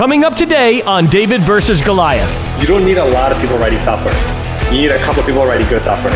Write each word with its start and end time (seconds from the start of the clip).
Coming 0.00 0.24
up 0.24 0.34
today 0.34 0.80
on 0.84 1.08
David 1.08 1.42
versus 1.42 1.82
Goliath. 1.82 2.58
You 2.58 2.66
don't 2.66 2.86
need 2.86 2.96
a 2.96 3.04
lot 3.04 3.32
of 3.32 3.38
people 3.42 3.58
writing 3.58 3.78
software. 3.78 4.14
You 4.72 4.80
need 4.80 4.92
a 4.92 4.98
couple 5.00 5.22
people 5.24 5.44
writing 5.44 5.68
good 5.68 5.82
software. 5.82 6.14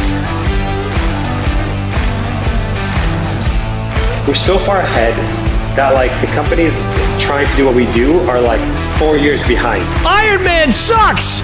We're 4.27 4.37
so 4.37 4.57
far 4.57 4.79
ahead 4.79 5.15
that 5.77 5.93
like 5.93 6.19
the 6.23 6.29
companies 6.29 6.73
trying 7.23 7.47
to 7.47 7.57
do 7.59 7.67
what 7.67 7.75
we 7.75 7.85
do 7.93 8.21
are 8.21 8.41
like 8.41 8.63
four 8.99 9.19
years 9.19 9.47
behind. 9.47 9.85
Iron 10.07 10.43
Man 10.43 10.73
sucks! 10.73 11.43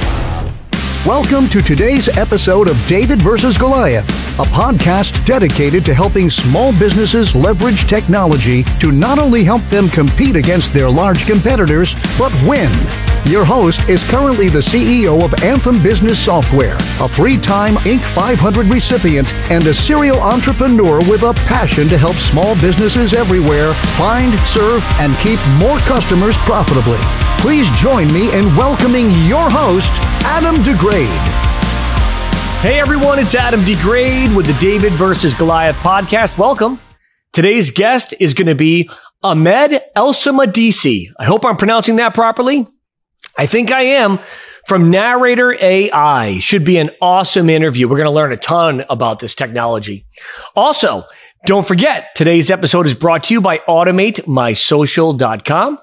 Welcome 1.07 1.49
to 1.49 1.63
today's 1.63 2.09
episode 2.19 2.69
of 2.69 2.77
David 2.87 3.23
versus 3.23 3.57
Goliath, 3.57 4.07
a 4.39 4.43
podcast 4.43 5.25
dedicated 5.25 5.83
to 5.87 5.95
helping 5.95 6.29
small 6.29 6.79
businesses 6.79 7.35
leverage 7.35 7.87
technology 7.87 8.65
to 8.81 8.93
not 8.93 9.19
only 9.19 9.43
help 9.43 9.65
them 9.65 9.89
compete 9.89 10.37
against 10.37 10.75
their 10.75 10.91
large 10.91 11.25
competitors, 11.25 11.95
but 12.19 12.31
win. 12.47 12.71
Your 13.27 13.45
host 13.45 13.89
is 13.89 14.03
currently 14.03 14.49
the 14.49 14.59
CEO 14.59 15.23
of 15.23 15.35
Anthem 15.43 15.81
Business 15.83 16.19
Software, 16.19 16.77
a 16.99 17.09
three 17.09 17.37
time 17.37 17.75
Inc. 17.85 18.01
500 18.01 18.67
recipient, 18.67 19.33
and 19.51 19.65
a 19.67 19.75
serial 19.75 20.19
entrepreneur 20.19 20.99
with 21.09 21.23
a 21.23 21.35
passion 21.47 21.87
to 21.89 21.99
help 21.99 22.17
small 22.17 22.59
businesses 22.61 23.13
everywhere 23.13 23.73
find, 23.97 24.33
serve, 24.49 24.85
and 24.99 25.15
keep 25.19 25.39
more 25.59 25.79
customers 25.81 26.37
profitably. 26.39 26.99
Please 27.39 27.71
join 27.79 28.13
me 28.13 28.35
in 28.37 28.47
welcoming 28.57 29.11
your 29.27 29.49
host, 29.49 29.93
Adam 30.25 30.57
DeGraide. 30.57 31.07
Hey 32.63 32.81
everyone, 32.81 33.19
it's 33.19 33.35
Adam 33.35 33.61
DeGraide 33.61 34.35
with 34.35 34.47
the 34.47 34.59
David 34.61 34.93
versus 34.95 35.35
Goliath 35.35 35.77
podcast. 35.77 36.37
Welcome. 36.37 36.81
Today's 37.33 37.71
guest 37.71 38.13
is 38.19 38.35
going 38.35 38.49
to 38.49 38.57
be 38.57 38.91
Ahmed 39.23 39.81
Elsamadisi. 39.95 41.05
I 41.19 41.27
hope 41.27 41.45
I'm 41.45 41.57
pronouncing 41.57 41.97
that 41.97 42.13
properly. 42.13 42.67
I 43.41 43.47
think 43.47 43.73
I 43.73 43.83
am 43.83 44.21
from 44.67 44.91
Narrator 44.91 45.57
AI. 45.59 46.41
Should 46.41 46.63
be 46.63 46.77
an 46.77 46.91
awesome 47.01 47.49
interview. 47.49 47.89
We're 47.89 47.97
going 47.97 48.05
to 48.05 48.11
learn 48.11 48.33
a 48.33 48.37
ton 48.37 48.85
about 48.91 49.19
this 49.19 49.35
technology. 49.35 50.05
Also, 50.55 51.07
don't 51.47 51.67
forget 51.67 52.09
today's 52.15 52.51
episode 52.51 52.85
is 52.85 52.93
brought 52.93 53.25
to 53.25 53.33
you 53.33 53.41
by 53.41 53.57
automatemysocial.com 53.67 55.79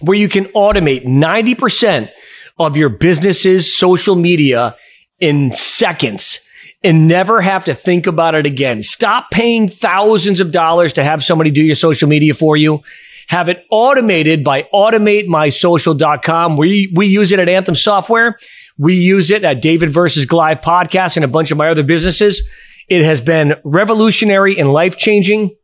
where 0.00 0.18
you 0.18 0.28
can 0.28 0.46
automate 0.46 1.04
90% 1.04 2.10
of 2.58 2.76
your 2.76 2.88
business's 2.88 3.78
social 3.78 4.16
media 4.16 4.74
in 5.20 5.50
seconds 5.50 6.40
and 6.82 7.06
never 7.06 7.40
have 7.40 7.66
to 7.66 7.74
think 7.74 8.08
about 8.08 8.34
it 8.34 8.46
again. 8.46 8.82
Stop 8.82 9.30
paying 9.30 9.68
thousands 9.68 10.40
of 10.40 10.50
dollars 10.50 10.94
to 10.94 11.04
have 11.04 11.22
somebody 11.22 11.52
do 11.52 11.62
your 11.62 11.76
social 11.76 12.08
media 12.08 12.34
for 12.34 12.56
you. 12.56 12.82
Have 13.30 13.48
it 13.48 13.64
automated 13.70 14.42
by 14.42 14.64
automatemysocial.com. 14.74 16.56
We, 16.56 16.92
we 16.92 17.06
use 17.06 17.30
it 17.30 17.38
at 17.38 17.48
Anthem 17.48 17.76
Software. 17.76 18.36
We 18.76 18.96
use 18.96 19.30
it 19.30 19.44
at 19.44 19.62
David 19.62 19.90
versus 19.90 20.26
Goliath 20.26 20.62
podcast 20.62 21.14
and 21.14 21.24
a 21.24 21.28
bunch 21.28 21.52
of 21.52 21.56
my 21.56 21.68
other 21.68 21.84
businesses. 21.84 22.42
It 22.88 23.04
has 23.04 23.20
been 23.20 23.54
revolutionary 23.62 24.58
and 24.58 24.72
life 24.72 24.96
changing. 24.96 25.54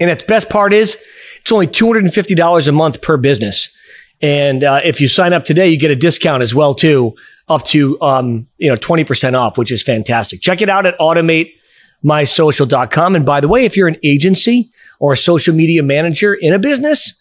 And 0.00 0.10
its 0.10 0.24
best 0.24 0.50
part 0.50 0.72
is 0.72 1.00
it's 1.38 1.52
only 1.52 1.68
$250 1.68 2.68
a 2.68 2.72
month 2.72 3.02
per 3.02 3.16
business. 3.16 3.72
And 4.20 4.64
uh, 4.64 4.80
if 4.82 5.00
you 5.00 5.06
sign 5.06 5.32
up 5.32 5.44
today, 5.44 5.68
you 5.68 5.78
get 5.78 5.92
a 5.92 5.96
discount 5.96 6.42
as 6.42 6.56
well 6.56 6.74
too, 6.74 7.14
up 7.46 7.62
to 7.66 8.00
um, 8.00 8.48
you 8.58 8.68
know 8.68 8.74
20% 8.74 9.38
off, 9.38 9.56
which 9.56 9.70
is 9.70 9.80
fantastic. 9.80 10.40
Check 10.40 10.60
it 10.60 10.68
out 10.68 10.86
at 10.86 10.98
automatemysocial.com. 10.98 13.14
And 13.14 13.24
by 13.24 13.40
the 13.40 13.46
way, 13.46 13.64
if 13.64 13.76
you're 13.76 13.86
an 13.86 13.98
agency 14.02 14.72
or 14.98 15.12
a 15.12 15.16
social 15.16 15.54
media 15.54 15.82
manager 15.82 16.34
in 16.34 16.52
a 16.52 16.58
business, 16.58 17.20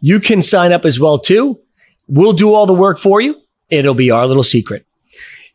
you 0.00 0.20
can 0.20 0.42
sign 0.42 0.72
up 0.72 0.84
as 0.84 0.98
well 0.98 1.18
too. 1.18 1.60
We'll 2.08 2.32
do 2.32 2.54
all 2.54 2.66
the 2.66 2.74
work 2.74 2.98
for 2.98 3.20
you. 3.20 3.40
It'll 3.70 3.94
be 3.94 4.10
our 4.10 4.26
little 4.26 4.42
secret. 4.42 4.86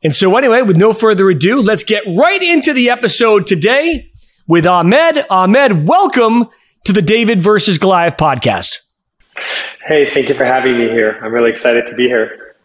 And 0.04 0.16
so 0.16 0.36
anyway, 0.38 0.62
with 0.62 0.78
no 0.78 0.94
further 0.94 1.30
ado, 1.30 1.62
let's 1.62 1.84
get 1.84 2.04
right 2.08 2.42
into 2.42 2.72
the 2.74 2.90
episode 2.90 3.48
today 3.48 4.12
with 4.48 4.66
Ahmed. 4.66 5.26
Ahmed, 5.30 5.88
welcome 5.88 6.48
to 6.86 6.94
the 6.94 7.02
David 7.02 7.42
versus 7.42 7.78
Goliath 7.78 8.16
podcast. 8.16 8.78
Hey, 9.86 10.10
thank 10.10 10.30
you 10.30 10.36
for 10.36 10.46
having 10.46 10.78
me 10.78 10.90
here. 10.90 11.20
I'm 11.22 11.34
really 11.34 11.50
excited 11.50 11.88
to 11.88 11.96
be 11.96 12.08
here. 12.08 12.56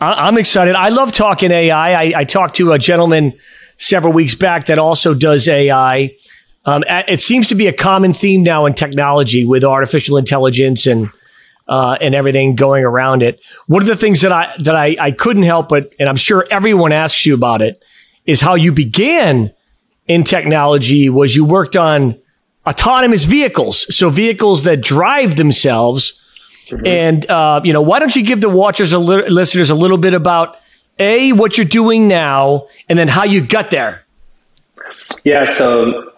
I'm 0.00 0.38
excited. 0.38 0.74
I 0.74 0.88
love 0.88 1.12
talking 1.12 1.50
AI. 1.50 1.92
I, 1.92 2.12
I 2.16 2.24
talked 2.24 2.56
to 2.56 2.72
a 2.72 2.78
gentleman 2.78 3.34
several 3.76 4.12
weeks 4.12 4.34
back 4.34 4.66
that 4.66 4.78
also 4.78 5.14
does 5.14 5.46
AI. 5.46 6.14
Um, 6.64 6.84
it 6.88 7.20
seems 7.20 7.46
to 7.48 7.54
be 7.54 7.68
a 7.68 7.72
common 7.72 8.12
theme 8.12 8.42
now 8.42 8.66
in 8.66 8.74
technology 8.74 9.46
with 9.46 9.64
artificial 9.64 10.18
intelligence 10.18 10.86
and 10.86 11.10
uh, 11.68 11.96
and 12.00 12.14
everything 12.14 12.56
going 12.56 12.84
around 12.84 13.22
it. 13.22 13.40
One 13.66 13.80
of 13.80 13.88
the 13.88 13.96
things 13.96 14.20
that 14.20 14.32
I 14.32 14.54
that 14.58 14.74
I, 14.74 14.96
I 15.00 15.10
couldn't 15.12 15.44
help 15.44 15.68
but, 15.68 15.92
and 15.98 16.08
I'm 16.08 16.16
sure 16.16 16.44
everyone 16.50 16.92
asks 16.92 17.24
you 17.24 17.34
about 17.34 17.62
it, 17.62 17.82
is 18.26 18.40
how 18.40 18.56
you 18.56 18.72
began 18.72 19.52
in 20.06 20.24
technology. 20.24 21.08
Was 21.08 21.34
you 21.34 21.44
worked 21.44 21.76
on 21.76 22.20
autonomous 22.66 23.24
vehicles, 23.24 23.96
so 23.96 24.10
vehicles 24.10 24.64
that 24.64 24.82
drive 24.82 25.36
themselves. 25.36 26.16
Mm-hmm. 26.66 26.86
And 26.86 27.30
uh, 27.30 27.60
you 27.64 27.72
know, 27.72 27.82
why 27.82 28.00
don't 28.00 28.14
you 28.14 28.22
give 28.22 28.40
the 28.40 28.50
watchers, 28.50 28.92
a 28.92 28.98
li- 28.98 29.28
listeners, 29.28 29.70
a 29.70 29.74
little 29.74 29.98
bit 29.98 30.12
about 30.12 30.58
a 30.98 31.32
what 31.32 31.56
you're 31.56 31.64
doing 31.64 32.06
now, 32.06 32.66
and 32.88 32.98
then 32.98 33.08
how 33.08 33.24
you 33.24 33.40
got 33.40 33.70
there. 33.70 34.04
Yeah. 35.24 35.46
So 35.46 36.12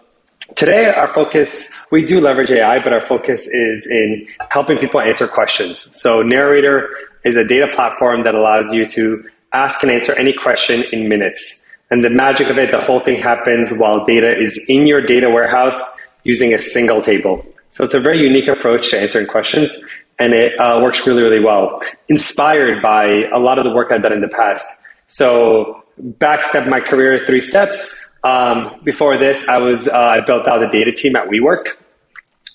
today, 0.55 0.89
our 0.89 1.07
focus 1.07 1.71
we 1.91 2.03
do 2.03 2.19
leverage 2.19 2.51
AI, 2.51 2.83
but 2.83 2.93
our 2.93 3.01
focus 3.01 3.47
is 3.47 3.87
in 3.87 4.27
helping 4.49 4.77
people 4.77 4.99
answer 4.99 5.27
questions. 5.27 5.89
So 5.95 6.21
Narrator 6.21 6.89
is 7.23 7.35
a 7.35 7.45
data 7.45 7.67
platform 7.73 8.23
that 8.23 8.35
allows 8.35 8.73
you 8.73 8.85
to 8.87 9.23
ask 9.53 9.83
and 9.83 9.91
answer 9.91 10.13
any 10.17 10.33
question 10.33 10.83
in 10.91 11.07
minutes. 11.07 11.67
And 11.91 12.03
the 12.03 12.09
magic 12.09 12.49
of 12.49 12.57
it, 12.57 12.71
the 12.71 12.81
whole 12.81 12.99
thing 12.99 13.19
happens 13.19 13.71
while 13.77 14.03
data 14.03 14.35
is 14.35 14.59
in 14.67 14.87
your 14.87 15.01
data 15.01 15.29
warehouse 15.29 15.79
using 16.23 16.53
a 16.53 16.57
single 16.57 17.01
table. 17.01 17.45
So 17.69 17.83
it's 17.83 17.93
a 17.93 17.99
very 17.99 18.19
unique 18.19 18.47
approach 18.47 18.91
to 18.91 18.99
answering 18.99 19.27
questions, 19.27 19.77
and 20.19 20.33
it 20.33 20.59
uh, 20.59 20.79
works 20.81 21.05
really, 21.05 21.21
really 21.21 21.43
well. 21.43 21.81
Inspired 22.09 22.81
by 22.81 23.23
a 23.33 23.39
lot 23.39 23.59
of 23.59 23.63
the 23.63 23.71
work 23.71 23.91
I've 23.91 24.01
done 24.01 24.13
in 24.13 24.21
the 24.21 24.27
past. 24.27 24.65
So 25.07 25.83
backstep 26.01 26.67
my 26.67 26.79
career 26.79 27.23
three 27.25 27.41
steps. 27.41 27.99
Um, 28.23 28.79
before 28.83 29.17
this, 29.17 29.47
I 29.47 29.59
was 29.59 29.87
uh, 29.87 29.97
I 29.97 30.21
built 30.21 30.47
out 30.47 30.59
the 30.59 30.67
data 30.67 30.91
team 30.91 31.15
at 31.15 31.27
WeWork. 31.27 31.69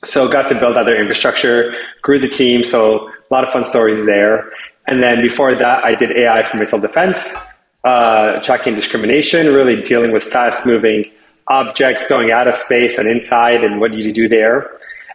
So 0.04 0.28
got 0.28 0.48
to 0.48 0.58
build 0.58 0.76
out 0.76 0.86
their 0.86 1.00
infrastructure, 1.00 1.74
grew 2.02 2.18
the 2.18 2.28
team. 2.28 2.64
So 2.64 3.08
a 3.08 3.34
lot 3.34 3.44
of 3.44 3.50
fun 3.50 3.64
stories 3.64 4.06
there. 4.06 4.50
And 4.86 5.02
then 5.02 5.20
before 5.20 5.54
that, 5.54 5.84
I 5.84 5.94
did 5.94 6.16
AI 6.16 6.42
for 6.44 6.56
missile 6.56 6.80
defense, 6.80 7.36
uh, 7.84 8.40
tracking 8.40 8.74
discrimination, 8.74 9.52
really 9.52 9.82
dealing 9.82 10.12
with 10.12 10.24
fast 10.24 10.66
moving 10.66 11.10
objects 11.48 12.06
going 12.06 12.30
out 12.30 12.46
of 12.46 12.54
space 12.54 12.98
and 12.98 13.08
inside 13.08 13.64
and 13.64 13.80
what 13.80 13.90
do 13.90 13.98
you 13.98 14.12
do 14.12 14.28
there. 14.28 14.70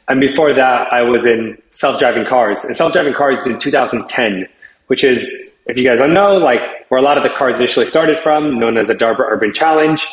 And 0.08 0.20
before 0.20 0.54
that, 0.54 0.92
I 0.92 1.02
was 1.04 1.26
in 1.26 1.62
self-driving 1.72 2.26
cars. 2.26 2.64
And 2.66 2.76
self-driving 2.76 3.14
cars 3.14 3.48
in 3.48 3.60
2010, 3.60 4.48
which 4.88 5.04
is, 5.04 5.54
if 5.66 5.78
you 5.78 5.88
guys 5.88 6.00
don't 6.00 6.14
know, 6.14 6.38
like 6.38 6.62
where 6.90 7.00
a 7.00 7.04
lot 7.04 7.18
of 7.18 7.24
the 7.24 7.30
cars 7.30 7.56
initially 7.56 7.86
started 7.86 8.18
from, 8.18 8.60
known 8.60 8.78
as 8.78 8.88
the 8.88 8.96
DARPA 8.96 9.22
Urban 9.22 9.54
Challenge. 9.54 10.06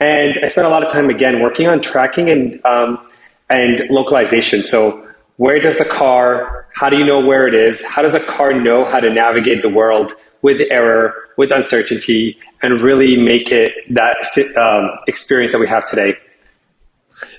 And 0.00 0.38
I 0.42 0.48
spent 0.48 0.66
a 0.66 0.70
lot 0.70 0.84
of 0.84 0.92
time 0.92 1.10
again 1.10 1.40
working 1.40 1.66
on 1.66 1.80
tracking 1.80 2.30
and 2.30 2.64
um, 2.64 3.02
and 3.50 3.88
localization. 3.90 4.62
So 4.62 5.08
where 5.36 5.58
does 5.60 5.80
a 5.80 5.84
car? 5.84 6.66
How 6.74 6.90
do 6.90 6.96
you 6.96 7.04
know 7.04 7.20
where 7.20 7.48
it 7.48 7.54
is? 7.54 7.84
How 7.84 8.02
does 8.02 8.14
a 8.14 8.20
car 8.20 8.52
know 8.60 8.84
how 8.84 9.00
to 9.00 9.10
navigate 9.10 9.62
the 9.62 9.68
world 9.68 10.12
with 10.42 10.60
error, 10.70 11.14
with 11.36 11.50
uncertainty, 11.50 12.38
and 12.62 12.80
really 12.80 13.16
make 13.16 13.50
it 13.50 13.72
that 13.90 14.16
um, 14.56 14.98
experience 15.06 15.52
that 15.52 15.58
we 15.58 15.66
have 15.66 15.88
today. 15.88 16.14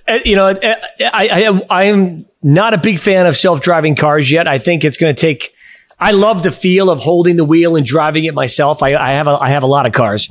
Uh, 0.07 0.19
you 0.25 0.35
know, 0.35 0.47
uh, 0.47 0.75
I, 0.99 1.29
I, 1.29 1.61
I 1.69 1.83
am 1.85 2.25
not 2.41 2.73
a 2.73 2.77
big 2.77 2.99
fan 2.99 3.25
of 3.25 3.37
self 3.37 3.61
driving 3.61 3.95
cars 3.95 4.29
yet. 4.29 4.47
I 4.47 4.59
think 4.59 4.83
it's 4.83 4.97
going 4.97 5.15
to 5.15 5.19
take. 5.19 5.53
I 5.99 6.11
love 6.11 6.43
the 6.43 6.51
feel 6.51 6.89
of 6.89 6.99
holding 6.99 7.35
the 7.35 7.45
wheel 7.45 7.75
and 7.75 7.85
driving 7.85 8.23
it 8.23 8.33
myself. 8.33 8.81
I, 8.81 8.95
I 8.95 9.11
have 9.13 9.27
a, 9.27 9.37
I 9.37 9.49
have 9.49 9.63
a 9.63 9.67
lot 9.67 9.85
of 9.85 9.93
cars, 9.93 10.27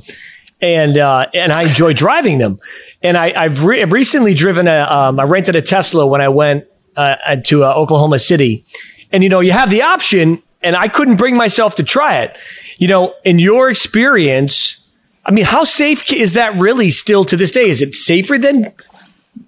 and 0.61 0.97
uh, 0.97 1.27
and 1.33 1.51
I 1.51 1.63
enjoy 1.63 1.93
driving 1.93 2.37
them. 2.37 2.59
And 3.01 3.17
I, 3.17 3.43
have 3.43 3.63
re- 3.63 3.83
recently 3.85 4.33
driven 4.33 4.67
a. 4.67 4.81
Um, 4.81 5.19
I 5.19 5.23
rented 5.23 5.55
a 5.55 5.61
Tesla 5.61 6.05
when 6.07 6.21
I 6.21 6.29
went 6.29 6.65
uh, 6.95 7.37
to 7.45 7.63
uh, 7.63 7.73
Oklahoma 7.73 8.19
City, 8.19 8.65
and 9.11 9.23
you 9.23 9.29
know 9.29 9.39
you 9.39 9.51
have 9.51 9.69
the 9.69 9.83
option 9.83 10.41
and 10.61 10.75
I 10.75 10.87
couldn't 10.87 11.17
bring 11.17 11.37
myself 11.37 11.75
to 11.75 11.83
try 11.83 12.19
it. 12.19 12.37
You 12.77 12.87
know, 12.87 13.13
in 13.23 13.39
your 13.39 13.69
experience, 13.69 14.87
I 15.25 15.31
mean, 15.31 15.45
how 15.45 15.63
safe 15.63 16.11
is 16.11 16.33
that 16.33 16.57
really 16.59 16.89
still 16.89 17.25
to 17.25 17.37
this 17.37 17.51
day? 17.51 17.69
Is 17.69 17.81
it 17.81 17.95
safer 17.95 18.37
than 18.37 18.73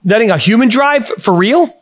letting 0.06 0.32
a 0.32 0.38
human 0.38 0.70
drive 0.70 1.08
for 1.08 1.34
real? 1.34 1.76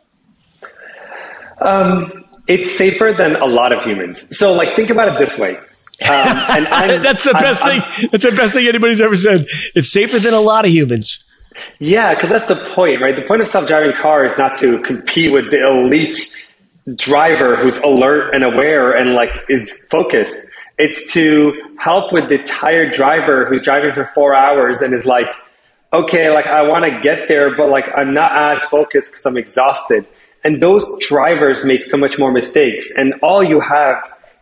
Um, 1.60 2.24
it's 2.46 2.76
safer 2.76 3.14
than 3.16 3.36
a 3.36 3.46
lot 3.46 3.72
of 3.72 3.84
humans. 3.84 4.36
So, 4.36 4.52
like, 4.52 4.74
think 4.74 4.90
about 4.90 5.14
it 5.14 5.18
this 5.18 5.38
way. 5.38 5.56
Um, 6.02 6.08
that's 7.02 7.24
the 7.24 7.34
best 7.34 7.64
I'm, 7.64 7.80
thing. 7.80 7.82
I'm, 7.82 8.08
that's 8.10 8.24
the 8.24 8.32
best 8.32 8.54
thing 8.54 8.66
anybody's 8.66 9.00
ever 9.00 9.16
said. 9.16 9.46
It's 9.74 9.92
safer 9.92 10.18
than 10.18 10.34
a 10.34 10.40
lot 10.40 10.64
of 10.64 10.70
humans. 10.70 11.24
Yeah, 11.78 12.14
because 12.14 12.30
that's 12.30 12.46
the 12.46 12.56
point, 12.74 13.00
right? 13.00 13.14
The 13.14 13.22
point 13.22 13.42
of 13.42 13.48
self-driving 13.48 13.96
car 13.96 14.24
is 14.24 14.36
not 14.38 14.56
to 14.58 14.80
compete 14.82 15.32
with 15.32 15.50
the 15.50 15.66
elite 15.66 16.18
driver 16.94 17.56
who's 17.56 17.78
alert 17.78 18.34
and 18.34 18.44
aware 18.44 18.92
and 18.92 19.14
like 19.14 19.30
is 19.48 19.86
focused. 19.90 20.38
It's 20.78 21.12
to 21.12 21.60
help 21.78 22.12
with 22.12 22.28
the 22.28 22.38
tired 22.38 22.92
driver 22.92 23.44
who's 23.44 23.62
driving 23.62 23.92
for 23.92 24.06
four 24.06 24.34
hours 24.34 24.80
and 24.80 24.94
is 24.94 25.04
like, 25.04 25.28
okay, 25.92 26.30
like 26.30 26.46
I 26.46 26.62
want 26.62 26.84
to 26.86 27.00
get 27.00 27.28
there, 27.28 27.54
but 27.54 27.68
like 27.68 27.86
I'm 27.94 28.14
not 28.14 28.32
as 28.32 28.62
focused 28.62 29.10
because 29.10 29.26
I'm 29.26 29.36
exhausted. 29.36 30.06
And 30.42 30.62
those 30.62 30.86
drivers 31.00 31.64
make 31.64 31.82
so 31.82 31.98
much 31.98 32.18
more 32.18 32.32
mistakes. 32.32 32.90
And 32.96 33.14
all 33.22 33.44
you 33.44 33.60
have 33.60 33.96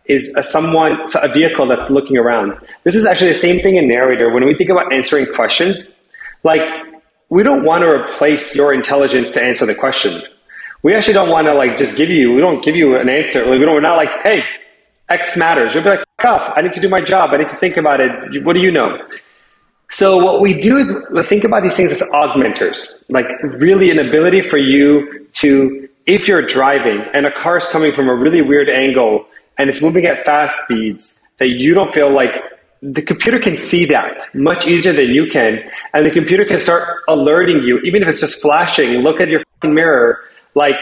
is 0.09 0.33
a 0.35 0.43
someone, 0.43 0.99
a 1.21 1.29
vehicle 1.29 1.67
that's 1.67 1.89
looking 1.89 2.17
around. 2.17 2.57
This 2.83 2.95
is 2.95 3.05
actually 3.05 3.29
the 3.29 3.39
same 3.39 3.61
thing 3.61 3.77
in 3.77 3.87
narrator. 3.87 4.31
When 4.33 4.45
we 4.45 4.55
think 4.55 4.69
about 4.69 4.91
answering 4.91 5.27
questions, 5.33 5.95
like 6.43 6.67
we 7.29 7.43
don't 7.43 7.63
want 7.63 7.83
to 7.83 7.89
replace 7.89 8.55
your 8.55 8.73
intelligence 8.73 9.29
to 9.31 9.41
answer 9.41 9.65
the 9.65 9.75
question. 9.75 10.21
We 10.81 10.95
actually 10.95 11.13
don't 11.13 11.29
want 11.29 11.47
to 11.47 11.53
like 11.53 11.77
just 11.77 11.95
give 11.95 12.09
you, 12.09 12.33
we 12.33 12.41
don't 12.41 12.63
give 12.63 12.75
you 12.75 12.97
an 12.97 13.09
answer. 13.09 13.41
Like, 13.41 13.59
we 13.59 13.65
don't, 13.65 13.75
we're 13.75 13.81
not 13.81 13.97
like, 13.97 14.11
hey, 14.23 14.43
X 15.09 15.37
matters. 15.37 15.73
You'll 15.73 15.83
be 15.83 15.89
like, 15.89 16.03
off. 16.23 16.53
I 16.55 16.61
need 16.61 16.73
to 16.73 16.81
do 16.81 16.89
my 16.89 16.99
job. 16.99 17.31
I 17.31 17.37
need 17.37 17.49
to 17.49 17.55
think 17.57 17.77
about 17.77 17.99
it. 17.99 18.43
What 18.43 18.53
do 18.53 18.61
you 18.61 18.71
know? 18.71 18.97
So 19.91 20.23
what 20.23 20.41
we 20.41 20.59
do 20.59 20.77
is 20.77 20.93
think 21.27 21.43
about 21.43 21.63
these 21.63 21.75
things 21.75 21.91
as 21.91 22.01
augmenters, 22.09 23.03
like 23.09 23.27
really 23.43 23.89
an 23.89 23.99
ability 23.99 24.41
for 24.41 24.57
you 24.57 25.27
to, 25.33 25.89
if 26.05 26.27
you're 26.27 26.45
driving 26.45 27.03
and 27.13 27.25
a 27.25 27.31
car 27.31 27.57
is 27.57 27.67
coming 27.67 27.91
from 27.91 28.07
a 28.07 28.15
really 28.15 28.41
weird 28.41 28.69
angle 28.69 29.25
and 29.59 29.69
it's 29.69 29.81
moving 29.81 30.05
at 30.05 30.25
fast 30.25 30.63
speeds, 30.63 31.21
that 31.37 31.49
you 31.49 31.73
don't 31.73 31.93
feel 31.93 32.11
like 32.11 32.31
the 32.81 33.01
computer 33.01 33.39
can 33.39 33.57
see 33.57 33.85
that 33.85 34.33
much 34.33 34.65
easier 34.65 34.93
than 34.93 35.09
you 35.09 35.27
can. 35.27 35.59
And 35.93 36.05
the 36.05 36.11
computer 36.11 36.45
can 36.45 36.59
start 36.59 37.01
alerting 37.09 37.61
you, 37.61 37.79
even 37.79 38.01
if 38.01 38.07
it's 38.07 38.21
just 38.21 38.41
flashing, 38.41 38.91
look 38.99 39.19
at 39.19 39.29
your 39.29 39.43
mirror. 39.63 40.19
Like, 40.55 40.77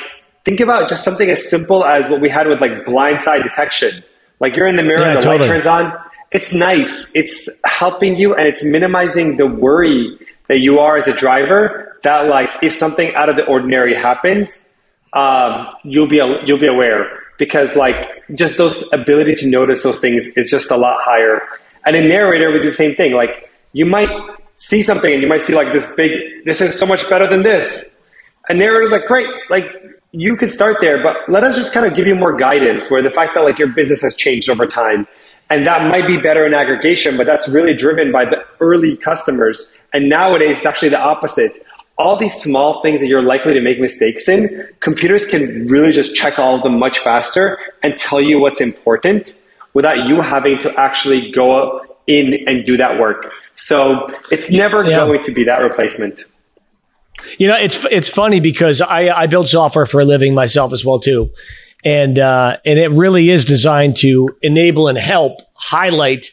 think 0.45 0.59
about 0.59 0.89
just 0.89 1.03
something 1.03 1.27
as 1.27 1.49
simple 1.49 1.83
as 1.83 2.09
what 2.09 2.21
we 2.21 2.29
had 2.29 2.47
with 2.47 2.61
like 2.61 2.85
blind 2.85 3.21
side 3.21 3.41
detection. 3.41 4.03
Like 4.39 4.55
you're 4.55 4.67
in 4.67 4.75
the 4.75 4.83
mirror, 4.83 5.01
yeah, 5.01 5.15
the 5.15 5.21
totally. 5.21 5.39
light 5.39 5.47
turns 5.47 5.65
on, 5.65 5.97
it's 6.31 6.53
nice. 6.53 7.11
It's 7.15 7.49
helping 7.65 8.15
you 8.15 8.35
and 8.35 8.47
it's 8.47 8.63
minimizing 8.63 9.37
the 9.37 9.47
worry 9.47 10.19
that 10.49 10.59
you 10.59 10.77
are 10.77 10.97
as 10.97 11.07
a 11.07 11.13
driver 11.13 11.97
that 12.03 12.27
like 12.27 12.49
if 12.61 12.73
something 12.73 13.15
out 13.15 13.27
of 13.27 13.37
the 13.37 13.45
ordinary 13.47 13.95
happens, 13.95 14.67
um, 15.13 15.67
you'll 15.83 16.07
be 16.07 16.17
you'll 16.45 16.59
be 16.59 16.67
aware 16.67 17.26
because 17.37 17.75
like 17.75 17.95
just 18.33 18.57
those 18.57 18.91
ability 18.93 19.35
to 19.35 19.47
notice 19.47 19.83
those 19.83 19.99
things 19.99 20.27
is 20.35 20.49
just 20.49 20.71
a 20.71 20.77
lot 20.77 20.97
higher. 21.01 21.41
And 21.85 21.95
in 21.95 22.07
narrator, 22.07 22.51
we 22.51 22.59
do 22.59 22.69
the 22.69 22.75
same 22.75 22.95
thing. 22.95 23.13
Like 23.13 23.49
you 23.73 23.85
might 23.85 24.09
see 24.55 24.81
something 24.81 25.11
and 25.11 25.21
you 25.21 25.27
might 25.27 25.41
see 25.41 25.55
like 25.55 25.73
this 25.73 25.91
big. 25.95 26.45
This 26.45 26.61
is 26.61 26.77
so 26.77 26.85
much 26.85 27.09
better 27.09 27.27
than 27.27 27.43
this. 27.43 27.91
And 28.49 28.59
narrator's 28.59 28.91
like 28.91 29.05
great. 29.05 29.27
Like 29.49 29.65
you 30.11 30.35
could 30.35 30.51
start 30.51 30.77
there, 30.81 31.03
but 31.03 31.17
let 31.27 31.43
us 31.43 31.55
just 31.55 31.73
kind 31.73 31.85
of 31.85 31.93
give 31.93 32.07
you 32.07 32.15
more 32.15 32.35
guidance 32.35 32.89
where 32.89 33.01
the 33.01 33.11
fact 33.11 33.35
that 33.35 33.41
like 33.41 33.59
your 33.59 33.67
business 33.67 34.01
has 34.01 34.15
changed 34.15 34.49
over 34.49 34.65
time 34.65 35.07
and 35.49 35.65
that 35.65 35.89
might 35.89 36.07
be 36.07 36.17
better 36.17 36.45
in 36.45 36.53
aggregation, 36.53 37.15
but 37.17 37.25
that's 37.25 37.47
really 37.47 37.73
driven 37.73 38.11
by 38.11 38.25
the 38.25 38.43
early 38.59 38.97
customers. 38.97 39.71
And 39.93 40.09
nowadays, 40.09 40.57
it's 40.57 40.65
actually 40.65 40.89
the 40.89 40.99
opposite. 40.99 41.65
All 41.97 42.15
these 42.15 42.33
small 42.33 42.81
things 42.81 42.99
that 42.99 43.07
you're 43.07 43.23
likely 43.23 43.53
to 43.53 43.61
make 43.61 43.79
mistakes 43.79 44.29
in, 44.29 44.67
computers 44.81 45.25
can 45.25 45.67
really 45.67 45.91
just 45.91 46.15
check 46.15 46.37
all 46.37 46.55
of 46.55 46.63
them 46.63 46.77
much 46.77 46.99
faster 46.99 47.57
and 47.81 47.97
tell 47.97 48.21
you 48.21 48.39
what's 48.39 48.61
important 48.61 49.39
without 49.73 50.07
you 50.07 50.21
having 50.21 50.59
to 50.59 50.79
actually 50.79 51.31
go 51.31 51.81
in 52.05 52.35
and 52.47 52.65
do 52.65 52.77
that 52.77 52.99
work. 52.99 53.31
So 53.55 54.07
it's 54.31 54.51
never 54.51 54.83
yeah. 54.83 55.01
going 55.01 55.23
to 55.23 55.31
be 55.31 55.43
that 55.45 55.57
replacement. 55.57 56.21
You 57.37 57.47
know, 57.47 57.57
it's 57.57 57.83
it's 57.85 58.09
funny 58.09 58.39
because 58.39 58.81
I 58.81 59.09
I 59.09 59.27
build 59.27 59.49
software 59.49 59.85
for 59.85 59.99
a 59.99 60.05
living 60.05 60.35
myself 60.35 60.71
as 60.71 60.85
well 60.85 60.99
too, 60.99 61.31
and 61.83 62.17
uh, 62.19 62.57
and 62.63 62.77
it 62.77 62.91
really 62.91 63.29
is 63.29 63.43
designed 63.43 63.97
to 63.97 64.37
enable 64.41 64.87
and 64.87 64.97
help 64.97 65.41
highlight 65.55 66.27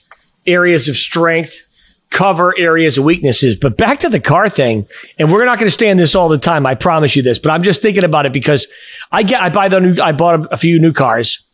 areas 0.46 0.88
of 0.88 0.96
strength, 0.96 1.66
cover 2.14 2.54
areas 2.56 2.96
of 2.96 3.04
weaknesses. 3.04 3.56
But 3.56 3.76
back 3.76 3.98
to 3.98 4.08
the 4.08 4.20
car 4.20 4.48
thing, 4.48 4.86
and 5.18 5.30
we're 5.30 5.44
not 5.44 5.58
going 5.58 5.66
to 5.66 5.72
stay 5.72 5.90
in 5.90 5.98
this 5.98 6.14
all 6.14 6.28
the 6.28 6.38
time. 6.38 6.64
I 6.64 6.74
promise 6.74 7.14
you 7.16 7.22
this, 7.22 7.38
but 7.38 7.50
I'm 7.50 7.62
just 7.62 7.82
thinking 7.82 8.04
about 8.04 8.24
it 8.24 8.32
because 8.32 8.66
I 9.12 9.22
get 9.24 9.42
I 9.42 9.50
buy 9.50 9.68
the 9.68 9.80
new 9.80 10.00
I 10.00 10.12
bought 10.12 10.40
a, 10.40 10.54
a 10.54 10.56
few 10.56 10.78
new 10.78 10.92
cars, 10.92 11.44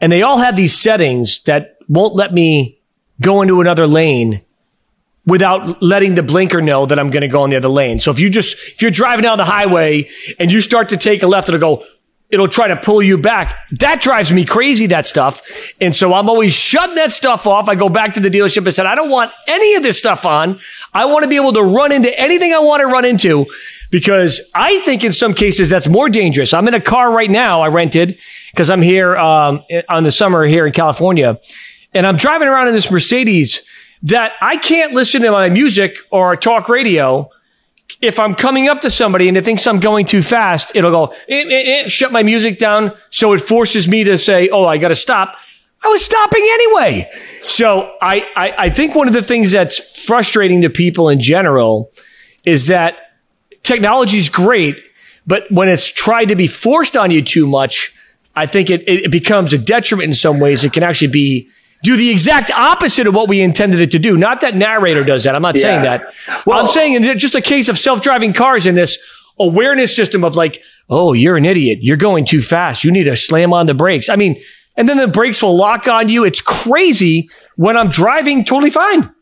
and 0.00 0.10
they 0.10 0.22
all 0.22 0.38
have 0.38 0.56
these 0.56 0.72
settings 0.72 1.42
that 1.42 1.76
won't 1.88 2.14
let 2.14 2.32
me 2.32 2.80
go 3.20 3.42
into 3.42 3.60
another 3.60 3.86
lane 3.86 4.40
without 5.26 5.82
letting 5.82 6.14
the 6.14 6.22
blinker 6.22 6.60
know 6.60 6.86
that 6.86 6.98
I'm 6.98 7.10
going 7.10 7.22
to 7.22 7.28
go 7.28 7.42
on 7.42 7.50
the 7.50 7.56
other 7.56 7.68
lane. 7.68 7.98
So 7.98 8.10
if 8.10 8.18
you 8.18 8.28
just, 8.28 8.54
if 8.54 8.82
you're 8.82 8.90
driving 8.90 9.22
down 9.22 9.38
the 9.38 9.44
highway 9.44 10.10
and 10.38 10.52
you 10.52 10.60
start 10.60 10.90
to 10.90 10.96
take 10.96 11.22
a 11.22 11.26
left, 11.26 11.48
it'll 11.48 11.60
go, 11.60 11.84
it'll 12.34 12.48
try 12.48 12.66
to 12.66 12.76
pull 12.76 13.00
you 13.00 13.16
back. 13.16 13.56
That 13.70 14.02
drives 14.02 14.32
me 14.32 14.44
crazy, 14.44 14.86
that 14.86 15.06
stuff. 15.06 15.40
And 15.80 15.94
so 15.94 16.12
I'm 16.12 16.28
always 16.28 16.52
shutting 16.52 16.96
that 16.96 17.12
stuff 17.12 17.46
off. 17.46 17.68
I 17.68 17.76
go 17.76 17.88
back 17.88 18.14
to 18.14 18.20
the 18.20 18.28
dealership 18.28 18.64
and 18.64 18.74
said, 18.74 18.86
I 18.86 18.96
don't 18.96 19.08
want 19.08 19.30
any 19.46 19.76
of 19.76 19.84
this 19.84 19.96
stuff 19.96 20.26
on. 20.26 20.58
I 20.92 21.04
want 21.04 21.22
to 21.22 21.28
be 21.28 21.36
able 21.36 21.52
to 21.52 21.62
run 21.62 21.92
into 21.92 22.12
anything 22.20 22.52
I 22.52 22.58
want 22.58 22.80
to 22.80 22.86
run 22.86 23.04
into 23.04 23.46
because 23.92 24.50
I 24.52 24.80
think 24.80 25.04
in 25.04 25.12
some 25.12 25.32
cases 25.32 25.70
that's 25.70 25.88
more 25.88 26.08
dangerous. 26.08 26.52
I'm 26.52 26.66
in 26.66 26.74
a 26.74 26.80
car 26.80 27.14
right 27.14 27.30
now. 27.30 27.60
I 27.60 27.68
rented 27.68 28.18
because 28.50 28.68
I'm 28.68 28.82
here, 28.82 29.16
um, 29.16 29.62
on 29.88 30.02
the 30.02 30.12
summer 30.12 30.44
here 30.44 30.66
in 30.66 30.72
California 30.72 31.38
and 31.94 32.04
I'm 32.06 32.16
driving 32.16 32.48
around 32.48 32.66
in 32.66 32.74
this 32.74 32.90
Mercedes 32.90 33.62
that 34.02 34.32
I 34.42 34.56
can't 34.56 34.92
listen 34.92 35.22
to 35.22 35.30
my 35.30 35.48
music 35.48 35.98
or 36.10 36.36
talk 36.36 36.68
radio 36.68 37.30
if 38.00 38.18
I'm 38.18 38.34
coming 38.34 38.68
up 38.68 38.80
to 38.82 38.90
somebody 38.90 39.28
and 39.28 39.36
it 39.36 39.44
thinks 39.44 39.66
I'm 39.66 39.80
going 39.80 40.06
too 40.06 40.22
fast, 40.22 40.74
it'll 40.74 40.90
go, 40.90 41.14
eh, 41.28 41.44
eh, 41.48 41.62
eh, 41.84 41.88
shut 41.88 42.12
my 42.12 42.22
music 42.22 42.58
down. 42.58 42.92
So 43.10 43.32
it 43.32 43.40
forces 43.40 43.88
me 43.88 44.04
to 44.04 44.18
say, 44.18 44.48
oh, 44.48 44.66
I 44.66 44.78
got 44.78 44.88
to 44.88 44.94
stop. 44.94 45.36
I 45.82 45.88
was 45.88 46.02
stopping 46.04 46.42
anyway. 46.42 47.10
So 47.44 47.94
I, 48.00 48.26
I, 48.34 48.54
I 48.58 48.70
think 48.70 48.94
one 48.94 49.06
of 49.06 49.12
the 49.12 49.22
things 49.22 49.50
that's 49.50 50.02
frustrating 50.04 50.62
to 50.62 50.70
people 50.70 51.10
in 51.10 51.20
general 51.20 51.92
is 52.44 52.68
that 52.68 52.96
technology 53.62 54.18
is 54.18 54.30
great, 54.30 54.82
but 55.26 55.44
when 55.50 55.68
it's 55.68 55.86
tried 55.86 56.26
to 56.26 56.36
be 56.36 56.46
forced 56.46 56.96
on 56.96 57.10
you 57.10 57.22
too 57.22 57.46
much, 57.46 57.94
I 58.34 58.46
think 58.46 58.70
it, 58.70 58.88
it 58.88 59.10
becomes 59.10 59.52
a 59.52 59.58
detriment 59.58 60.08
in 60.08 60.14
some 60.14 60.40
ways. 60.40 60.64
It 60.64 60.72
can 60.72 60.82
actually 60.82 61.12
be 61.12 61.48
do 61.84 61.96
the 61.96 62.10
exact 62.10 62.50
opposite 62.50 63.06
of 63.06 63.14
what 63.14 63.28
we 63.28 63.42
intended 63.42 63.80
it 63.80 63.92
to 63.92 63.98
do. 63.98 64.16
Not 64.16 64.40
that 64.40 64.56
narrator 64.56 65.04
does 65.04 65.24
that. 65.24 65.36
I'm 65.36 65.42
not 65.42 65.56
yeah. 65.56 65.62
saying 65.62 65.82
that. 65.82 66.14
Well, 66.46 66.58
I'm 66.58 66.70
saying 66.70 66.94
in 66.94 67.18
just 67.18 67.34
a 67.34 67.40
case 67.40 67.68
of 67.68 67.78
self-driving 67.78 68.32
cars 68.32 68.66
in 68.66 68.74
this 68.74 68.98
awareness 69.38 69.94
system 69.94 70.24
of 70.24 70.34
like, 70.34 70.62
oh, 70.88 71.12
you're 71.12 71.36
an 71.36 71.44
idiot. 71.44 71.80
You're 71.82 71.96
going 71.96 72.24
too 72.24 72.40
fast. 72.40 72.84
You 72.84 72.90
need 72.90 73.04
to 73.04 73.16
slam 73.16 73.52
on 73.52 73.66
the 73.66 73.74
brakes. 73.74 74.08
I 74.08 74.16
mean, 74.16 74.42
and 74.76 74.88
then 74.88 74.96
the 74.96 75.08
brakes 75.08 75.42
will 75.42 75.56
lock 75.56 75.86
on 75.86 76.08
you. 76.08 76.24
It's 76.24 76.40
crazy 76.40 77.28
when 77.56 77.76
I'm 77.76 77.88
driving 77.88 78.44
totally 78.44 78.70
fine. 78.70 79.14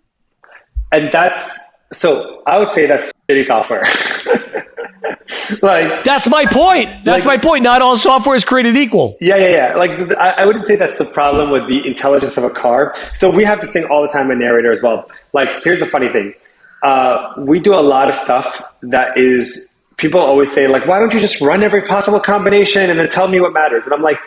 And 0.92 1.10
that's 1.10 1.58
so 1.92 2.42
I 2.46 2.58
would 2.58 2.72
say 2.72 2.86
that's 2.86 3.12
shitty 3.28 3.44
software. 3.44 3.84
like 5.62 6.04
that's 6.04 6.28
my 6.28 6.46
point. 6.46 7.04
That's 7.04 7.26
like, 7.26 7.42
my 7.42 7.48
point. 7.48 7.64
Not 7.64 7.82
all 7.82 7.96
software 7.96 8.36
is 8.36 8.44
created 8.44 8.76
equal. 8.76 9.16
Yeah, 9.20 9.36
yeah, 9.36 9.48
yeah. 9.48 9.76
Like 9.76 9.90
I, 10.12 10.30
I, 10.30 10.46
wouldn't 10.46 10.66
say 10.66 10.76
that's 10.76 10.98
the 10.98 11.04
problem 11.04 11.50
with 11.50 11.68
the 11.68 11.86
intelligence 11.86 12.36
of 12.36 12.44
a 12.44 12.50
car. 12.50 12.94
So 13.14 13.30
we 13.30 13.44
have 13.44 13.60
this 13.60 13.72
thing 13.72 13.84
all 13.84 14.02
the 14.02 14.08
time 14.08 14.30
in 14.30 14.38
narrator 14.38 14.70
as 14.70 14.82
well. 14.82 15.10
Like 15.32 15.62
here's 15.62 15.80
the 15.80 15.86
funny 15.86 16.08
thing. 16.08 16.34
Uh, 16.82 17.34
we 17.38 17.60
do 17.60 17.74
a 17.74 17.80
lot 17.80 18.08
of 18.08 18.14
stuff 18.14 18.62
that 18.82 19.16
is 19.16 19.68
people 19.96 20.20
always 20.20 20.52
say 20.52 20.68
like, 20.68 20.86
why 20.86 20.98
don't 20.98 21.14
you 21.14 21.20
just 21.20 21.40
run 21.40 21.62
every 21.62 21.82
possible 21.82 22.20
combination 22.20 22.90
and 22.90 22.98
then 22.98 23.08
tell 23.08 23.28
me 23.28 23.40
what 23.40 23.52
matters? 23.52 23.84
And 23.84 23.94
I'm 23.94 24.02
like, 24.02 24.18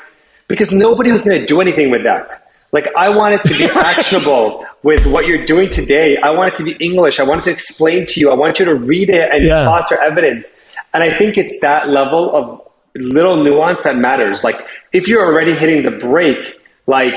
because 0.47 0.71
nobody 0.71 1.11
was 1.11 1.23
going 1.23 1.39
to 1.39 1.45
do 1.45 1.61
anything 1.61 1.89
with 1.89 2.03
that. 2.03 2.45
Like 2.71 2.93
I 2.95 3.09
want 3.09 3.35
it 3.35 3.43
to 3.45 3.57
be 3.57 3.65
actionable 3.73 4.65
with 4.83 5.05
what 5.05 5.27
you're 5.27 5.45
doing 5.45 5.69
today. 5.69 6.17
I 6.17 6.31
want 6.31 6.53
it 6.53 6.57
to 6.57 6.63
be 6.63 6.73
English. 6.73 7.19
I 7.19 7.23
want 7.23 7.41
it 7.41 7.45
to 7.45 7.51
explain 7.51 8.05
to 8.07 8.19
you. 8.19 8.31
I 8.31 8.35
want 8.35 8.59
you 8.59 8.65
to 8.65 8.75
read 8.75 9.09
it 9.09 9.31
and 9.31 9.43
yeah. 9.43 9.63
thoughts 9.63 9.91
or 9.91 10.01
evidence. 10.01 10.47
And 10.95 11.03
I 11.03 11.17
think 11.17 11.37
it's 11.37 11.59
that 11.59 11.89
level 11.89 12.33
of 12.33 12.61
little 12.95 13.43
nuance 13.43 13.83
that 13.83 13.97
matters. 13.97 14.45
Like 14.45 14.65
if 14.93 15.09
you're 15.09 15.25
already 15.25 15.53
hitting 15.53 15.83
the 15.83 15.91
brake, 15.91 16.55
like 16.87 17.13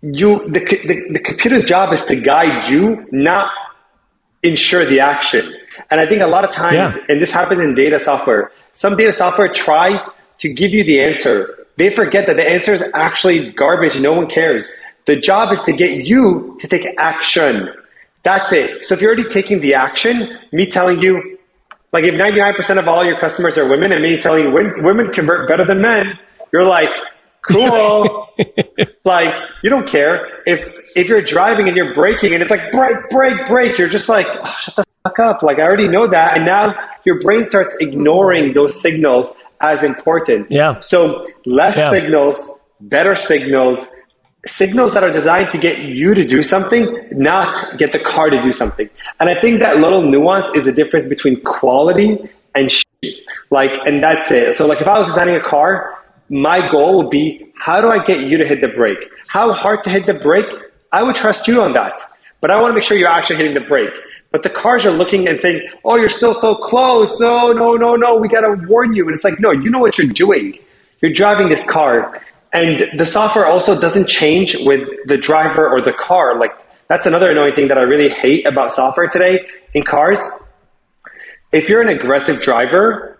you, 0.00 0.38
the, 0.48 0.60
the, 0.60 1.12
the 1.12 1.20
computer's 1.20 1.66
job 1.66 1.92
is 1.92 2.06
to 2.06 2.16
guide 2.16 2.70
you, 2.70 3.06
not 3.12 3.52
ensure 4.42 4.86
the 4.86 5.00
action. 5.00 5.54
And 5.90 6.00
I 6.00 6.06
think 6.06 6.22
a 6.22 6.26
lot 6.26 6.44
of 6.44 6.52
times, 6.52 6.96
yeah. 6.96 7.04
and 7.10 7.20
this 7.20 7.30
happens 7.30 7.60
in 7.60 7.74
data 7.74 8.00
software, 8.00 8.50
some 8.72 8.96
data 8.96 9.12
software 9.12 9.52
tries 9.52 10.00
to 10.38 10.50
give 10.50 10.70
you 10.70 10.82
the 10.82 11.02
answer. 11.02 11.66
They 11.76 11.90
forget 11.90 12.26
that 12.28 12.36
the 12.36 12.48
answer 12.48 12.72
is 12.72 12.82
actually 12.94 13.50
garbage. 13.52 14.00
No 14.00 14.14
one 14.14 14.26
cares. 14.26 14.72
The 15.04 15.16
job 15.16 15.52
is 15.52 15.60
to 15.64 15.74
get 15.74 16.06
you 16.06 16.56
to 16.60 16.66
take 16.66 16.86
action. 16.96 17.74
That's 18.22 18.50
it. 18.54 18.86
So 18.86 18.94
if 18.94 19.02
you're 19.02 19.12
already 19.12 19.28
taking 19.28 19.60
the 19.60 19.74
action, 19.74 20.38
me 20.50 20.64
telling 20.64 21.00
you, 21.00 21.36
like 21.92 22.04
if 22.04 22.14
99% 22.14 22.78
of 22.78 22.88
all 22.88 23.04
your 23.04 23.18
customers 23.18 23.58
are 23.58 23.66
women 23.68 23.92
and 23.92 24.02
me 24.02 24.18
telling 24.20 24.44
you 24.44 24.50
women 24.82 25.12
convert 25.12 25.48
better 25.48 25.64
than 25.64 25.80
men, 25.80 26.18
you're 26.52 26.64
like, 26.64 26.88
cool. 27.42 28.28
like 29.04 29.34
you 29.62 29.70
don't 29.70 29.86
care. 29.88 30.42
If 30.46 30.60
if 30.96 31.08
you're 31.08 31.22
driving 31.22 31.68
and 31.68 31.76
you're 31.76 31.94
braking 31.94 32.32
and 32.34 32.42
it's 32.42 32.50
like 32.50 32.70
break, 32.72 33.08
break, 33.10 33.46
break. 33.46 33.78
you're 33.78 33.88
just 33.88 34.08
like, 34.08 34.26
oh, 34.28 34.56
shut 34.60 34.76
the 34.76 34.84
fuck 35.04 35.18
up. 35.18 35.42
Like 35.42 35.58
I 35.58 35.62
already 35.62 35.88
know 35.88 36.06
that. 36.06 36.36
And 36.36 36.44
now 36.46 36.74
your 37.04 37.20
brain 37.20 37.46
starts 37.46 37.76
ignoring 37.80 38.52
those 38.52 38.80
signals 38.80 39.32
as 39.60 39.82
important. 39.84 40.50
Yeah. 40.50 40.80
So 40.80 41.28
less 41.46 41.76
Yeah. 41.76 41.90
signals, 41.90 42.50
better 42.80 43.14
signals, 43.14 43.86
signals 44.46 44.94
that 44.94 45.04
are 45.04 45.12
designed 45.12 45.50
to 45.50 45.58
get 45.58 45.80
you 45.80 46.14
to 46.14 46.24
do 46.24 46.42
something, 46.42 47.08
not 47.12 47.76
get 47.76 47.92
the 47.92 48.00
car 48.00 48.30
to 48.30 48.40
do 48.40 48.52
something. 48.52 48.88
And 49.18 49.28
I 49.28 49.34
think 49.34 49.60
that 49.60 49.78
little 49.78 50.02
nuance 50.02 50.48
is 50.54 50.64
the 50.64 50.72
difference 50.72 51.06
between 51.06 51.40
quality 51.42 52.18
and 52.54 52.70
shit. 52.70 52.86
Like, 53.50 53.72
and 53.84 54.02
that's 54.02 54.30
it. 54.30 54.54
So 54.54 54.66
like 54.66 54.80
if 54.80 54.86
I 54.86 54.98
was 54.98 55.08
designing 55.08 55.36
a 55.36 55.42
car, 55.42 55.98
my 56.28 56.70
goal 56.70 56.98
would 56.98 57.10
be 57.10 57.52
how 57.56 57.80
do 57.80 57.90
I 57.90 58.02
get 58.02 58.26
you 58.26 58.38
to 58.38 58.46
hit 58.46 58.60
the 58.60 58.68
brake? 58.68 58.98
How 59.28 59.52
hard 59.52 59.84
to 59.84 59.90
hit 59.90 60.06
the 60.06 60.14
brake? 60.14 60.46
I 60.92 61.02
would 61.02 61.16
trust 61.16 61.46
you 61.46 61.60
on 61.62 61.72
that. 61.74 62.00
But 62.40 62.50
I 62.50 62.60
want 62.60 62.70
to 62.70 62.74
make 62.74 62.84
sure 62.84 62.96
you're 62.96 63.08
actually 63.08 63.36
hitting 63.36 63.54
the 63.54 63.60
brake. 63.60 63.92
But 64.32 64.42
the 64.42 64.50
cars 64.50 64.86
are 64.86 64.90
looking 64.90 65.28
and 65.28 65.38
saying, 65.40 65.68
oh, 65.84 65.96
you're 65.96 66.08
still 66.08 66.32
so 66.32 66.54
close. 66.54 67.20
No, 67.20 67.52
no, 67.52 67.76
no, 67.76 67.96
no. 67.96 68.16
We 68.16 68.28
got 68.28 68.42
to 68.42 68.66
warn 68.66 68.94
you. 68.94 69.04
And 69.06 69.14
it's 69.14 69.24
like, 69.24 69.40
no, 69.40 69.50
you 69.50 69.68
know 69.68 69.80
what 69.80 69.98
you're 69.98 70.06
doing. 70.06 70.58
You're 71.00 71.12
driving 71.12 71.48
this 71.48 71.68
car. 71.68 72.22
And 72.52 72.98
the 72.98 73.06
software 73.06 73.46
also 73.46 73.80
doesn't 73.80 74.08
change 74.08 74.56
with 74.60 74.88
the 75.06 75.16
driver 75.16 75.68
or 75.68 75.80
the 75.80 75.92
car. 75.92 76.38
Like, 76.38 76.52
that's 76.88 77.06
another 77.06 77.30
annoying 77.30 77.54
thing 77.54 77.68
that 77.68 77.78
I 77.78 77.82
really 77.82 78.08
hate 78.08 78.44
about 78.46 78.72
software 78.72 79.06
today 79.06 79.46
in 79.74 79.84
cars. 79.84 80.20
If 81.52 81.68
you're 81.68 81.80
an 81.80 81.88
aggressive 81.88 82.40
driver, 82.40 83.18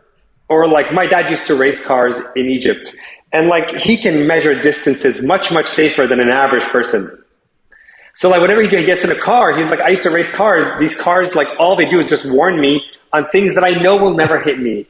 or 0.49 0.67
like 0.67 0.93
my 0.93 1.07
dad 1.07 1.31
used 1.31 1.47
to 1.47 1.55
race 1.55 1.85
cars 1.85 2.21
in 2.35 2.47
Egypt, 2.47 2.95
and 3.33 3.47
like 3.47 3.71
he 3.77 3.97
can 3.97 4.27
measure 4.27 4.61
distances 4.61 5.23
much, 5.23 5.53
much 5.53 5.69
safer 5.69 6.09
than 6.09 6.19
an 6.19 6.31
average 6.31 6.65
person. 6.65 7.17
So 8.17 8.29
like 8.29 8.41
whenever 8.41 8.61
he 8.61 8.69
gets 8.69 9.05
in 9.05 9.11
a 9.13 9.19
car, 9.19 9.57
he's 9.57 9.71
like, 9.71 9.79
I 9.79 9.91
used 9.91 10.03
to 10.03 10.11
race 10.11 10.35
cars. 10.35 10.67
These 10.81 10.97
cars, 10.97 11.37
like 11.37 11.49
all 11.59 11.77
they 11.77 11.89
do 11.89 12.01
is 12.01 12.11
just 12.11 12.31
warn 12.31 12.61
me 12.61 12.85
on 13.13 13.29
things 13.31 13.55
that 13.55 13.63
I 13.63 13.71
know 13.81 13.97
will 13.97 14.15
never 14.15 14.41
hit 14.41 14.59
me. 14.59 14.87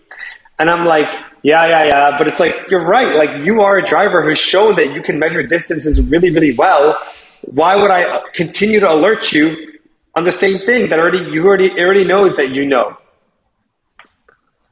And 0.61 0.71
I'm 0.71 0.87
like, 0.87 1.09
yeah, 1.43 1.67
yeah, 1.67 1.85
yeah. 1.85 2.19
But 2.19 2.29
it's 2.29 2.39
like, 2.39 2.55
you're 2.71 2.87
right. 2.87 3.17
Like 3.17 3.45
you 3.45 3.63
are 3.63 3.79
a 3.79 3.87
driver 3.87 4.23
who's 4.23 4.39
shown 4.39 4.77
that 4.77 4.93
you 4.93 5.03
can 5.03 5.19
measure 5.19 5.43
distances 5.43 6.07
really, 6.07 6.31
really 6.31 6.55
well. 6.55 6.97
Why 7.43 7.75
would 7.75 7.91
I 7.91 8.21
continue 8.35 8.79
to 8.79 8.93
alert 8.93 9.33
you 9.33 9.79
on 10.15 10.25
the 10.25 10.33
same 10.33 10.59
thing 10.59 10.91
that 10.91 11.01
already, 11.01 11.31
you 11.33 11.45
already, 11.47 11.73
already 11.73 12.05
knows 12.05 12.37
that 12.37 12.51
you 12.51 12.67
know? 12.67 12.97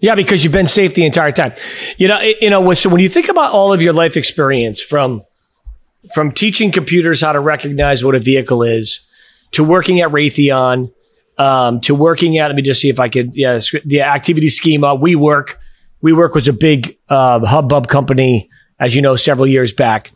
Yeah, 0.01 0.15
because 0.15 0.45
you've 0.45 0.53
been 0.53 0.69
safe 0.69 0.95
the 0.95 1.05
entire 1.05 1.33
time. 1.33 1.55
You 1.97 2.09
know, 2.09 2.21
you 2.21 2.51
know, 2.51 2.73
so 2.75 2.89
when 2.89 3.01
you 3.01 3.09
think 3.09 3.29
about 3.29 3.53
all 3.53 3.73
of 3.73 3.83
your 3.83 3.93
life 3.93 4.17
experience 4.17 4.81
from 4.81 5.23
from 6.15 6.31
teaching 6.31 6.71
computers 6.71 7.21
how 7.21 7.33
to 7.33 7.41
recognize 7.41 8.05
what 8.05 8.15
a 8.15 8.21
vehicle 8.21 8.63
is, 8.63 9.07
to 9.53 9.65
working 9.65 10.01
at 10.01 10.11
Raytheon, 10.11 10.93
um, 11.37 11.81
to 11.81 11.95
working 11.95 12.39
at 12.39 12.47
let 12.47 12.55
me 12.55 12.63
just 12.63 12.81
see 12.81 12.89
if 12.89 13.01
I 13.01 13.09
could 13.09 13.35
yeah 13.35 13.59
the 13.85 14.03
activity 14.03 14.49
schema. 14.49 14.97
WeWork, 14.97 15.55
WeWork 16.03 16.35
was 16.35 16.49
a 16.49 16.53
big 16.53 16.97
uh, 17.09 17.45
hubbub 17.45 17.89
company, 17.89 18.49
as 18.79 18.95
you 18.95 19.03
know, 19.03 19.17
several 19.17 19.47
years 19.47 19.73
back. 19.73 20.13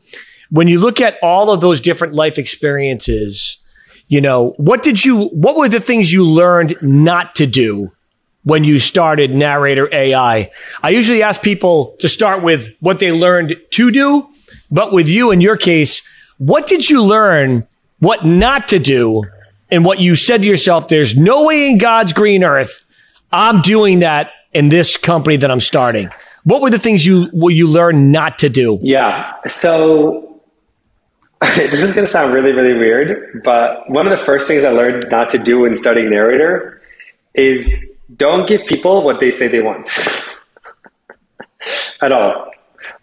When 0.51 0.69
you 0.69 0.79
look 0.81 1.01
at 1.01 1.19
all 1.23 1.51
of 1.51 1.61
those 1.61 1.81
different 1.81 2.15
life 2.15 2.39
experiences, 2.39 3.59
you 4.07 4.21
know 4.21 4.51
what 4.59 4.83
did 4.83 5.05
you 5.05 5.29
what 5.29 5.57
were 5.57 5.69
the 5.69 5.81
things 5.81 6.13
you 6.13 6.27
learned 6.27 6.77
not 6.83 7.35
to 7.37 7.47
do 7.47 7.93
when 8.45 8.63
you 8.63 8.79
started 8.79 9.35
Narrator 9.35 9.89
AI? 9.93 10.51
I 10.83 10.91
usually 10.91 11.23
ask 11.23 11.41
people 11.41 11.97
to 12.01 12.09
start 12.09 12.43
with 12.43 12.69
what 12.81 12.99
they 12.99 13.11
learned 13.11 13.57
to 13.71 13.91
do, 13.91 14.29
but 14.71 14.93
with 14.93 15.09
you 15.09 15.31
in 15.31 15.41
your 15.41 15.57
case, 15.57 16.07
what 16.37 16.67
did 16.67 16.91
you 16.91 17.03
learn 17.03 17.67
what 18.01 18.27
not 18.27 18.69
to 18.69 18.79
do 18.79 19.23
and 19.71 19.85
what 19.85 20.01
you 20.01 20.17
said 20.17 20.43
to 20.43 20.49
yourself, 20.49 20.89
there's 20.89 21.17
no 21.17 21.47
way 21.47 21.71
in 21.71 21.79
God's 21.79 22.13
green 22.13 22.45
earth 22.45 22.83
I'm 23.33 23.63
doing 23.63 24.01
that 24.01 24.31
in 24.53 24.69
this 24.69 24.97
company 24.97 25.37
that 25.37 25.51
I'm 25.51 25.61
starting? 25.61 26.11
What 26.45 26.61
were 26.61 26.71
the 26.71 26.79
things 26.79 27.07
you 27.07 27.31
you 27.51 27.69
learned 27.69 28.13
not 28.13 28.39
to 28.39 28.49
do? 28.49 28.79
Yeah. 28.83 29.33
So 29.49 30.41
this 31.57 31.83
is 31.83 31.93
going 31.93 32.07
to 32.07 32.13
sound 32.13 32.33
really, 32.33 32.53
really 32.53 32.75
weird, 32.75 33.43
but 33.45 33.91
one 33.91 34.07
of 34.07 34.17
the 34.17 34.25
first 34.25 34.47
things 34.47 34.63
I 34.65 34.71
learned 34.71 35.07
not 35.11 35.31
to 35.31 35.39
do 35.39 35.61
when 35.61 35.77
starting 35.77 36.09
narrator 36.09 36.81
is 37.35 37.85
don't 38.15 38.47
give 38.47 38.65
people 38.67 39.03
what 39.03 39.19
they 39.19 39.31
say 39.31 39.49
they 39.49 39.63
want 39.63 39.91
at 42.03 42.13
all. 42.13 42.51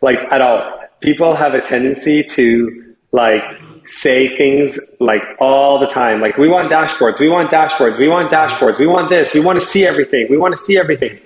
Like 0.02 0.20
at 0.32 0.42
all. 0.42 0.80
People 1.02 1.36
have 1.36 1.54
a 1.54 1.62
tendency 1.62 2.24
to 2.24 2.96
like 3.12 3.44
say 3.88 4.38
things 4.38 4.80
like 5.00 5.24
all 5.40 5.80
the 5.80 5.88
time. 5.88 6.22
Like 6.22 6.38
we 6.38 6.48
want 6.48 6.72
dashboards, 6.72 7.20
we 7.20 7.28
want 7.28 7.50
dashboards, 7.50 7.98
we 7.98 8.08
want 8.08 8.32
dashboards, 8.32 8.80
we 8.80 8.88
want 8.88 9.10
this, 9.10 9.34
we 9.34 9.40
want 9.40 9.60
to 9.60 9.66
see 9.66 9.86
everything, 9.86 10.28
we 10.30 10.38
want 10.38 10.54
to 10.54 10.58
see 10.58 10.78
everything. 10.78 11.20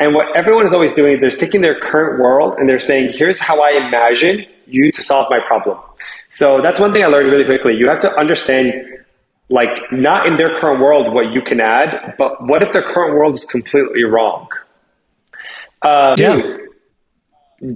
And 0.00 0.14
what 0.14 0.34
everyone 0.36 0.66
is 0.66 0.72
always 0.72 0.92
doing, 0.92 1.20
they're 1.20 1.30
taking 1.30 1.60
their 1.60 1.78
current 1.78 2.20
world 2.20 2.54
and 2.58 2.68
they're 2.68 2.80
saying, 2.80 3.12
here's 3.16 3.38
how 3.38 3.60
I 3.62 3.70
imagine 3.70 4.44
you 4.66 4.90
to 4.92 5.02
solve 5.02 5.28
my 5.30 5.40
problem. 5.40 5.78
So 6.30 6.60
that's 6.60 6.80
one 6.80 6.92
thing 6.92 7.04
I 7.04 7.06
learned 7.06 7.30
really 7.30 7.44
quickly. 7.44 7.76
You 7.76 7.88
have 7.88 8.00
to 8.00 8.12
understand 8.18 8.72
like 9.50 9.70
not 9.92 10.26
in 10.26 10.36
their 10.36 10.58
current 10.58 10.80
world 10.80 11.12
what 11.12 11.32
you 11.32 11.42
can 11.42 11.60
add, 11.60 12.14
but 12.18 12.44
what 12.46 12.62
if 12.62 12.72
their 12.72 12.82
current 12.82 13.14
world 13.14 13.34
is 13.36 13.44
completely 13.44 14.04
wrong? 14.04 14.48
Uh, 15.82 16.16
Yeah. 16.18 16.56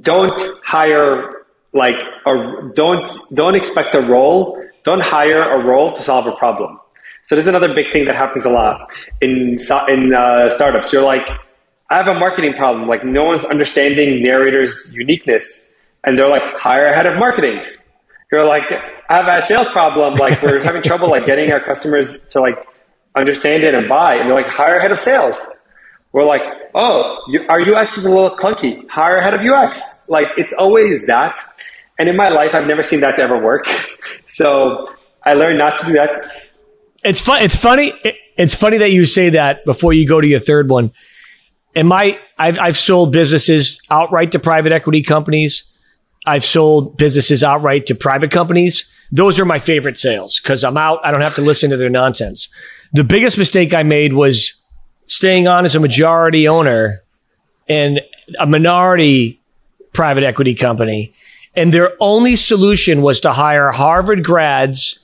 don't 0.01 0.41
hire 0.65 1.35
like 1.73 1.97
a 2.27 2.71
don't 2.75 3.09
don't 3.35 3.55
expect 3.55 3.95
a 3.95 4.01
role. 4.01 4.61
Don't 4.83 5.03
hire 5.03 5.43
a 5.43 5.63
role 5.65 5.93
to 5.93 6.03
solve 6.03 6.27
a 6.27 6.33
problem. 6.33 6.81
So 7.27 7.35
there's 7.35 7.47
another 7.47 7.75
big 7.75 7.93
thing 7.93 8.07
that 8.07 8.17
happens 8.17 8.45
a 8.47 8.51
lot 8.51 8.91
in 9.21 9.59
in 9.89 10.15
uh, 10.15 10.49
startups. 10.51 10.93
You're 10.93 11.03
like, 11.05 11.29
I 11.91 11.97
have 11.97 12.09
a 12.09 12.15
marketing 12.19 12.55
problem. 12.55 12.89
Like 12.89 13.05
no 13.05 13.25
one's 13.25 13.45
understanding 13.45 14.23
narrator's 14.23 14.95
uniqueness, 14.95 15.69
and 16.05 16.19
they're 16.19 16.29
like, 16.29 16.57
hire 16.57 16.87
a 16.87 16.95
head 16.95 17.07
of 17.07 17.19
marketing. 17.19 17.63
You're 18.31 18.45
like, 18.45 18.65
I 19.09 19.17
have 19.23 19.27
a 19.43 19.47
sales 19.47 19.69
problem. 19.69 20.15
Like 20.15 20.43
we're 20.43 20.63
having 20.63 20.83
trouble 20.83 21.09
like 21.11 21.25
getting 21.27 21.51
our 21.53 21.61
customers 21.65 22.21
to 22.31 22.41
like 22.41 22.57
understand 23.17 23.63
it 23.63 23.75
and 23.75 23.89
buy. 23.89 24.17
And 24.17 24.29
they're 24.29 24.37
like, 24.37 24.49
hire 24.49 24.77
a 24.77 24.83
head 24.83 24.93
of 24.93 24.99
sales. 24.99 25.39
We're 26.13 26.25
like, 26.25 26.43
oh, 26.75 27.19
you, 27.29 27.45
our 27.49 27.61
UX 27.61 27.97
is 27.99 28.05
a 28.05 28.11
little 28.11 28.31
clunky. 28.37 28.87
Hire 28.89 29.17
a 29.19 29.25
head 29.25 29.35
of 29.35 29.41
UX. 29.41 30.07
Like 30.09 30.29
it's 30.37 30.53
always 30.53 31.07
that. 31.07 31.39
And 31.99 32.09
in 32.09 32.17
my 32.17 32.29
life, 32.29 32.55
I've 32.55 32.67
never 32.67 32.83
seen 32.83 33.01
that 33.01 33.17
to 33.17 33.23
ever 33.23 33.39
work. 33.43 33.67
So 34.31 34.95
I 35.25 35.33
learned 35.35 35.59
not 35.59 35.79
to 35.79 35.87
do 35.87 35.93
that. 35.95 36.31
It's 37.03 37.19
fun. 37.21 37.43
It's 37.43 37.57
funny. 37.57 37.93
it- 38.05 38.17
it's 38.37 38.55
funny 38.55 38.79
that 38.79 38.93
you 38.93 39.05
say 39.05 39.31
that 39.31 39.65
before 39.65 39.93
you 39.93 40.07
go 40.07 40.21
to 40.21 40.27
your 40.27 40.39
third 40.39 40.69
one. 40.69 40.93
And 41.79 41.87
my, 41.87 42.19
I've, 42.37 42.59
I've 42.59 42.77
sold 42.77 43.13
businesses 43.13 43.81
outright 43.89 44.33
to 44.33 44.41
private 44.41 44.73
equity 44.73 45.01
companies. 45.01 45.63
I've 46.27 46.43
sold 46.43 46.97
businesses 46.97 47.45
outright 47.45 47.87
to 47.87 47.95
private 47.95 48.33
companies. 48.33 48.85
Those 49.13 49.39
are 49.39 49.45
my 49.45 49.61
favorite 49.61 49.97
sales 49.97 50.41
because 50.41 50.65
I'm 50.65 50.77
out. 50.77 50.99
I 51.05 51.13
don't 51.13 51.21
have 51.21 51.37
to 51.37 51.41
listen 51.41 51.71
to 51.71 51.77
their 51.77 51.89
nonsense. 51.89 52.49
The 52.95 53.05
biggest 53.05 53.39
mistake 53.39 53.75
I 53.75 53.85
made 53.85 54.13
was 54.13 54.61
staying 55.07 55.47
on 55.47 55.65
as 55.65 55.77
a 55.77 55.81
majority 55.81 56.49
owner 56.49 57.05
in 57.69 58.01
a 58.41 58.47
minority 58.47 59.41
private 59.93 60.25
equity 60.25 60.57
company. 60.57 61.13
And 61.55 61.73
their 61.73 61.93
only 62.01 62.35
solution 62.35 63.03
was 63.03 63.21
to 63.21 63.33
hire 63.33 63.71
Harvard 63.71 64.25
grads 64.25 64.99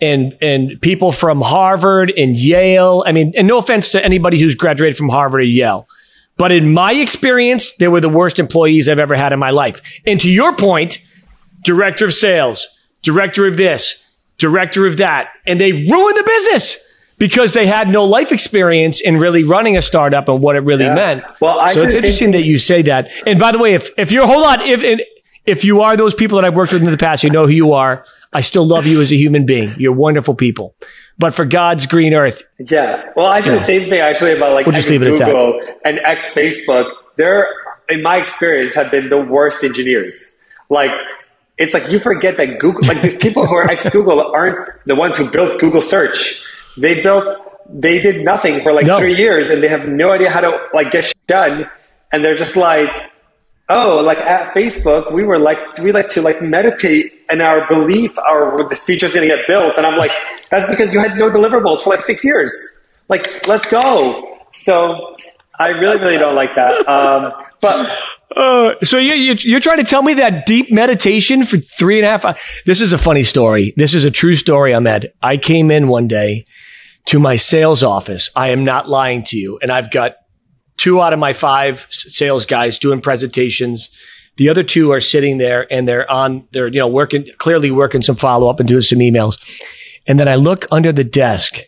and 0.00 0.36
and 0.40 0.80
people 0.80 1.12
from 1.12 1.42
Harvard 1.42 2.10
and 2.16 2.38
Yale. 2.38 3.04
I 3.06 3.12
mean, 3.12 3.34
and 3.36 3.46
no 3.46 3.58
offense 3.58 3.92
to 3.92 4.02
anybody 4.02 4.38
who's 4.38 4.54
graduated 4.54 4.96
from 4.96 5.10
Harvard 5.10 5.42
or 5.42 5.44
Yale, 5.44 5.86
but 6.38 6.52
in 6.52 6.72
my 6.72 6.92
experience, 6.92 7.72
they 7.76 7.88
were 7.88 8.00
the 8.00 8.08
worst 8.08 8.38
employees 8.38 8.88
I've 8.88 8.98
ever 8.98 9.14
had 9.14 9.32
in 9.32 9.38
my 9.38 9.50
life. 9.50 9.80
And 10.06 10.20
to 10.20 10.30
your 10.30 10.54
point, 10.56 11.02
director 11.64 12.04
of 12.04 12.12
sales, 12.14 12.66
director 13.02 13.46
of 13.46 13.56
this, 13.56 14.14
director 14.38 14.86
of 14.86 14.98
that, 14.98 15.30
and 15.46 15.60
they 15.60 15.72
ruined 15.72 16.16
the 16.16 16.24
business 16.26 16.82
because 17.18 17.54
they 17.54 17.66
had 17.66 17.88
no 17.88 18.04
life 18.04 18.30
experience 18.32 19.00
in 19.00 19.16
really 19.16 19.42
running 19.44 19.76
a 19.76 19.82
startup 19.82 20.28
and 20.28 20.42
what 20.42 20.56
it 20.56 20.60
really 20.60 20.84
Yeah. 20.84 20.94
meant. 20.94 21.24
Well, 21.40 21.58
I 21.58 21.72
so 21.72 21.82
it's 21.82 21.94
interesting 21.94 22.32
that 22.32 22.44
you 22.44 22.58
say 22.58 22.82
that. 22.82 23.08
And 23.26 23.38
by 23.38 23.52
the 23.52 23.58
way, 23.58 23.72
if 23.74 23.90
if 23.96 24.12
you're 24.12 24.26
hold 24.26 24.44
on, 24.44 24.60
if 24.60 24.82
and 24.82 25.00
if 25.46 25.64
you 25.64 25.80
are 25.80 25.96
those 25.96 26.14
people 26.14 26.36
that 26.36 26.44
I've 26.44 26.54
worked 26.54 26.72
with 26.74 26.82
in 26.82 26.90
the 26.90 26.96
past, 26.98 27.24
you 27.24 27.30
know 27.30 27.46
who 27.46 27.52
you 27.52 27.72
are. 27.72 28.04
I 28.32 28.40
still 28.40 28.66
love 28.66 28.86
you 28.86 29.00
as 29.00 29.12
a 29.12 29.16
human 29.16 29.46
being. 29.46 29.74
You're 29.78 29.94
wonderful 29.94 30.34
people. 30.34 30.74
But 31.18 31.34
for 31.34 31.44
God's 31.46 31.86
green 31.86 32.12
earth, 32.14 32.44
Yeah. 32.58 33.10
Well, 33.16 33.26
I 33.26 33.40
say 33.40 33.50
the 33.50 33.60
same 33.60 33.88
thing 33.88 34.00
actually 34.00 34.34
about 34.36 34.52
like 34.52 34.66
We'll 34.66 34.74
just 34.74 34.88
leave 34.90 35.02
it 35.02 35.12
at 35.12 35.18
that. 35.18 35.26
Google 35.26 35.60
and 35.84 35.98
ex 36.00 36.30
Facebook. 36.30 36.90
They're, 37.16 37.48
in 37.88 38.02
my 38.02 38.18
experience, 38.18 38.74
have 38.74 38.90
been 38.90 39.08
the 39.08 39.20
worst 39.20 39.64
engineers. 39.64 40.36
Like, 40.68 40.90
it's 41.56 41.72
like 41.72 41.88
you 41.90 42.00
forget 42.00 42.36
that 42.36 42.58
Google, 42.58 42.86
like 42.86 43.00
these 43.00 43.16
people 43.16 43.46
who 43.46 43.54
are 43.54 43.64
ex 43.70 43.88
Google 43.88 44.20
aren't 44.20 44.68
the 44.84 44.94
ones 44.94 45.16
who 45.16 45.30
built 45.30 45.58
Google 45.58 45.80
search. 45.80 46.42
They 46.76 47.00
built, 47.00 47.24
they 47.72 47.98
did 48.00 48.22
nothing 48.22 48.62
for 48.62 48.72
like 48.74 48.84
No. 48.84 48.98
three 48.98 49.16
years 49.16 49.48
and 49.48 49.62
they 49.62 49.68
have 49.68 49.88
no 49.88 50.10
idea 50.10 50.28
how 50.30 50.42
to 50.42 50.60
like 50.74 50.90
get 50.90 51.10
done. 51.26 51.66
And 52.12 52.22
they're 52.22 52.34
just 52.36 52.56
like, 52.56 52.90
oh, 53.68 54.02
like 54.04 54.18
at 54.18 54.54
Facebook, 54.54 55.12
we 55.12 55.24
were 55.24 55.38
like, 55.38 55.78
we 55.78 55.92
like 55.92 56.08
to 56.10 56.22
like 56.22 56.40
meditate 56.40 57.12
in 57.30 57.40
our 57.40 57.66
belief 57.66 58.16
our 58.18 58.68
this 58.68 58.84
feature 58.84 59.06
is 59.06 59.14
going 59.14 59.28
to 59.28 59.34
get 59.34 59.46
built. 59.46 59.76
And 59.76 59.86
I'm 59.86 59.98
like, 59.98 60.12
that's 60.50 60.68
because 60.70 60.92
you 60.92 61.00
had 61.00 61.18
no 61.18 61.30
deliverables 61.30 61.80
for 61.80 61.90
like 61.90 62.00
six 62.00 62.24
years. 62.24 62.54
Like, 63.08 63.46
let's 63.46 63.68
go. 63.68 64.38
So 64.54 65.16
I 65.58 65.68
really, 65.68 65.98
really 65.98 66.18
don't 66.18 66.34
like 66.34 66.54
that. 66.54 66.88
Um, 66.88 67.32
but 67.60 67.98
uh, 68.36 68.74
so 68.82 68.98
you, 68.98 69.14
you, 69.14 69.34
you're 69.40 69.60
trying 69.60 69.78
to 69.78 69.84
tell 69.84 70.02
me 70.02 70.14
that 70.14 70.46
deep 70.46 70.70
meditation 70.72 71.44
for 71.44 71.56
three 71.56 71.98
and 71.98 72.06
a 72.06 72.10
half 72.10 72.24
hours? 72.24 72.60
This 72.66 72.80
is 72.80 72.92
a 72.92 72.98
funny 72.98 73.22
story. 73.22 73.72
This 73.76 73.94
is 73.94 74.04
a 74.04 74.10
true 74.10 74.36
story, 74.36 74.74
Ahmed. 74.74 75.12
I 75.22 75.36
came 75.36 75.70
in 75.70 75.88
one 75.88 76.08
day 76.08 76.44
to 77.06 77.18
my 77.18 77.36
sales 77.36 77.82
office. 77.82 78.30
I 78.36 78.50
am 78.50 78.64
not 78.64 78.88
lying 78.88 79.24
to 79.24 79.36
you. 79.36 79.58
And 79.62 79.70
I've 79.70 79.90
got 79.90 80.16
two 80.76 81.00
out 81.00 81.12
of 81.12 81.18
my 81.18 81.32
five 81.32 81.86
sales 81.90 82.46
guys 82.46 82.78
doing 82.78 83.00
presentations. 83.00 83.96
The 84.36 84.48
other 84.48 84.62
two 84.62 84.92
are 84.92 85.00
sitting 85.00 85.38
there 85.38 85.70
and 85.72 85.88
they're 85.88 86.10
on, 86.10 86.46
they're, 86.52 86.68
you 86.68 86.78
know, 86.78 86.88
working, 86.88 87.26
clearly 87.38 87.70
working 87.70 88.02
some 88.02 88.16
follow 88.16 88.48
up 88.48 88.60
and 88.60 88.68
doing 88.68 88.82
some 88.82 88.98
emails. 88.98 89.38
And 90.06 90.20
then 90.20 90.28
I 90.28 90.34
look 90.34 90.66
under 90.70 90.92
the 90.92 91.04
desk 91.04 91.58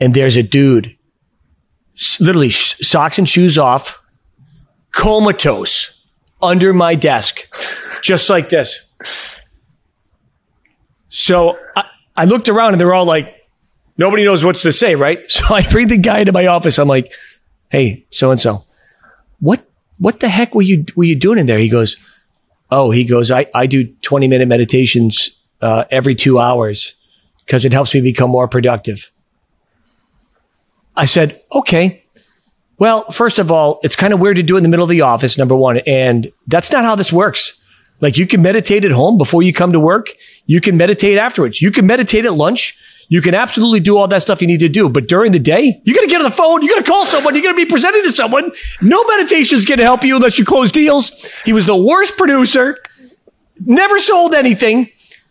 and 0.00 0.14
there's 0.14 0.36
a 0.36 0.42
dude, 0.42 0.96
literally 2.18 2.50
socks 2.50 3.18
and 3.18 3.28
shoes 3.28 3.58
off, 3.58 4.02
comatose 4.92 6.08
under 6.40 6.72
my 6.72 6.94
desk, 6.94 7.40
just 8.02 8.28
like 8.28 8.48
this. 8.48 8.90
So 11.08 11.58
I, 11.76 11.84
I 12.16 12.24
looked 12.24 12.48
around 12.48 12.72
and 12.72 12.80
they're 12.80 12.94
all 12.94 13.04
like, 13.04 13.36
nobody 13.96 14.24
knows 14.24 14.44
what 14.44 14.56
to 14.56 14.72
say, 14.72 14.94
right? 14.94 15.20
So 15.30 15.54
I 15.54 15.62
bring 15.68 15.88
the 15.88 15.98
guy 15.98 16.20
into 16.20 16.32
my 16.32 16.46
office. 16.46 16.78
I'm 16.78 16.88
like, 16.88 17.12
hey, 17.72 18.06
so 18.10 18.30
and 18.30 18.40
so, 18.40 18.64
what, 19.40 19.68
what 19.98 20.20
the 20.20 20.28
heck 20.28 20.54
were 20.54 20.62
you, 20.62 20.84
were 20.94 21.04
you 21.04 21.16
doing 21.16 21.38
in 21.40 21.46
there? 21.46 21.58
He 21.58 21.68
goes, 21.68 21.96
oh, 22.70 22.92
he 22.92 23.02
goes, 23.02 23.32
I, 23.32 23.46
I 23.52 23.66
do 23.66 23.86
20 24.02 24.28
minute 24.28 24.46
meditations, 24.46 25.30
uh, 25.60 25.84
every 25.90 26.14
two 26.14 26.38
hours 26.38 26.94
because 27.46 27.64
it 27.64 27.72
helps 27.72 27.94
me 27.94 28.00
become 28.00 28.30
more 28.30 28.48
productive. 28.48 29.10
I 30.96 31.06
said, 31.06 31.40
okay. 31.52 32.04
Well, 32.78 33.10
first 33.10 33.38
of 33.38 33.50
all, 33.50 33.80
it's 33.82 33.96
kind 33.96 34.12
of 34.12 34.20
weird 34.20 34.36
to 34.36 34.42
do 34.42 34.56
it 34.56 34.58
in 34.58 34.62
the 34.62 34.68
middle 34.68 34.84
of 34.84 34.90
the 34.90 35.02
office, 35.02 35.38
number 35.38 35.54
one. 35.54 35.78
And 35.86 36.32
that's 36.46 36.72
not 36.72 36.84
how 36.84 36.96
this 36.96 37.12
works. 37.12 37.62
Like 38.00 38.18
you 38.18 38.26
can 38.26 38.42
meditate 38.42 38.84
at 38.84 38.90
home 38.90 39.16
before 39.16 39.42
you 39.42 39.52
come 39.52 39.72
to 39.72 39.80
work. 39.80 40.08
You 40.46 40.60
can 40.60 40.76
meditate 40.76 41.18
afterwards. 41.18 41.62
You 41.62 41.70
can 41.70 41.86
meditate 41.86 42.24
at 42.24 42.34
lunch. 42.34 42.76
You 43.08 43.20
can 43.20 43.34
absolutely 43.34 43.80
do 43.80 43.98
all 43.98 44.08
that 44.08 44.22
stuff 44.22 44.40
you 44.40 44.46
need 44.46 44.60
to 44.60 44.68
do. 44.68 44.88
But 44.88 45.08
during 45.08 45.32
the 45.32 45.38
day, 45.38 45.80
you 45.84 45.94
got 45.94 46.00
to 46.02 46.06
get 46.06 46.20
on 46.20 46.24
the 46.24 46.30
phone. 46.30 46.62
You 46.62 46.68
got 46.68 46.84
to 46.84 46.90
call 46.90 47.04
someone. 47.06 47.34
You 47.34 47.42
got 47.42 47.50
to 47.50 47.56
be 47.56 47.66
presented 47.66 48.02
to 48.04 48.12
someone. 48.12 48.50
No 48.80 49.04
meditation 49.04 49.58
is 49.58 49.64
going 49.64 49.78
to 49.78 49.84
help 49.84 50.04
you 50.04 50.16
unless 50.16 50.38
you 50.38 50.44
close 50.44 50.72
deals. 50.72 51.32
He 51.44 51.52
was 51.52 51.66
the 51.66 51.76
worst 51.76 52.16
producer, 52.16 52.78
never 53.64 53.98
sold 53.98 54.34
anything, 54.34 54.90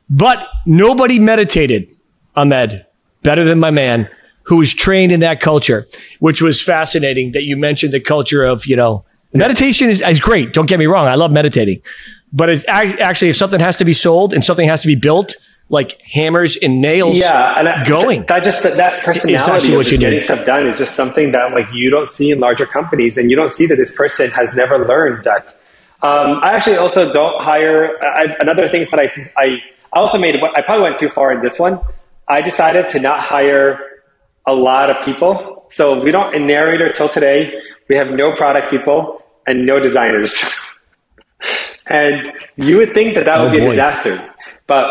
but 0.09 0.47
nobody 0.65 1.19
meditated. 1.19 1.91
Ahmed, 2.35 2.85
better 3.23 3.43
than 3.43 3.59
my 3.59 3.71
man 3.71 4.09
who 4.43 4.57
was 4.57 4.73
trained 4.73 5.11
in 5.11 5.19
that 5.19 5.41
culture, 5.41 5.87
which 6.19 6.41
was 6.41 6.61
fascinating 6.61 7.33
that 7.33 7.43
you 7.43 7.57
mentioned 7.57 7.93
the 7.93 7.99
culture 7.99 8.43
of, 8.43 8.65
you 8.65 8.75
know, 8.75 9.05
meditation 9.33 9.89
is, 9.89 10.01
is 10.01 10.19
great. 10.19 10.53
Don't 10.53 10.67
get 10.67 10.79
me 10.79 10.85
wrong. 10.85 11.07
I 11.07 11.15
love 11.15 11.31
meditating, 11.31 11.81
but 12.33 12.49
actually, 12.67 13.29
if 13.29 13.35
something 13.35 13.59
has 13.59 13.75
to 13.77 13.85
be 13.85 13.93
sold 13.93 14.33
and 14.33 14.43
something 14.43 14.67
has 14.67 14.81
to 14.81 14.87
be 14.87 14.95
built, 14.95 15.35
like 15.71 15.99
hammers 16.01 16.57
and 16.57 16.81
nails 16.81 17.17
yeah, 17.17 17.55
and 17.57 17.67
I, 17.67 17.83
going. 17.83 18.25
That 18.25 18.43
just 18.43 18.61
that, 18.63 18.77
that 18.77 19.03
personality 19.03 19.73
of 19.73 19.85
getting 19.85 20.11
need. 20.11 20.23
stuff 20.23 20.45
done 20.45 20.67
is 20.67 20.77
just 20.77 20.95
something 20.95 21.31
that 21.31 21.53
like 21.53 21.65
you 21.73 21.89
don't 21.89 22.07
see 22.07 22.29
in 22.29 22.39
larger 22.39 22.67
companies, 22.67 23.17
and 23.17 23.31
you 23.31 23.35
don't 23.35 23.49
see 23.49 23.65
that 23.65 23.77
this 23.77 23.95
person 23.95 24.29
has 24.31 24.53
never 24.53 24.85
learned 24.85 25.23
that. 25.23 25.55
Um, 26.03 26.39
I 26.43 26.53
actually 26.53 26.77
also 26.77 27.11
don't 27.11 27.41
hire. 27.41 27.97
I, 28.03 28.35
another 28.39 28.67
things 28.69 28.91
that 28.91 28.99
I 28.99 29.11
I 29.35 29.57
also 29.93 30.19
made. 30.19 30.35
I 30.35 30.61
probably 30.61 30.83
went 30.83 30.97
too 30.97 31.09
far 31.09 31.31
in 31.31 31.41
this 31.41 31.57
one. 31.57 31.79
I 32.27 32.41
decided 32.41 32.89
to 32.89 32.99
not 32.99 33.21
hire 33.21 33.79
a 34.45 34.53
lot 34.53 34.89
of 34.89 35.03
people. 35.05 35.65
So 35.69 36.01
we 36.01 36.11
don't, 36.11 36.33
in 36.33 36.47
Narrator 36.47 36.91
till 36.91 37.09
today, 37.09 37.53
we 37.87 37.95
have 37.95 38.09
no 38.11 38.33
product 38.33 38.69
people 38.69 39.23
and 39.47 39.65
no 39.65 39.79
designers. 39.79 40.35
and 41.85 42.33
you 42.55 42.77
would 42.77 42.93
think 42.93 43.15
that 43.15 43.25
that 43.25 43.39
oh 43.39 43.43
would 43.45 43.53
be 43.53 43.59
boy. 43.59 43.67
a 43.67 43.69
disaster. 43.71 44.29
But, 44.67 44.89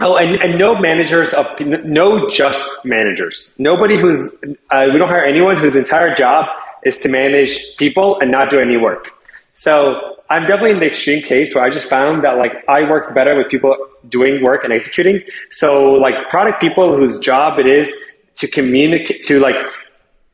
oh, 0.00 0.16
and, 0.16 0.40
and 0.42 0.58
no 0.58 0.78
managers 0.80 1.32
of, 1.34 1.46
no 1.60 2.28
just 2.30 2.84
managers. 2.84 3.54
Nobody 3.58 3.96
who's, 3.96 4.34
uh, 4.70 4.88
we 4.92 4.98
don't 4.98 5.08
hire 5.08 5.24
anyone 5.24 5.56
whose 5.56 5.76
entire 5.76 6.14
job 6.14 6.46
is 6.84 7.00
to 7.00 7.08
manage 7.08 7.76
people 7.76 8.18
and 8.20 8.30
not 8.30 8.50
do 8.50 8.60
any 8.60 8.76
work. 8.76 9.10
So 9.54 10.16
I'm 10.30 10.42
definitely 10.42 10.72
in 10.72 10.80
the 10.80 10.86
extreme 10.86 11.22
case 11.22 11.54
where 11.54 11.64
I 11.64 11.70
just 11.70 11.88
found 11.88 12.22
that 12.24 12.38
like 12.38 12.52
I 12.68 12.88
work 12.88 13.14
better 13.14 13.36
with 13.36 13.48
people 13.48 13.76
doing 14.08 14.42
work 14.42 14.62
and 14.62 14.72
executing. 14.72 15.22
So 15.50 15.92
like 15.92 16.28
product 16.28 16.60
people 16.60 16.96
whose 16.96 17.18
job 17.18 17.58
it 17.58 17.66
is 17.66 17.92
to 18.36 18.46
communicate, 18.46 19.24
to 19.24 19.40
like, 19.40 19.56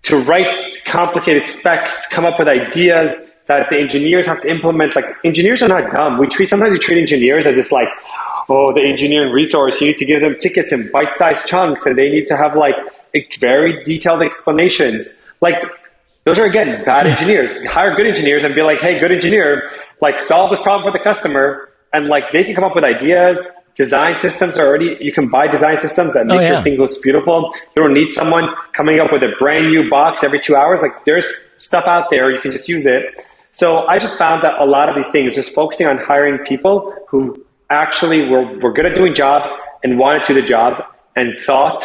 to 0.02 0.18
write 0.18 0.84
complicated 0.84 1.46
specs, 1.46 2.06
come 2.08 2.26
up 2.26 2.38
with 2.38 2.48
ideas 2.48 3.32
that 3.46 3.70
the 3.70 3.78
engineers 3.78 4.26
have 4.26 4.42
to 4.42 4.50
implement. 4.50 4.94
Like 4.94 5.06
engineers 5.24 5.62
are 5.62 5.68
not 5.68 5.90
dumb. 5.90 6.18
We 6.18 6.26
treat, 6.26 6.50
sometimes 6.50 6.72
we 6.72 6.78
treat 6.78 7.00
engineers 7.00 7.46
as 7.46 7.56
this 7.56 7.72
like, 7.72 7.88
oh, 8.48 8.72
the 8.72 8.82
engineering 8.82 9.32
resource. 9.32 9.80
You 9.80 9.88
need 9.88 9.98
to 9.98 10.04
give 10.04 10.20
them 10.20 10.36
tickets 10.38 10.72
in 10.72 10.90
bite-sized 10.90 11.46
chunks 11.46 11.86
and 11.86 11.96
they 11.96 12.10
need 12.10 12.26
to 12.28 12.36
have 12.36 12.56
like 12.56 12.76
very 13.38 13.82
detailed 13.84 14.22
explanations. 14.22 15.18
Like 15.40 15.62
those 16.24 16.38
are 16.38 16.46
again 16.46 16.84
bad 16.84 17.06
engineers. 17.06 17.64
Hire 17.64 17.94
good 17.94 18.06
engineers 18.06 18.44
and 18.44 18.54
be 18.54 18.62
like, 18.62 18.80
hey, 18.80 18.98
good 18.98 19.12
engineer, 19.12 19.70
like 20.00 20.18
solve 20.18 20.50
this 20.50 20.60
problem 20.60 20.90
for 20.90 20.96
the 20.96 21.02
customer. 21.02 21.68
And 21.92 22.08
like 22.08 22.32
they 22.32 22.44
can 22.44 22.54
come 22.54 22.64
up 22.64 22.74
with 22.74 22.84
ideas. 22.84 23.46
Design 23.76 24.18
systems 24.20 24.56
are 24.56 24.66
already, 24.66 24.96
you 25.00 25.12
can 25.12 25.28
buy 25.28 25.48
design 25.48 25.78
systems 25.80 26.14
that 26.14 26.22
oh, 26.22 26.28
make 26.28 26.38
oh, 26.38 26.42
yeah. 26.42 26.52
your 26.54 26.62
things 26.62 26.78
looks 26.78 26.98
beautiful. 26.98 27.52
You 27.76 27.82
don't 27.82 27.92
need 27.92 28.12
someone 28.12 28.48
coming 28.72 29.00
up 29.00 29.12
with 29.12 29.22
a 29.22 29.34
brand 29.38 29.70
new 29.70 29.90
box 29.90 30.22
every 30.22 30.38
two 30.38 30.54
hours. 30.54 30.80
Like 30.80 31.04
there's 31.04 31.26
stuff 31.58 31.86
out 31.86 32.10
there. 32.10 32.30
You 32.30 32.40
can 32.40 32.52
just 32.52 32.68
use 32.68 32.86
it. 32.86 33.14
So 33.52 33.86
I 33.86 33.98
just 33.98 34.16
found 34.16 34.42
that 34.42 34.60
a 34.60 34.64
lot 34.64 34.88
of 34.88 34.94
these 34.96 35.08
things, 35.08 35.34
just 35.34 35.54
focusing 35.54 35.86
on 35.86 35.98
hiring 35.98 36.38
people 36.44 36.94
who 37.08 37.43
actually 37.74 38.28
were, 38.28 38.58
were 38.60 38.72
good 38.72 38.86
at 38.86 38.94
doing 38.94 39.14
jobs 39.14 39.50
and 39.82 39.98
wanted 39.98 40.24
to 40.26 40.34
do 40.34 40.40
the 40.40 40.46
job 40.46 40.82
and 41.14 41.36
thought 41.38 41.84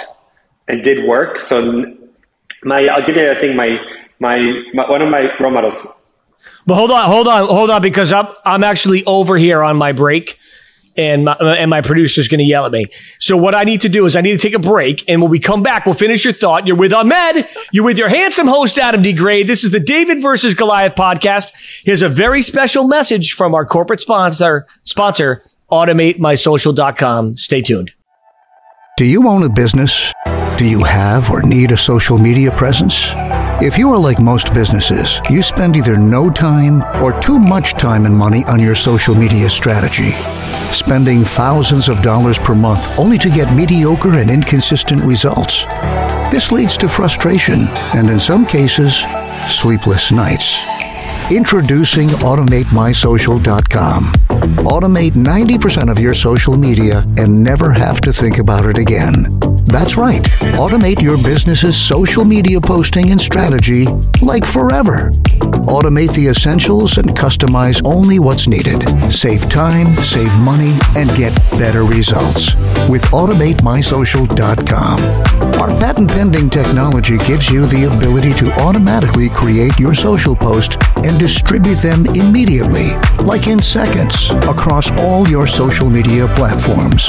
and 0.67 0.83
did 0.83 1.07
work. 1.07 1.39
So 1.41 1.95
my, 2.63 2.87
I'll 2.87 3.05
give 3.05 3.15
you 3.15 3.29
I 3.29 3.39
think 3.39 3.55
my, 3.55 3.77
my, 4.19 4.37
my 4.73 4.89
one 4.89 5.01
of 5.01 5.09
my 5.09 5.29
role 5.39 5.51
models. 5.51 5.87
But 6.65 6.75
hold 6.75 6.91
on, 6.91 7.05
hold 7.07 7.27
on, 7.27 7.47
hold 7.47 7.69
on, 7.69 7.81
because 7.81 8.13
I'm 8.13 8.27
I'm 8.45 8.63
actually 8.63 9.03
over 9.05 9.35
here 9.37 9.61
on 9.61 9.75
my 9.75 9.91
break, 9.91 10.39
and 10.95 11.25
my, 11.25 11.33
uh, 11.33 11.55
and 11.59 11.69
my 11.69 11.81
producer's 11.81 12.29
going 12.29 12.39
to 12.39 12.45
yell 12.45 12.65
at 12.65 12.71
me. 12.71 12.85
So 13.19 13.35
what 13.35 13.55
I 13.55 13.63
need 13.63 13.81
to 13.81 13.89
do 13.89 14.05
is 14.05 14.15
I 14.15 14.21
need 14.21 14.31
to 14.31 14.37
take 14.37 14.53
a 14.53 14.59
break, 14.59 15.03
and 15.09 15.21
when 15.21 15.31
we 15.31 15.39
come 15.39 15.63
back, 15.63 15.85
we'll 15.85 15.95
finish 15.95 16.23
your 16.23 16.33
thought. 16.33 16.65
You're 16.65 16.77
with 16.77 16.93
Ahmed. 16.93 17.45
You're 17.73 17.83
with 17.83 17.97
your 17.97 18.07
handsome 18.07 18.47
host 18.47 18.79
Adam 18.79 19.03
DeGraide. 19.03 19.47
This 19.47 19.65
is 19.65 19.71
the 19.71 19.81
David 19.81 20.21
versus 20.21 20.53
Goliath 20.53 20.95
podcast. 20.95 21.83
Here's 21.83 22.01
a 22.01 22.09
very 22.09 22.41
special 22.41 22.87
message 22.87 23.33
from 23.33 23.53
our 23.53 23.65
corporate 23.65 23.99
sponsor, 23.99 24.65
sponsor 24.83 25.43
AutomateMySocial.com. 25.71 27.37
Stay 27.37 27.61
tuned. 27.61 27.93
Do 28.97 29.05
you 29.05 29.27
own 29.27 29.43
a 29.43 29.49
business? 29.49 30.13
Do 30.57 30.69
you 30.69 30.83
have 30.83 31.29
or 31.29 31.41
need 31.41 31.71
a 31.71 31.77
social 31.77 32.17
media 32.17 32.51
presence? 32.51 33.11
If 33.61 33.77
you 33.77 33.89
are 33.91 33.97
like 33.97 34.19
most 34.19 34.53
businesses, 34.53 35.21
you 35.29 35.41
spend 35.41 35.77
either 35.77 35.97
no 35.97 36.29
time 36.29 36.83
or 37.01 37.17
too 37.19 37.39
much 37.39 37.73
time 37.73 38.05
and 38.05 38.15
money 38.15 38.43
on 38.47 38.59
your 38.59 38.75
social 38.75 39.15
media 39.15 39.49
strategy, 39.49 40.11
spending 40.71 41.23
thousands 41.23 41.87
of 41.89 42.01
dollars 42.01 42.37
per 42.37 42.55
month 42.55 42.97
only 42.97 43.17
to 43.17 43.29
get 43.29 43.53
mediocre 43.55 44.13
and 44.13 44.29
inconsistent 44.29 45.01
results. 45.01 45.65
This 46.31 46.51
leads 46.51 46.77
to 46.77 46.87
frustration 46.89 47.67
and, 47.95 48.09
in 48.09 48.19
some 48.19 48.45
cases, 48.45 49.03
sleepless 49.49 50.11
nights. 50.11 50.78
Introducing 51.31 52.07
AutomateMySocial.com. 52.07 54.03
Automate 54.65 55.11
90% 55.11 55.91
of 55.91 55.99
your 55.99 56.15
social 56.15 56.57
media 56.57 57.03
and 57.17 57.43
never 57.43 57.71
have 57.71 58.01
to 58.01 58.11
think 58.11 58.39
about 58.39 58.65
it 58.65 58.79
again. 58.79 59.27
That's 59.65 59.95
right. 59.95 60.23
Automate 60.57 61.03
your 61.03 61.17
business's 61.17 61.77
social 61.77 62.25
media 62.25 62.59
posting 62.59 63.11
and 63.11 63.21
strategy 63.21 63.85
like 64.23 64.43
forever. 64.43 65.11
Automate 65.69 66.15
the 66.15 66.29
essentials 66.29 66.97
and 66.97 67.09
customize 67.09 67.79
only 67.85 68.17
what's 68.17 68.47
needed. 68.47 68.81
Save 69.13 69.47
time, 69.49 69.95
save 69.97 70.35
money, 70.39 70.73
and 70.97 71.15
get 71.15 71.35
better 71.51 71.83
results 71.83 72.55
with 72.89 73.03
AutomateMySocial.com. 73.11 74.99
Our 75.59 75.69
patent 75.79 76.09
pending 76.09 76.49
technology 76.49 77.19
gives 77.19 77.51
you 77.51 77.67
the 77.67 77.83
ability 77.95 78.33
to 78.33 78.51
automatically 78.61 79.29
create 79.29 79.77
your 79.77 79.93
social 79.93 80.35
post 80.35 80.77
and 81.05 81.19
distribute 81.19 81.79
them 81.79 82.05
immediately, 82.15 82.89
like 83.23 83.47
in 83.47 83.61
seconds, 83.61 84.29
across 84.47 84.91
all 85.01 85.27
your 85.27 85.47
social 85.47 85.89
media 85.89 86.27
platforms. 86.27 87.05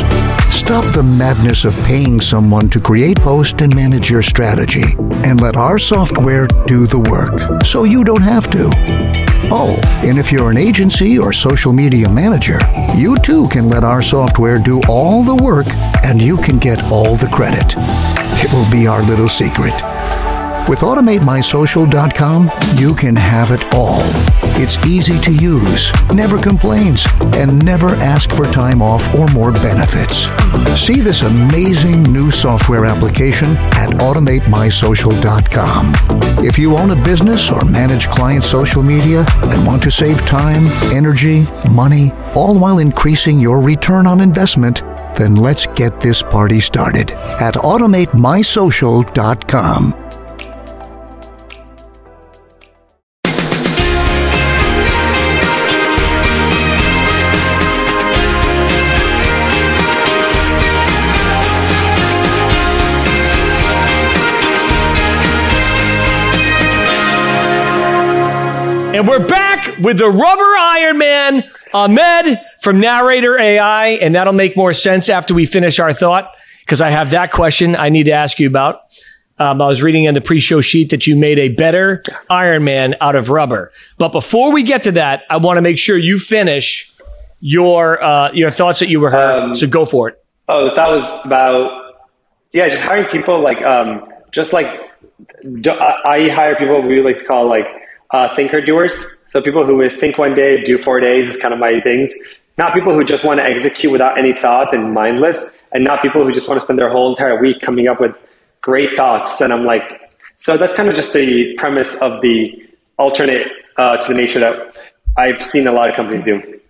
Stop 0.49 0.85
the 0.95 1.03
madness 1.03 1.65
of 1.65 1.77
paying 1.85 2.21
someone 2.21 2.69
to 2.71 2.81
create, 2.81 3.19
post, 3.19 3.61
and 3.61 3.75
manage 3.75 4.11
your 4.11 4.23
strategy, 4.23 4.97
and 5.25 5.41
let 5.41 5.57
our 5.57 5.79
software 5.79 6.47
do 6.67 6.87
the 6.87 7.01
work 7.11 7.65
so 7.65 7.85
you 7.85 8.05
don't 8.05 8.23
have 8.23 8.51
to. 8.51 8.71
Oh, 9.53 9.81
and 10.05 10.19
if 10.19 10.31
you're 10.31 10.51
an 10.51 10.57
agency 10.57 11.19
or 11.19 11.33
social 11.33 11.73
media 11.73 12.09
manager, 12.09 12.59
you 12.95 13.19
too 13.19 13.49
can 13.49 13.69
let 13.69 13.83
our 13.83 14.03
software 14.03 14.59
do 14.59 14.81
all 14.89 15.25
the 15.25 15.35
work 15.35 15.67
and 16.05 16.23
you 16.23 16.37
can 16.37 16.59
get 16.59 16.83
all 16.93 17.17
the 17.17 17.29
credit. 17.29 17.75
It 18.45 18.53
will 18.53 18.71
be 18.71 18.87
our 18.87 19.03
little 19.03 19.29
secret. 19.29 19.90
With 20.71 20.81
AutomateMySocial.com, 20.83 22.51
you 22.77 22.95
can 22.95 23.17
have 23.17 23.51
it 23.51 23.75
all. 23.75 23.99
It's 24.63 24.79
easy 24.87 25.19
to 25.19 25.33
use, 25.33 25.91
never 26.15 26.39
complains, 26.39 27.05
and 27.35 27.65
never 27.65 27.89
ask 27.97 28.31
for 28.31 28.45
time 28.45 28.81
off 28.81 29.13
or 29.17 29.27
more 29.33 29.51
benefits. 29.51 30.29
See 30.81 31.01
this 31.01 31.23
amazing 31.23 32.05
new 32.05 32.31
software 32.31 32.85
application 32.85 33.57
at 33.57 33.91
AutomateMySocial.com. 33.95 35.93
If 36.45 36.57
you 36.57 36.77
own 36.77 36.93
a 36.93 37.03
business 37.03 37.51
or 37.51 37.65
manage 37.65 38.07
client 38.07 38.45
social 38.45 38.85
media 38.85 39.27
and 39.43 39.67
want 39.67 39.83
to 39.83 39.91
save 39.91 40.25
time, 40.25 40.69
energy, 40.95 41.49
money, 41.75 42.13
all 42.37 42.57
while 42.57 42.79
increasing 42.79 43.41
your 43.41 43.61
return 43.61 44.07
on 44.07 44.21
investment, 44.21 44.85
then 45.17 45.35
let's 45.35 45.67
get 45.67 46.01
this 46.01 46.23
party 46.23 46.61
started 46.61 47.11
at 47.11 47.55
AutomateMySocial.com. 47.55 50.10
And 69.01 69.09
we're 69.09 69.27
back 69.27 69.79
with 69.79 69.97
the 69.97 70.11
rubber 70.11 70.43
Iron 70.45 70.99
Man, 70.99 71.51
Ahmed 71.73 72.39
from 72.61 72.81
Narrator 72.81 73.39
AI. 73.39 73.87
And 73.93 74.15
that'll 74.15 74.35
make 74.35 74.59
more 74.59 74.75
sense 74.75 75.09
after 75.09 75.33
we 75.33 75.47
finish 75.47 75.81
our 75.81 75.95
thought 75.95 76.31
because 76.61 76.83
I 76.83 76.91
have 76.91 77.13
that 77.13 77.33
question 77.33 77.77
I 77.77 77.89
need 77.89 78.05
to 78.05 78.11
ask 78.11 78.39
you 78.39 78.47
about. 78.47 78.83
Um, 79.39 79.63
I 79.63 79.69
was 79.69 79.83
reading 79.83 80.05
in 80.05 80.13
the 80.13 80.21
pre-show 80.21 80.61
sheet 80.61 80.91
that 80.91 81.07
you 81.07 81.17
made 81.17 81.39
a 81.39 81.49
better 81.49 82.03
Iron 82.29 82.65
Man 82.65 82.95
out 83.01 83.17
of 83.17 83.31
rubber. 83.31 83.73
But 83.97 84.13
before 84.13 84.53
we 84.53 84.65
get 84.65 84.83
to 84.83 84.93
that, 84.93 85.23
I 85.31 85.39
want 85.39 85.57
to 85.57 85.63
make 85.63 85.79
sure 85.79 85.97
you 85.97 86.19
finish 86.19 86.95
your 87.41 88.05
uh, 88.05 88.33
your 88.33 88.51
thoughts 88.51 88.81
that 88.81 88.91
you 88.91 89.01
were 89.01 89.13
heard. 89.13 89.41
Um, 89.41 89.55
so 89.55 89.67
go 89.67 89.87
for 89.87 90.11
it. 90.11 90.23
Oh, 90.47 90.75
that 90.77 90.91
was 90.91 91.03
about 91.25 91.95
yeah, 92.53 92.69
just 92.69 92.83
hiring 92.83 93.07
people 93.07 93.41
like 93.41 93.63
um, 93.63 94.07
just 94.31 94.53
like 94.53 94.93
I 96.05 96.29
hire 96.29 96.55
people 96.55 96.83
we 96.83 97.01
like 97.01 97.17
to 97.17 97.25
call 97.25 97.49
like 97.49 97.80
uh, 98.13 98.35
thinker 98.35 98.61
doers. 98.61 99.19
So 99.29 99.41
people 99.41 99.65
who 99.65 99.89
think 99.89 100.19
one 100.19 100.35
day, 100.35 100.63
do 100.63 100.79
four 100.79 101.01
days 101.01 101.29
is 101.29 101.37
kind 101.37 101.55
of 101.55 101.61
my 101.61 101.81
things. 101.81 102.13
Not 102.59 102.75
people 102.75 102.93
who 102.93 103.05
just 103.05 103.25
want 103.25 103.39
to 103.39 103.45
execute 103.45 103.93
without 103.93 104.19
any 104.19 104.33
thought 104.33 104.75
and 104.75 104.93
mindless, 104.93 105.45
and 105.73 105.85
not 105.85 106.03
people 106.03 106.25
who 106.25 106.33
just 106.33 106.49
want 106.49 106.61
to 106.61 106.65
spend 106.65 106.79
their 106.79 106.91
whole 106.91 107.11
entire 107.11 107.41
week 107.41 107.61
coming 107.61 107.87
up 107.87 108.01
with 108.01 108.17
great 108.61 108.97
thoughts. 108.97 109.41
And 109.41 109.53
I'm 109.53 109.65
like, 109.65 110.15
so 110.39 110.57
that's 110.57 110.75
kind 110.75 110.89
of 110.89 110.97
just 110.97 111.13
the 111.13 111.55
premise 111.57 111.95
of 111.97 112.21
the 112.23 112.69
alternate 112.99 113.47
uh, 113.77 113.97
to 113.99 114.13
the 114.13 114.21
nature 114.21 114.41
that 114.41 114.77
I've 115.17 115.45
seen 115.45 115.67
a 115.67 115.73
lot 115.73 115.89
of 115.89 115.97
companies 115.97 116.25
do. 116.25 116.61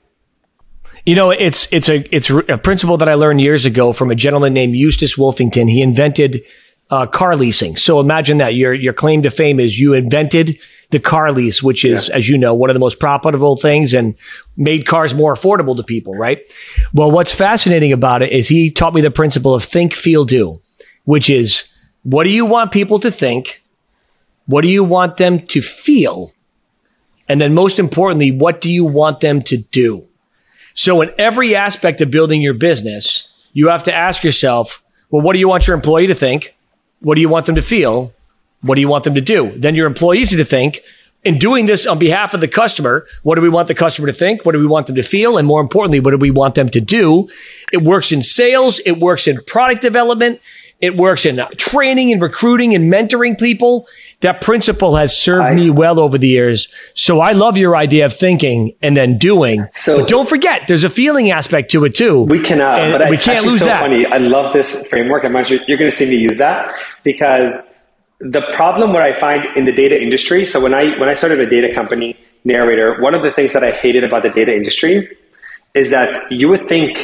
You 1.06 1.14
know, 1.14 1.30
it's 1.30 1.66
it's 1.72 1.88
a 1.88 2.04
it's 2.14 2.28
a 2.30 2.58
principle 2.58 2.98
that 2.98 3.08
I 3.08 3.14
learned 3.14 3.40
years 3.40 3.64
ago 3.64 3.92
from 3.92 4.10
a 4.10 4.14
gentleman 4.14 4.52
named 4.52 4.76
Eustace 4.76 5.16
Wolfington. 5.16 5.68
He 5.68 5.80
invented 5.82 6.42
uh, 6.90 7.06
car 7.06 7.36
leasing. 7.36 7.76
So 7.76 8.00
imagine 8.00 8.38
that 8.38 8.54
your 8.54 8.74
your 8.74 8.92
claim 8.92 9.22
to 9.22 9.30
fame 9.30 9.60
is 9.60 9.78
you 9.78 9.94
invented 9.94 10.58
the 10.90 10.98
car 10.98 11.32
lease, 11.32 11.62
which 11.62 11.84
is, 11.84 12.08
yeah. 12.08 12.16
as 12.16 12.28
you 12.28 12.36
know, 12.36 12.54
one 12.54 12.70
of 12.70 12.74
the 12.74 12.80
most 12.80 12.98
profitable 12.98 13.56
things 13.56 13.94
and 13.94 14.14
made 14.56 14.86
cars 14.86 15.14
more 15.14 15.34
affordable 15.34 15.76
to 15.76 15.82
people, 15.82 16.14
right? 16.14 16.40
Well, 16.92 17.10
what's 17.10 17.32
fascinating 17.32 17.92
about 17.92 18.22
it 18.22 18.32
is 18.32 18.48
he 18.48 18.70
taught 18.70 18.94
me 18.94 19.00
the 19.00 19.10
principle 19.10 19.54
of 19.54 19.62
think, 19.62 19.94
feel, 19.94 20.24
do, 20.24 20.60
which 21.04 21.30
is 21.30 21.72
what 22.02 22.24
do 22.24 22.30
you 22.30 22.44
want 22.46 22.72
people 22.72 22.98
to 23.00 23.10
think? 23.10 23.62
What 24.46 24.62
do 24.62 24.68
you 24.68 24.82
want 24.82 25.16
them 25.16 25.46
to 25.46 25.60
feel? 25.60 26.32
And 27.28 27.40
then 27.40 27.54
most 27.54 27.78
importantly, 27.78 28.32
what 28.32 28.60
do 28.60 28.72
you 28.72 28.84
want 28.84 29.20
them 29.20 29.42
to 29.42 29.58
do? 29.58 30.08
So 30.74 31.02
in 31.02 31.12
every 31.18 31.54
aspect 31.54 32.00
of 32.00 32.10
building 32.10 32.42
your 32.42 32.54
business, 32.54 33.28
you 33.52 33.68
have 33.68 33.84
to 33.84 33.94
ask 33.94 34.24
yourself, 34.24 34.82
well, 35.10 35.22
what 35.22 35.34
do 35.34 35.38
you 35.38 35.48
want 35.48 35.66
your 35.66 35.76
employee 35.76 36.08
to 36.08 36.14
think? 36.14 36.56
What 37.00 37.14
do 37.14 37.20
you 37.20 37.28
want 37.28 37.46
them 37.46 37.54
to 37.54 37.62
feel? 37.62 38.12
What 38.62 38.74
do 38.74 38.80
you 38.80 38.88
want 38.88 39.04
them 39.04 39.14
to 39.14 39.20
do? 39.20 39.52
Then 39.56 39.74
your 39.74 39.86
employees 39.86 40.32
need 40.32 40.38
to 40.38 40.44
think, 40.44 40.80
in 41.22 41.36
doing 41.36 41.66
this 41.66 41.86
on 41.86 41.98
behalf 41.98 42.32
of 42.32 42.40
the 42.40 42.48
customer, 42.48 43.06
what 43.22 43.34
do 43.34 43.42
we 43.42 43.50
want 43.50 43.68
the 43.68 43.74
customer 43.74 44.06
to 44.06 44.12
think? 44.12 44.46
What 44.46 44.52
do 44.52 44.58
we 44.58 44.66
want 44.66 44.86
them 44.86 44.96
to 44.96 45.02
feel? 45.02 45.36
And 45.36 45.46
more 45.46 45.60
importantly, 45.60 46.00
what 46.00 46.12
do 46.12 46.16
we 46.16 46.30
want 46.30 46.54
them 46.54 46.70
to 46.70 46.80
do? 46.80 47.28
It 47.72 47.82
works 47.82 48.10
in 48.10 48.22
sales. 48.22 48.78
It 48.80 48.98
works 48.98 49.26
in 49.26 49.38
product 49.46 49.82
development. 49.82 50.40
It 50.80 50.96
works 50.96 51.26
in 51.26 51.38
training 51.58 52.10
and 52.10 52.22
recruiting 52.22 52.74
and 52.74 52.90
mentoring 52.90 53.38
people. 53.38 53.86
That 54.20 54.40
principle 54.40 54.96
has 54.96 55.14
served 55.14 55.48
I, 55.48 55.54
me 55.54 55.68
well 55.68 56.00
over 56.00 56.16
the 56.16 56.28
years. 56.28 56.68
So 56.94 57.20
I 57.20 57.32
love 57.32 57.58
your 57.58 57.76
idea 57.76 58.06
of 58.06 58.14
thinking 58.14 58.72
and 58.80 58.96
then 58.96 59.18
doing. 59.18 59.66
So, 59.76 59.98
but 59.98 60.08
don't 60.08 60.26
forget, 60.26 60.68
there's 60.68 60.84
a 60.84 60.88
feeling 60.88 61.30
aspect 61.30 61.70
to 61.72 61.84
it 61.84 61.94
too. 61.94 62.22
We 62.22 62.40
cannot, 62.40 62.78
but 62.92 63.10
we 63.10 63.18
I, 63.18 63.20
can't 63.20 63.44
lose 63.44 63.60
so 63.60 63.66
that. 63.66 63.80
Funny. 63.80 64.06
I 64.06 64.16
love 64.16 64.54
this 64.54 64.86
framework. 64.86 65.22
I'm 65.22 65.44
sure 65.44 65.58
you're 65.68 65.76
going 65.76 65.90
to 65.90 65.96
see 65.96 66.08
me 66.08 66.16
use 66.16 66.38
that 66.38 66.74
because 67.02 67.52
the 68.20 68.42
problem 68.52 68.92
what 68.92 69.02
I 69.02 69.18
find 69.18 69.44
in 69.56 69.64
the 69.64 69.72
data 69.72 70.00
industry, 70.00 70.44
so 70.44 70.60
when 70.60 70.74
I 70.74 70.98
when 70.98 71.08
I 71.08 71.14
started 71.14 71.40
a 71.40 71.48
data 71.48 71.74
company, 71.74 72.16
Narrator, 72.44 73.00
one 73.00 73.14
of 73.14 73.22
the 73.22 73.30
things 73.30 73.52
that 73.54 73.64
I 73.64 73.70
hated 73.70 74.04
about 74.04 74.22
the 74.22 74.30
data 74.30 74.54
industry 74.54 75.16
is 75.74 75.90
that 75.90 76.30
you 76.30 76.48
would 76.48 76.68
think, 76.68 76.98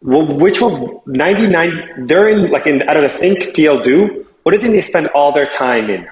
well, 0.00 0.26
which 0.26 0.60
will 0.60 1.02
99, 1.06 2.06
they're 2.06 2.28
in 2.28 2.50
like 2.50 2.66
in 2.66 2.82
out 2.88 2.96
of 2.96 3.02
the 3.02 3.10
think, 3.10 3.54
feel, 3.54 3.80
do. 3.80 4.26
What 4.42 4.52
do 4.52 4.56
you 4.56 4.62
think 4.62 4.74
they 4.74 4.80
spend 4.80 5.08
all 5.08 5.32
their 5.32 5.46
time 5.46 5.90
in? 5.90 6.08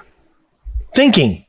Thinking. 0.93 1.45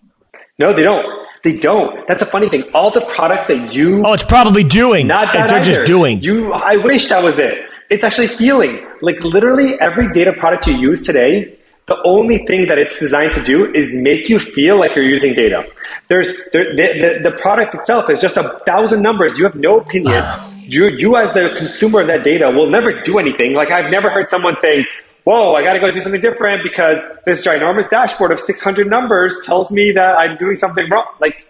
No, 0.58 0.72
they 0.72 0.82
don't. 0.82 1.06
They 1.44 1.58
don't. 1.58 2.06
That's 2.08 2.22
a 2.22 2.26
funny 2.26 2.48
thing. 2.48 2.64
All 2.72 2.90
the 2.90 3.00
products 3.02 3.48
that 3.48 3.72
you 3.74 4.02
oh, 4.04 4.12
it's 4.12 4.24
probably 4.24 4.64
doing. 4.64 5.06
Not 5.06 5.32
that 5.34 5.48
they're 5.48 5.58
either. 5.58 5.64
just 5.64 5.86
doing. 5.86 6.22
You, 6.22 6.52
I 6.52 6.76
wish 6.76 7.08
that 7.08 7.22
was 7.22 7.38
it. 7.38 7.68
It's 7.90 8.02
actually 8.02 8.28
feeling. 8.28 8.86
Like 9.02 9.22
literally 9.24 9.74
every 9.80 10.10
data 10.12 10.32
product 10.32 10.66
you 10.66 10.76
use 10.76 11.04
today 11.04 11.58
the 11.86 12.00
only 12.04 12.38
thing 12.38 12.68
that 12.68 12.78
it's 12.78 12.98
designed 12.98 13.32
to 13.34 13.42
do 13.42 13.72
is 13.72 13.94
make 13.94 14.28
you 14.28 14.38
feel 14.38 14.78
like 14.78 14.94
you're 14.94 15.04
using 15.04 15.34
data. 15.34 15.66
There's 16.08 16.32
there, 16.52 16.76
the, 16.76 17.18
the, 17.22 17.30
the 17.30 17.36
product 17.36 17.74
itself 17.74 18.08
is 18.08 18.20
just 18.20 18.36
a 18.36 18.60
thousand 18.66 19.02
numbers. 19.02 19.38
You 19.38 19.44
have 19.44 19.56
no 19.56 19.78
opinion. 19.80 20.22
You, 20.64 20.88
you 20.88 21.16
as 21.16 21.34
the 21.34 21.54
consumer 21.58 22.00
of 22.00 22.06
that 22.06 22.24
data 22.24 22.48
will 22.48 22.70
never 22.70 23.02
do 23.02 23.18
anything. 23.18 23.52
Like 23.52 23.70
I've 23.70 23.90
never 23.90 24.08
heard 24.08 24.28
someone 24.28 24.56
saying, 24.58 24.86
whoa, 25.24 25.54
I 25.54 25.62
got 25.62 25.74
to 25.74 25.80
go 25.80 25.90
do 25.90 26.00
something 26.00 26.20
different 26.20 26.62
because 26.62 26.98
this 27.26 27.44
ginormous 27.44 27.90
dashboard 27.90 28.32
of 28.32 28.40
600 28.40 28.88
numbers 28.88 29.38
tells 29.44 29.70
me 29.70 29.90
that 29.92 30.16
I'm 30.16 30.38
doing 30.38 30.54
something 30.54 30.88
wrong. 30.88 31.04
Like 31.20 31.46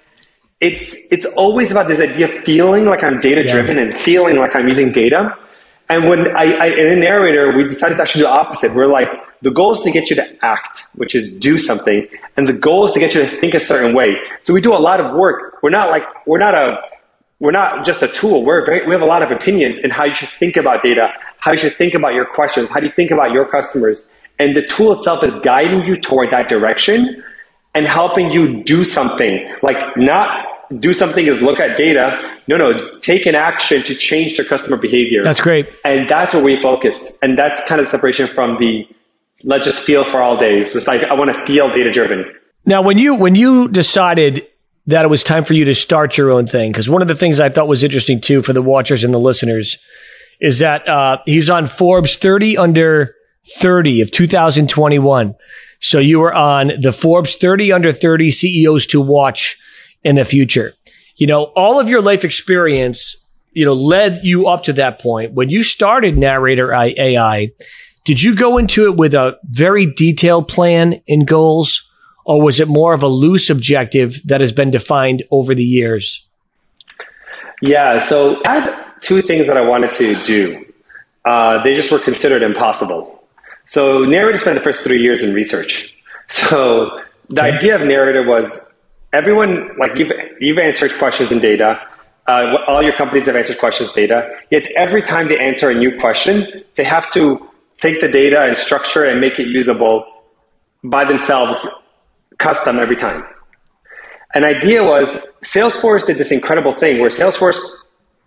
it's, 0.61 0.97
it's 1.13 1.27
always 1.27 1.71
about 1.71 1.89
this 1.89 2.01
idea 2.01 2.37
of 2.37 2.45
feeling 2.45 2.87
like 2.87 3.05
I'm 3.05 3.21
data 3.21 3.47
driven 3.47 3.77
yeah. 3.77 3.83
and 3.85 3.97
feeling 3.97 4.37
like 4.37 4.57
I'm 4.57 4.67
using 4.67 4.91
data. 4.91 5.37
And 5.89 6.09
when 6.09 6.35
I, 6.35 6.55
I, 6.55 6.67
in 6.69 6.89
a 6.89 6.97
narrator, 6.97 7.57
we 7.57 7.65
decided 7.65 7.97
to 7.97 8.03
actually 8.03 8.23
do 8.23 8.27
the 8.29 8.33
opposite. 8.33 8.75
We're 8.75 8.87
like, 8.87 9.11
the 9.43 9.51
goal 9.51 9.73
is 9.73 9.81
to 9.81 9.91
get 9.91 10.09
you 10.09 10.17
to 10.17 10.45
act, 10.45 10.87
which 10.95 11.15
is 11.15 11.31
do 11.33 11.59
something, 11.59 12.09
and 12.37 12.49
the 12.49 12.53
goal 12.53 12.87
is 12.87 12.93
to 12.93 13.01
get 13.01 13.15
you 13.15 13.21
to 13.21 13.27
think 13.27 13.55
a 13.55 13.61
certain 13.61 13.95
way. 13.95 14.17
So 14.45 14.55
we 14.55 14.61
do 14.61 14.75
a 14.75 14.79
lot 14.79 15.01
of 15.01 15.15
work. 15.17 15.63
We're 15.63 15.71
not 15.71 15.91
like 15.91 16.05
we're 16.27 16.39
not 16.39 16.55
a 16.55 16.81
we're 17.41 17.51
not 17.51 17.85
just 17.85 18.03
a 18.03 18.09
tool. 18.09 18.45
We're 18.45 18.65
very, 18.65 18.87
we 18.87 18.93
have 18.93 19.03
a 19.03 19.07
lot 19.07 19.23
of 19.23 19.33
opinions 19.33 19.79
in 19.79 19.91
how 19.91 20.05
you 20.05 20.15
should 20.15 20.29
think 20.39 20.57
about 20.57 20.83
data, 20.85 21.13
how 21.39 21.51
you 21.51 21.59
should 21.59 21.75
think 21.75 21.93
about 21.95 22.15
your 22.15 22.25
questions, 22.25 22.71
how 22.71 22.79
do 22.79 22.87
you 22.87 22.93
think 22.93 23.11
about 23.11 23.33
your 23.33 23.45
customers, 23.45 24.05
and 24.39 24.57
the 24.57 24.65
tool 24.65 24.93
itself 24.93 25.25
is 25.25 25.35
guiding 25.41 25.85
you 25.85 26.01
toward 26.01 26.31
that 26.31 26.49
direction 26.49 27.23
and 27.75 27.87
helping 27.87 28.31
you 28.31 28.63
do 28.63 28.85
something. 28.85 29.53
Like 29.63 29.97
not 29.97 30.47
do 30.79 30.95
something 30.95 31.27
is 31.27 31.43
look 31.43 31.59
at 31.59 31.77
data. 31.77 32.39
No, 32.47 32.57
no, 32.57 32.99
take 33.01 33.27
an 33.27 33.35
action 33.35 33.83
to 33.83 33.95
change 33.95 34.37
their 34.37 34.47
customer 34.47 34.77
behavior. 34.77 35.23
That's 35.23 35.41
great. 35.41 35.69
And 35.85 36.09
that's 36.09 36.35
where 36.35 36.43
we 36.43 36.61
focus. 36.61 37.19
And 37.23 37.39
that's 37.39 37.63
kind 37.69 37.81
of 37.81 37.89
separation 37.89 38.29
from 38.29 38.59
the 38.59 38.87
let's 39.45 39.67
just 39.67 39.85
feel 39.85 40.05
for 40.05 40.23
all 40.23 40.37
days. 40.37 40.75
It's 40.75 40.87
like 40.87 41.05
I 41.05 41.15
want 41.15 41.35
to 41.35 41.47
feel 41.47 41.69
data 41.71 41.91
driven. 41.91 42.33
Now, 42.65 42.83
when 42.83 42.99
you 42.99 43.17
when 43.17 43.35
you 43.35 43.69
decided 43.69 44.47
that 44.87 45.05
it 45.05 45.09
was 45.09 45.23
time 45.23 45.45
for 45.45 45.55
you 45.55 45.65
to 45.65 45.75
start 45.75 46.17
your 46.17 46.31
own 46.31 46.47
thing, 46.47 46.73
because 46.73 46.89
one 46.89 47.03
of 47.03 47.09
the 47.09 47.15
things 47.15 47.41
I 47.41 47.49
thought 47.49 47.69
was 47.69 47.85
interesting 47.85 48.21
too 48.21 48.43
for 48.43 48.53
the 48.53 48.63
watchers 48.63 49.05
and 49.05 49.13
the 49.13 49.19
listeners 49.19 49.79
is 50.41 50.59
that 50.59 50.87
uh, 50.89 51.19
he's 51.25 51.49
on 51.49 51.67
Forbes 51.67 52.17
30 52.17 52.59
under 52.59 53.15
30 53.59 54.01
of 54.01 54.11
2021. 54.11 55.35
So 55.81 55.99
you 55.99 56.21
were 56.21 56.35
on 56.35 56.73
the 56.81 56.93
Forbes 56.93 57.37
30 57.37 57.73
under 57.73 57.93
30 57.93 58.31
CEOs 58.31 58.87
to 58.87 59.01
watch 59.01 59.59
in 60.05 60.17
the 60.17 60.25
future. 60.25 60.75
You 61.17 61.27
know, 61.27 61.45
all 61.57 61.81
of 61.81 61.89
your 61.89 62.03
life 62.03 62.25
experience, 62.25 63.33
you 63.53 63.65
know, 63.65 63.75
led 63.75 64.21
you 64.25 64.47
up 64.49 64.65
to 64.65 64.73
that 64.75 65.01
point. 65.01 65.33
When 65.35 65.51
you 65.51 65.63
started 65.63 66.19
Narrator 66.19 66.73
AI, 66.73 67.51
did 68.05 68.23
you 68.23 68.35
go 68.35 68.59
into 68.59 68.87
it 68.87 68.97
with 68.97 69.15
a 69.15 69.39
very 69.45 69.87
detailed 69.87 70.49
plan 70.49 71.01
and 71.09 71.27
goals, 71.27 71.89
or 72.25 72.43
was 72.43 72.61
it 72.61 72.69
more 72.69 72.95
of 72.95 73.03
a 73.03 73.09
loose 73.09 73.51
objective 73.51 74.21
that 74.25 74.41
has 74.41 74.53
been 74.53 74.71
defined 74.71 75.23
over 75.31 75.55
the 75.55 75.65
years? 75.65 76.29
Yeah, 77.61 77.99
so 77.99 78.41
I 78.45 78.59
had 78.59 78.85
two 79.01 79.23
things 79.23 79.47
that 79.47 79.57
I 79.57 79.63
wanted 79.63 79.95
to 79.95 80.21
do. 80.25 80.65
Uh, 81.25 81.63
they 81.63 81.77
just 81.77 81.93
were 81.93 82.01
considered 82.01 82.43
impossible. 82.43 83.23
So 83.67 84.05
Narrator 84.05 84.39
spent 84.39 84.59
the 84.59 84.65
first 84.65 84.83
three 84.83 85.01
years 85.01 85.23
in 85.23 85.35
research. 85.35 85.97
So 86.29 87.03
the 87.29 87.43
okay. 87.43 87.57
idea 87.57 87.75
of 87.75 87.87
narrator 87.87 88.27
was 88.27 88.59
everyone 89.13 89.71
like 89.79 89.97
you've 89.97 90.13
you've 90.41 90.59
answered 90.59 90.93
questions 90.99 91.31
in 91.31 91.41
data. 91.41 91.79
Uh, 92.27 92.55
all 92.67 92.83
your 92.83 92.95
companies 92.97 93.27
have 93.27 93.37
answered 93.37 93.59
questions 93.59 93.93
data. 93.93 94.35
Yet 94.51 94.67
every 94.77 95.03
time 95.03 95.29
they 95.29 95.39
answer 95.39 95.69
a 95.69 95.75
new 95.75 95.99
question, 95.99 96.65
they 96.77 96.85
have 96.85 97.11
to 97.13 97.47
take 97.77 98.01
the 98.01 98.09
data 98.09 98.43
and 98.43 98.57
structure 98.57 99.05
and 99.05 99.21
make 99.21 99.39
it 99.39 99.47
usable 99.47 100.07
by 100.85 101.05
themselves, 101.05 101.67
custom 102.39 102.79
every 102.79 102.97
time. 102.97 103.25
An 104.35 104.45
idea 104.45 104.83
was 104.83 105.17
Salesforce 105.43 106.07
did 106.07 106.17
this 106.19 106.33
incredible 106.33 106.75
thing 106.75 107.01
where 107.01 107.11
Salesforce 107.11 107.59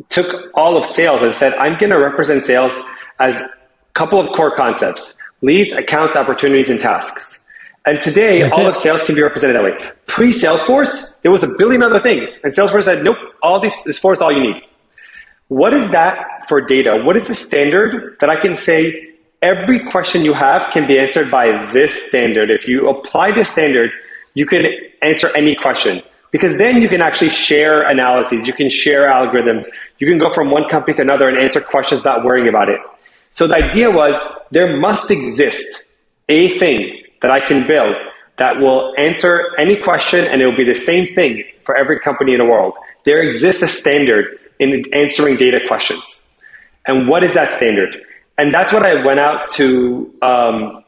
took 0.10 0.52
all 0.54 0.78
of 0.78 0.86
sales 0.86 1.22
and 1.22 1.34
said, 1.34 1.54
I'm 1.56 1.80
going 1.80 1.90
to 1.90 2.00
represent 2.00 2.44
sales 2.44 2.78
as 3.20 3.36
a 3.36 3.50
couple 3.94 4.20
of 4.20 4.30
core 4.30 4.56
concepts 4.56 5.16
leads, 5.42 5.74
accounts, 5.74 6.16
opportunities, 6.16 6.70
and 6.70 6.80
tasks. 6.80 7.44
And 7.86 8.02
today, 8.02 8.42
That's 8.42 8.58
all 8.58 8.66
it. 8.66 8.70
of 8.70 8.76
sales 8.76 9.04
can 9.04 9.14
be 9.14 9.22
represented 9.22 9.56
that 9.56 9.64
way. 9.64 9.78
Pre 10.08 10.32
Salesforce, 10.32 11.22
there 11.22 11.32
was 11.32 11.44
a 11.44 11.56
billion 11.58 11.84
other 11.84 12.00
things. 12.00 12.40
And 12.44 12.52
Salesforce 12.52 12.84
said, 12.84 13.04
nope, 13.04 13.18
all 13.44 13.60
these, 13.60 13.76
this 13.84 14.00
four 14.00 14.14
is 14.14 14.22
all 14.22 14.32
you 14.32 14.42
need. 14.42 14.64
What 15.50 15.74
is 15.74 15.92
that 15.92 16.48
for 16.50 16.62
data? 16.62 17.04
What 17.04 17.16
is 17.16 17.28
the 17.28 17.36
standard 17.36 18.18
that 18.22 18.30
I 18.30 18.38
can 18.38 18.56
say 18.56 19.15
every 19.46 19.80
question 19.92 20.26
you 20.26 20.34
have 20.34 20.72
can 20.72 20.88
be 20.88 20.98
answered 20.98 21.30
by 21.30 21.72
this 21.72 22.08
standard? 22.08 22.50
If 22.50 22.68
you 22.68 22.90
apply 22.90 23.32
this 23.32 23.52
standard, 23.52 23.92
you 24.34 24.48
can 24.48 24.66
answer 25.04 25.30
any 25.38 25.56
question 25.56 26.02
because 26.32 26.58
then 26.58 26.82
you 26.82 26.90
can 26.90 27.00
actually 27.00 27.30
share 27.30 27.88
analyses, 27.88 28.48
you 28.48 28.54
can 28.54 28.70
share 28.70 29.04
algorithms, 29.04 29.68
you 30.00 30.08
can 30.08 30.18
go 30.18 30.34
from 30.34 30.50
one 30.50 30.68
company 30.68 30.96
to 30.96 31.02
another 31.04 31.30
and 31.30 31.38
answer 31.38 31.62
questions 31.62 32.02
without 32.02 32.26
worrying 32.26 32.50
about 32.50 32.70
it. 32.70 32.80
So 33.34 33.46
the 33.48 33.56
idea 33.56 33.92
was 33.92 34.16
there 34.50 34.76
must 34.78 35.12
exist 35.12 35.92
a 36.28 36.58
thing 36.58 37.04
that 37.22 37.30
I 37.30 37.40
can 37.40 37.68
build 37.68 37.96
that 38.38 38.60
will 38.60 38.94
answer 38.98 39.56
any 39.60 39.78
question 39.78 40.26
and 40.26 40.42
it 40.42 40.46
will 40.46 40.58
be 40.58 40.66
the 40.66 40.82
same 40.92 41.06
thing 41.14 41.44
for 41.64 41.76
every 41.76 42.00
company 42.00 42.34
in 42.34 42.40
the 42.40 42.46
world. 42.46 42.74
There 43.06 43.22
exists 43.22 43.62
a 43.62 43.68
standard 43.68 44.40
in 44.60 44.84
answering 44.94 45.38
data 45.38 45.60
questions. 45.68 46.28
And 46.88 47.08
what 47.08 47.24
is 47.24 47.34
that 47.36 47.52
standard? 47.52 47.96
And 48.38 48.54
that's 48.54 48.74
what 48.74 48.86
I 48.86 49.06
went 49.06 49.20
out 49.20 49.50
to, 49.52 50.12
um, 50.22 50.84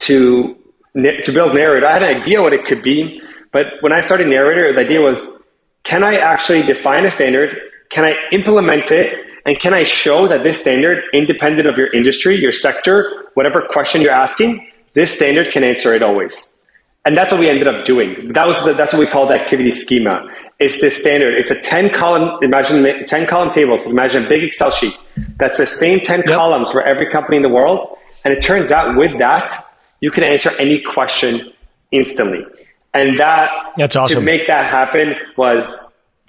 to, 0.00 0.56
to 0.94 1.32
build 1.32 1.54
Narrator. 1.54 1.86
I 1.86 1.92
had 1.92 2.02
an 2.02 2.20
idea 2.20 2.42
what 2.42 2.52
it 2.52 2.64
could 2.64 2.82
be, 2.82 3.20
but 3.52 3.66
when 3.80 3.92
I 3.92 4.00
started 4.00 4.28
Narrator, 4.28 4.72
the 4.72 4.80
idea 4.80 5.00
was, 5.00 5.20
can 5.82 6.04
I 6.04 6.16
actually 6.16 6.62
define 6.62 7.04
a 7.04 7.10
standard? 7.10 7.58
Can 7.90 8.04
I 8.04 8.16
implement 8.30 8.90
it? 8.90 9.26
And 9.46 9.58
can 9.58 9.72
I 9.72 9.84
show 9.84 10.26
that 10.26 10.42
this 10.42 10.60
standard, 10.60 11.02
independent 11.14 11.66
of 11.66 11.78
your 11.78 11.88
industry, 11.88 12.36
your 12.36 12.52
sector, 12.52 13.30
whatever 13.34 13.62
question 13.62 14.02
you're 14.02 14.12
asking, 14.12 14.70
this 14.94 15.14
standard 15.14 15.52
can 15.52 15.64
answer 15.64 15.94
it 15.94 16.02
always. 16.02 16.54
And 17.04 17.16
that's 17.16 17.32
what 17.32 17.40
we 17.40 17.48
ended 17.48 17.66
up 17.66 17.86
doing. 17.86 18.32
That 18.34 18.46
was 18.46 18.62
the, 18.64 18.74
that's 18.74 18.92
what 18.92 19.00
we 19.00 19.06
call 19.06 19.26
the 19.26 19.34
activity 19.34 19.72
schema. 19.72 20.28
It's 20.58 20.80
this 20.80 21.00
standard. 21.00 21.34
It's 21.34 21.50
a 21.50 21.58
10 21.58 21.90
column, 21.94 22.38
imagine 22.42 23.06
10 23.06 23.26
column 23.26 23.50
table. 23.50 23.78
So 23.78 23.90
imagine 23.90 24.26
a 24.26 24.28
big 24.28 24.42
Excel 24.42 24.70
sheet. 24.70 24.94
That's 25.38 25.58
the 25.58 25.66
same 25.66 26.00
10 26.00 26.20
yep. 26.20 26.26
columns 26.26 26.70
for 26.70 26.82
every 26.82 27.10
company 27.10 27.36
in 27.36 27.42
the 27.42 27.48
world. 27.48 27.96
And 28.24 28.34
it 28.34 28.42
turns 28.42 28.70
out 28.70 28.96
with 28.96 29.18
that, 29.18 29.54
you 30.00 30.10
can 30.10 30.24
answer 30.24 30.50
any 30.58 30.80
question 30.80 31.52
instantly. 31.90 32.44
And 32.94 33.18
that, 33.18 33.50
that's 33.76 33.96
awesome. 33.96 34.18
to 34.18 34.24
make 34.24 34.46
that 34.46 34.66
happen 34.66 35.14
was 35.36 35.74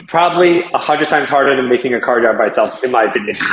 probably 0.08 0.62
a 0.62 0.78
hundred 0.78 1.10
times 1.10 1.30
harder 1.30 1.56
than 1.56 1.70
making 1.70 1.94
a 1.94 2.02
car 2.02 2.20
drive 2.20 2.38
by 2.38 2.48
itself, 2.48 2.84
in 2.84 2.92
my 2.92 3.04
opinion. 3.04 3.36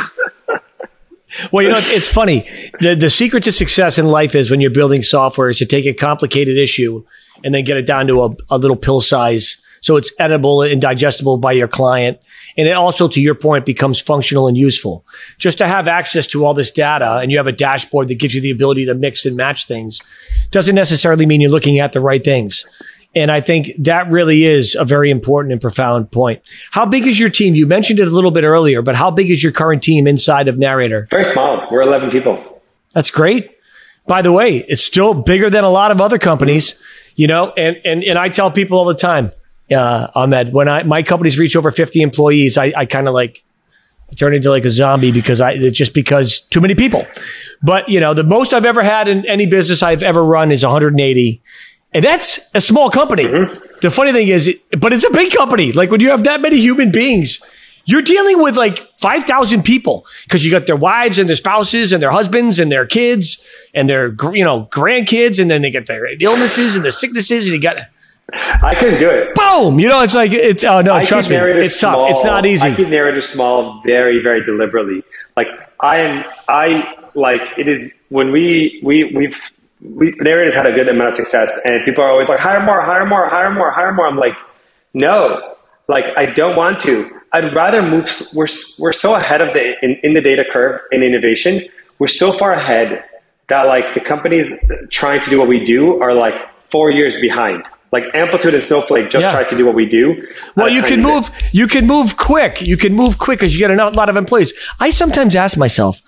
Well, 1.53 1.65
you 1.65 1.71
know, 1.71 1.79
it's 1.79 2.09
funny. 2.09 2.47
The 2.81 2.95
the 2.95 3.11
secret 3.11 3.43
to 3.45 3.53
success 3.53 3.99
in 3.99 4.07
life 4.07 4.35
is 4.35 4.51
when 4.51 4.61
you're 4.61 4.71
building 4.71 5.03
software 5.03 5.49
is 5.49 5.59
to 5.59 5.67
take 5.67 5.85
a 5.85 5.93
complicated 5.93 6.57
issue 6.57 7.05
and 7.45 7.53
then 7.53 7.65
get 7.65 7.77
it 7.77 7.85
down 7.85 8.07
to 8.07 8.23
a, 8.23 8.37
a 8.49 8.59
little 8.59 8.77
pill 8.77 9.01
size 9.01 9.61
so 9.87 9.95
it's 9.95 10.13
edible 10.19 10.63
and 10.63 10.83
digestible 10.83 11.37
by 11.37 11.53
your 11.53 11.69
client. 11.69 12.19
And 12.57 12.67
it 12.67 12.73
also, 12.73 13.07
to 13.07 13.21
your 13.21 13.37
point, 13.37 13.65
becomes 13.65 14.01
functional 14.01 14.49
and 14.49 14.57
useful. 14.57 15.07
Just 15.39 15.59
to 15.59 15.69
have 15.69 15.87
access 15.87 16.27
to 16.29 16.45
all 16.45 16.55
this 16.55 16.73
data 16.73 17.19
and 17.19 17.31
you 17.31 17.37
have 17.37 17.47
a 17.47 17.53
dashboard 17.53 18.09
that 18.09 18.17
gives 18.17 18.35
you 18.35 18.41
the 18.41 18.51
ability 18.51 18.87
to 18.87 18.97
mix 18.97 19.25
and 19.25 19.37
match 19.37 19.69
things 19.69 20.03
doesn't 20.51 20.75
necessarily 20.75 21.25
mean 21.25 21.41
you're 21.41 21.53
looking 21.53 21.79
at 21.79 21.93
the 21.93 22.01
right 22.01 22.25
things. 22.25 22.67
And 23.15 23.31
I 23.31 23.41
think 23.41 23.71
that 23.79 24.11
really 24.11 24.43
is 24.43 24.75
a 24.75 24.85
very 24.85 25.09
important 25.09 25.53
and 25.53 25.61
profound 25.61 26.11
point. 26.11 26.43
How 26.73 26.85
big 26.85 27.07
is 27.07 27.21
your 27.21 27.31
team? 27.31 27.55
You 27.55 27.69
mentioned 27.69 28.01
it 28.01 28.09
a 28.09 28.11
little 28.11 28.33
bit 28.33 28.43
earlier, 28.43 28.83
but 28.83 28.97
how 28.97 29.13
big 29.13 29.31
is 29.31 29.41
your 29.41 29.53
current 29.53 29.85
team 29.85 30.09
inside 30.09 30.49
of 30.49 30.59
Narrator? 30.59 31.07
Very 31.13 31.23
small. 31.23 31.65
We're 31.71 31.83
11 31.83 32.11
people. 32.11 32.61
That's 32.93 33.13
great. 33.13 33.57
By 34.09 34.21
the 34.23 34.33
way, 34.33 34.65
it's 34.67 34.83
still 34.83 35.15
bigger 35.15 35.49
than 35.49 35.63
a 35.63 35.71
lot 35.71 35.93
of 35.93 36.01
other 36.01 36.19
companies, 36.19 36.83
you 37.15 37.29
know, 37.29 37.53
and, 37.57 37.81
and, 37.85 38.03
and 38.03 38.19
I 38.19 38.31
tell 38.31 38.51
people 38.51 38.79
all 38.79 38.87
the 38.87 38.95
time, 38.95 39.31
uh, 39.71 40.09
Ahmed, 40.15 40.53
when 40.53 40.69
I, 40.69 40.83
my 40.83 41.03
companies 41.03 41.39
reach 41.39 41.57
over 41.57 41.71
50 41.71 42.03
employees, 42.03 42.59
I, 42.59 42.73
I 42.77 42.87
kind 42.87 43.09
of 43.09 43.15
like 43.15 43.45
turn 44.17 44.35
into 44.35 44.51
like 44.51 44.65
a 44.65 44.71
zombie 44.71 45.13
because 45.13 45.41
I, 45.41 45.53
it's 45.53 45.77
just 45.77 45.95
because 45.95 46.41
too 46.41 46.61
many 46.61 46.75
people. 46.75 47.07
But, 47.63 47.89
you 47.89 47.99
know, 47.99 48.15
the 48.15 48.25
most 48.25 48.53
I've 48.53 48.65
ever 48.65 48.83
had 48.83 49.09
in 49.09 49.27
any 49.27 49.47
business 49.47 49.83
I've 49.83 50.03
ever 50.03 50.25
run 50.25 50.53
is 50.53 50.63
180 50.63 51.43
and 51.97 52.05
that's 52.05 52.39
a 52.55 52.61
small 52.61 52.91
company. 52.91 53.25
Mm-hmm. 53.25 53.79
The 53.81 53.91
funny 53.91 54.13
thing 54.13 54.29
is, 54.29 54.55
but 54.79 54.93
it's 54.93 55.07
a 55.07 55.11
big 55.13 55.33
company. 55.33 55.73
Like 55.73 55.91
when 55.91 56.01
you 56.01 56.11
have 56.11 56.25
that 56.25 56.43
many 56.43 56.59
human 56.61 56.93
beings, 56.93 57.41
you're 57.87 58.03
dealing 58.03 58.43
with 58.43 58.55
like 58.55 58.79
5,000 58.99 59.63
people 59.63 60.05
because 60.25 60.45
you 60.45 60.51
got 60.51 60.67
their 60.67 60.77
wives 60.77 61.19
and 61.19 61.27
their 61.27 61.37
spouses 61.37 61.95
and 61.95 62.03
their 62.03 62.11
husbands 62.11 62.59
and 62.59 62.71
their 62.71 62.85
kids 62.85 63.47
and 63.75 63.89
their, 63.89 64.09
you 64.35 64.45
know, 64.45 64.67
grandkids. 64.67 65.41
And 65.41 65.51
then 65.51 65.63
they 65.63 65.71
get 65.71 65.87
their 65.87 66.07
illnesses 66.21 66.77
and 66.77 66.85
the 66.85 66.93
sicknesses 66.93 67.47
and 67.47 67.55
you 67.55 67.63
got. 67.63 67.79
I 68.33 68.75
couldn't 68.75 68.99
do 68.99 69.09
it. 69.09 69.35
Boom! 69.35 69.79
You 69.79 69.89
know, 69.89 70.03
it's 70.03 70.15
like, 70.15 70.33
it's, 70.33 70.65
oh 70.65 70.81
no, 70.81 70.95
I 70.95 71.05
trust 71.05 71.31
me. 71.31 71.37
It's 71.37 71.79
small. 71.79 72.07
tough. 72.07 72.11
It's 72.11 72.25
not 72.25 72.45
easy. 72.45 72.69
I 72.69 72.75
keep 72.75 72.89
Narrator 72.89 73.21
small 73.21 73.83
very, 73.85 74.21
very 74.23 74.45
deliberately. 74.45 75.05
Like 75.37 75.47
I 75.81 75.99
am, 75.99 76.25
I 76.49 76.97
like 77.15 77.57
it 77.57 77.69
is 77.69 77.91
when 78.09 78.33
we, 78.33 78.81
we, 78.83 79.05
we've, 79.15 79.53
we, 79.81 80.13
Narrator's 80.19 80.55
had 80.55 80.67
a 80.67 80.73
good 80.73 80.89
amount 80.89 81.11
of 81.11 81.15
success, 81.15 81.59
and 81.65 81.85
people 81.85 82.03
are 82.03 82.11
always 82.11 82.29
like, 82.29 82.41
hire 82.41 82.65
more, 82.65 82.83
hire 82.83 83.07
more, 83.07 83.29
hire 83.29 83.51
more, 83.53 83.71
hire 83.71 83.93
more. 83.93 84.07
I'm 84.07 84.17
like, 84.17 84.35
no, 84.93 85.55
like 85.89 86.05
I 86.17 86.27
don't 86.27 86.57
want 86.57 86.81
to. 86.81 87.21
I'd 87.33 87.55
rather 87.55 87.83
move. 87.83 88.11
We're 88.35 88.49
we're 88.79 88.93
so 88.93 89.15
ahead 89.15 89.41
of 89.41 89.55
the 89.55 89.75
in, 89.83 89.99
in 90.03 90.15
the 90.15 90.21
data 90.21 90.45
curve 90.51 90.81
in 90.91 91.03
innovation. 91.03 91.63
We're 91.99 92.09
so 92.09 92.33
far 92.33 92.53
ahead 92.53 93.05
that 93.49 93.63
like 93.63 93.95
the 93.95 94.01
companies 94.01 94.53
trying 94.91 95.21
to 95.21 95.31
do 95.31 95.39
what 95.39 95.49
we 95.49 95.65
do 95.65 96.01
are 96.03 96.13
like 96.13 96.35
four 96.71 96.91
years 96.91 97.21
behind. 97.21 97.63
Like 97.97 98.15
Amplitude 98.15 98.53
and 98.53 98.63
Snowflake 98.63 99.09
just 99.09 99.23
yeah. 99.23 99.33
tried 99.33 99.49
to 99.49 99.57
do 99.57 99.65
what 99.65 99.75
we 99.75 99.87
do. 99.87 100.27
Well, 100.55 100.69
you 100.69 100.83
can 100.83 101.03
move. 101.03 101.33
Bit. 101.33 101.55
You 101.55 101.67
can 101.67 101.87
move 101.87 102.19
quick. 102.19 102.67
You 102.67 102.77
can 102.77 102.93
move 102.93 103.19
quick 103.19 103.39
because 103.39 103.55
you 103.55 103.67
get 103.67 103.71
a 103.71 103.89
lot 103.91 104.11
of 104.11 104.17
employees. 104.17 104.53
I 104.79 104.91
sometimes 104.91 105.35
ask 105.35 105.57
myself, 105.57 106.03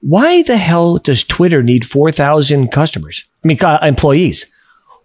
why 0.00 0.42
the 0.42 0.56
hell 0.56 0.98
does 0.98 1.22
Twitter 1.22 1.62
need 1.62 1.86
4,000 1.86 2.72
customers? 2.72 3.26
I 3.44 3.48
mean, 3.48 3.58
uh, 3.62 3.78
employees. 3.80 4.52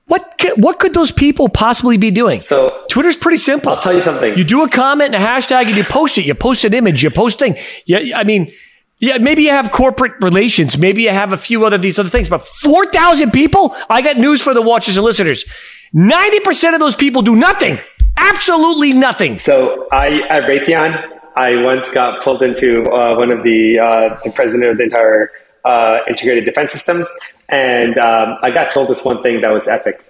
What 0.07 0.35
could, 0.39 0.63
what 0.63 0.79
could 0.79 0.95
those 0.95 1.11
people 1.11 1.47
possibly 1.47 1.97
be 1.97 2.09
doing? 2.09 2.39
So 2.39 2.85
Twitter's 2.89 3.17
pretty 3.17 3.37
simple. 3.37 3.71
I'll 3.71 3.81
tell 3.81 3.93
you 3.93 4.01
something. 4.01 4.35
You 4.35 4.43
do 4.43 4.63
a 4.63 4.69
comment 4.69 5.13
and 5.13 5.23
a 5.23 5.27
hashtag 5.27 5.65
and 5.65 5.75
you 5.75 5.83
post 5.83 6.17
it. 6.17 6.25
You 6.25 6.33
post 6.33 6.63
an 6.63 6.73
image. 6.73 7.03
You 7.03 7.11
post 7.11 7.37
thing. 7.37 7.55
Yeah, 7.85 8.17
I 8.17 8.23
mean, 8.23 8.51
yeah, 8.99 9.17
maybe 9.17 9.43
you 9.43 9.49
have 9.49 9.71
corporate 9.71 10.13
relations. 10.21 10.77
Maybe 10.77 11.03
you 11.03 11.09
have 11.09 11.33
a 11.33 11.37
few 11.37 11.65
other 11.65 11.77
these 11.77 11.99
other 11.99 12.09
things. 12.09 12.29
But 12.29 12.47
four 12.47 12.85
thousand 12.85 13.31
people. 13.31 13.75
I 13.89 14.01
got 14.01 14.17
news 14.17 14.41
for 14.41 14.53
the 14.53 14.61
watchers 14.61 14.95
and 14.95 15.05
listeners. 15.05 15.43
Ninety 15.93 16.39
percent 16.39 16.73
of 16.73 16.79
those 16.79 16.95
people 16.95 17.21
do 17.21 17.35
nothing. 17.35 17.77
Absolutely 18.17 18.93
nothing. 18.93 19.35
So 19.35 19.87
I 19.91 20.21
at 20.29 20.43
Raytheon, 20.43 21.19
I 21.35 21.61
once 21.63 21.91
got 21.91 22.23
pulled 22.23 22.41
into 22.41 22.83
uh, 22.89 23.15
one 23.17 23.31
of 23.31 23.43
the, 23.43 23.79
uh, 23.79 24.19
the 24.23 24.31
president 24.31 24.71
of 24.71 24.77
the 24.77 24.85
entire 24.85 25.31
uh, 25.65 25.99
integrated 26.07 26.45
defense 26.45 26.71
systems, 26.71 27.07
and 27.49 27.97
um, 27.97 28.37
I 28.41 28.51
got 28.51 28.69
told 28.71 28.87
this 28.87 29.03
one 29.03 29.21
thing 29.21 29.41
that 29.41 29.49
was 29.49 29.67
epic. 29.67 30.03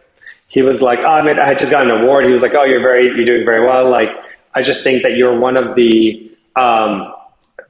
He 0.48 0.62
was 0.62 0.82
like, 0.82 1.00
"Oh, 1.00 1.24
man, 1.24 1.40
I 1.40 1.48
had 1.48 1.58
just 1.58 1.72
got 1.72 1.84
an 1.84 1.92
award." 1.92 2.26
He 2.26 2.32
was 2.32 2.42
like, 2.42 2.54
"Oh, 2.54 2.64
you're 2.64 2.82
very, 2.82 3.06
you're 3.06 3.26
doing 3.26 3.46
very 3.46 3.66
well. 3.66 3.90
Like, 3.90 4.10
I 4.54 4.62
just 4.62 4.84
think 4.84 5.02
that 5.04 5.16
you're 5.16 5.40
one 5.40 5.58
of 5.58 5.76
the 5.76 6.32
um, 6.56 7.12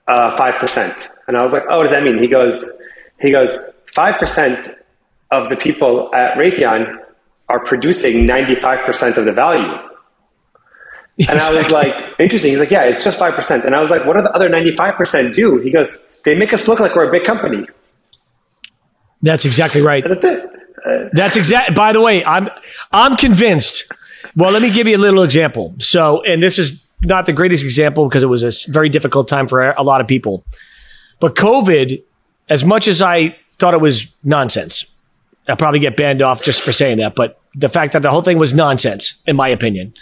uh, 0.07 0.35
five 0.35 0.55
percent." 0.55 1.09
And 1.27 1.37
I 1.37 1.43
was 1.43 1.53
like, 1.53 1.63
"Oh, 1.69 1.77
what 1.77 1.83
does 1.83 1.91
that 1.91 2.03
mean?" 2.03 2.17
He 2.17 2.27
goes, 2.27 2.69
"He 3.21 3.31
goes, 3.31 3.57
five 3.93 4.19
percent 4.19 4.67
of 5.31 5.49
the 5.49 5.55
people 5.55 6.13
at 6.13 6.37
Raytheon 6.37 7.04
are 7.49 7.63
producing 7.63 8.25
ninety 8.25 8.55
five 8.55 8.85
percent 8.85 9.17
of 9.17 9.25
the 9.25 9.31
value." 9.31 9.77
And 11.17 11.39
I 11.39 11.53
was 11.53 11.71
like, 11.71 11.93
interesting. 12.19 12.51
He's 12.51 12.59
like, 12.59 12.71
yeah, 12.71 12.85
it's 12.85 13.03
just 13.03 13.19
5%. 13.19 13.65
And 13.65 13.75
I 13.75 13.79
was 13.79 13.89
like, 13.89 14.05
what 14.05 14.15
do 14.15 14.21
the 14.21 14.33
other 14.33 14.49
95% 14.49 15.33
do? 15.33 15.59
He 15.59 15.71
goes, 15.71 16.05
they 16.25 16.35
make 16.35 16.53
us 16.53 16.67
look 16.67 16.79
like 16.79 16.95
we're 16.95 17.07
a 17.07 17.11
big 17.11 17.23
company. 17.23 17.67
That's 19.21 19.45
exactly 19.45 19.81
right. 19.81 20.03
that's 20.07 20.23
it. 20.23 20.49
Uh, 20.85 21.09
that's 21.13 21.35
exact. 21.35 21.73
By 21.73 21.93
the 21.93 22.01
way, 22.01 22.23
I'm, 22.25 22.49
I'm 22.91 23.15
convinced. 23.15 23.91
Well, 24.35 24.51
let 24.51 24.61
me 24.61 24.71
give 24.71 24.87
you 24.87 24.97
a 24.97 24.99
little 24.99 25.23
example. 25.23 25.73
So, 25.79 26.21
and 26.23 26.43
this 26.43 26.59
is 26.59 26.87
not 27.03 27.25
the 27.25 27.33
greatest 27.33 27.63
example 27.63 28.07
because 28.07 28.21
it 28.21 28.27
was 28.27 28.43
a 28.43 28.71
very 28.71 28.89
difficult 28.89 29.27
time 29.27 29.47
for 29.47 29.71
a 29.71 29.83
lot 29.83 30.01
of 30.01 30.07
people. 30.07 30.45
But 31.19 31.35
COVID, 31.35 32.03
as 32.49 32.65
much 32.65 32.87
as 32.87 33.01
I 33.01 33.37
thought 33.57 33.73
it 33.73 33.81
was 33.81 34.13
nonsense, 34.23 34.94
I'll 35.47 35.55
probably 35.55 35.79
get 35.79 35.95
banned 35.95 36.21
off 36.21 36.43
just 36.43 36.61
for 36.61 36.71
saying 36.71 36.97
that, 36.97 37.15
but 37.15 37.39
the 37.53 37.69
fact 37.69 37.93
that 37.93 38.01
the 38.01 38.09
whole 38.09 38.21
thing 38.21 38.37
was 38.37 38.53
nonsense, 38.53 39.21
in 39.27 39.35
my 39.35 39.47
opinion, 39.47 39.93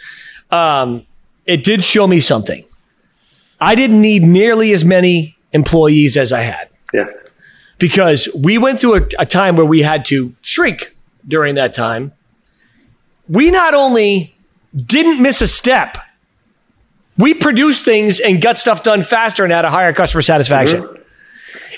um, 0.51 1.05
it 1.45 1.63
did 1.63 1.83
show 1.83 2.07
me 2.07 2.19
something. 2.19 2.63
I 3.59 3.75
didn't 3.75 4.01
need 4.01 4.23
nearly 4.23 4.71
as 4.71 4.83
many 4.83 5.37
employees 5.51 6.17
as 6.17 6.33
I 6.33 6.41
had. 6.41 6.69
Yeah. 6.93 7.05
Because 7.77 8.27
we 8.35 8.57
went 8.57 8.79
through 8.79 8.95
a, 8.95 9.07
a 9.19 9.25
time 9.25 9.55
where 9.55 9.65
we 9.65 9.81
had 9.81 10.05
to 10.05 10.33
shrink 10.41 10.95
during 11.27 11.55
that 11.55 11.73
time. 11.73 12.13
We 13.27 13.51
not 13.51 13.73
only 13.73 14.35
didn't 14.75 15.21
miss 15.21 15.41
a 15.41 15.47
step, 15.47 15.97
we 17.17 17.33
produced 17.33 17.83
things 17.83 18.19
and 18.19 18.41
got 18.41 18.57
stuff 18.57 18.83
done 18.83 19.03
faster 19.03 19.43
and 19.43 19.51
had 19.51 19.65
a 19.65 19.69
higher 19.69 19.93
customer 19.93 20.21
satisfaction. 20.21 20.81
Mm-hmm. 20.81 21.01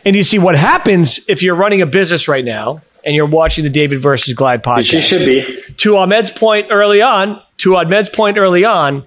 And 0.06 0.16
you 0.16 0.24
see 0.24 0.40
what 0.40 0.56
happens 0.56 1.20
if 1.28 1.42
you're 1.42 1.56
running 1.56 1.82
a 1.82 1.86
business 1.86 2.28
right 2.28 2.46
now 2.46 2.82
and 3.06 3.16
you're 3.16 3.28
watching 3.28 3.64
the 3.64 3.70
David 3.70 4.00
versus 4.00 4.34
Goliath 4.34 4.64
podcast. 4.64 4.94
Which 4.96 5.06
should 5.06 5.26
be. 5.26 5.46
To 5.78 5.98
Ahmed's 5.98 6.32
point 6.32 6.68
early 6.72 7.02
on, 7.02 7.42
to 7.58 7.76
Ahmed's 7.76 8.10
point 8.10 8.38
early 8.38 8.66
on, 8.66 9.06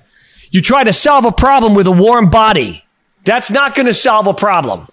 you 0.50 0.62
try 0.62 0.84
to 0.84 0.92
solve 0.92 1.24
a 1.24 1.32
problem 1.32 1.74
with 1.74 1.86
a 1.86 1.92
warm 1.92 2.30
body. 2.30 2.84
That's 3.24 3.50
not 3.50 3.74
going 3.74 3.86
to 3.86 3.94
solve 3.94 4.26
a 4.26 4.34
problem. 4.34 4.86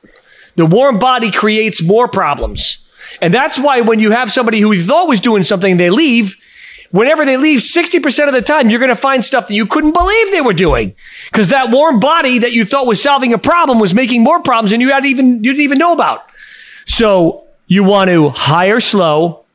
The 0.56 0.66
warm 0.66 1.00
body 1.00 1.32
creates 1.32 1.84
more 1.84 2.08
problems. 2.08 2.86
And 3.22 3.34
that's 3.34 3.58
why 3.58 3.82
when 3.82 4.00
you 4.00 4.12
have 4.12 4.32
somebody 4.32 4.60
who 4.60 4.72
is 4.72 4.90
always 4.90 5.20
doing 5.20 5.44
something, 5.44 5.78
they 5.78 5.90
leave, 5.90 6.36
whenever 6.92 7.26
they 7.26 7.38
leave, 7.38 7.60
60% 7.60 8.28
of 8.28 8.34
the 8.34 8.42
time, 8.42 8.70
you're 8.70 8.80
going 8.80 8.90
to 8.90 8.96
find 8.96 9.24
stuff 9.24 9.48
that 9.48 9.54
you 9.54 9.66
couldn't 9.66 9.94
believe 9.94 10.32
they 10.32 10.42
were 10.42 10.54
doing. 10.54 10.96
Because 11.32 11.50
that 11.50 11.72
warm 11.72 12.00
body 12.00 12.40
that 12.40 12.52
you 12.52 12.66
thought 12.66 12.88
was 12.88 13.02
solving 13.02 13.34
a 13.34 13.38
problem 13.38 13.80
was 13.80 13.94
making 13.94 14.24
more 14.24 14.42
problems 14.42 14.72
and 14.72 14.82
you 14.82 14.92
had 14.92 15.06
even, 15.06 15.44
you 15.44 15.52
didn't 15.52 15.64
even 15.64 15.78
know 15.78 15.94
about. 15.94 16.30
So 16.86 17.45
you 17.68 17.84
want 17.84 18.10
to 18.10 18.30
hire 18.30 18.80
slow 18.80 19.46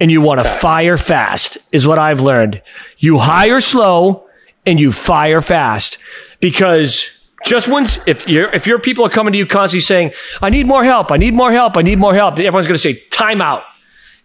and 0.00 0.10
you 0.10 0.20
want 0.20 0.38
to 0.38 0.44
fire 0.44 0.96
fast 0.96 1.58
is 1.72 1.86
what 1.86 1.98
I've 1.98 2.20
learned. 2.20 2.62
You 2.98 3.18
hire 3.18 3.60
slow 3.60 4.28
and 4.66 4.78
you 4.78 4.92
fire 4.92 5.40
fast 5.40 5.98
because 6.40 7.18
just 7.44 7.68
once, 7.68 7.98
if 8.06 8.28
your 8.28 8.52
if 8.54 8.66
your 8.66 8.78
people 8.78 9.04
are 9.04 9.10
coming 9.10 9.32
to 9.32 9.38
you 9.38 9.46
constantly 9.46 9.80
saying, 9.80 10.12
"I 10.42 10.50
need 10.50 10.66
more 10.66 10.84
help, 10.84 11.10
I 11.10 11.16
need 11.16 11.34
more 11.34 11.52
help, 11.52 11.76
I 11.76 11.82
need 11.82 11.98
more 11.98 12.14
help," 12.14 12.38
everyone's 12.38 12.66
going 12.66 12.76
to 12.76 12.78
say, 12.78 12.94
"Time 13.10 13.40
out." 13.40 13.64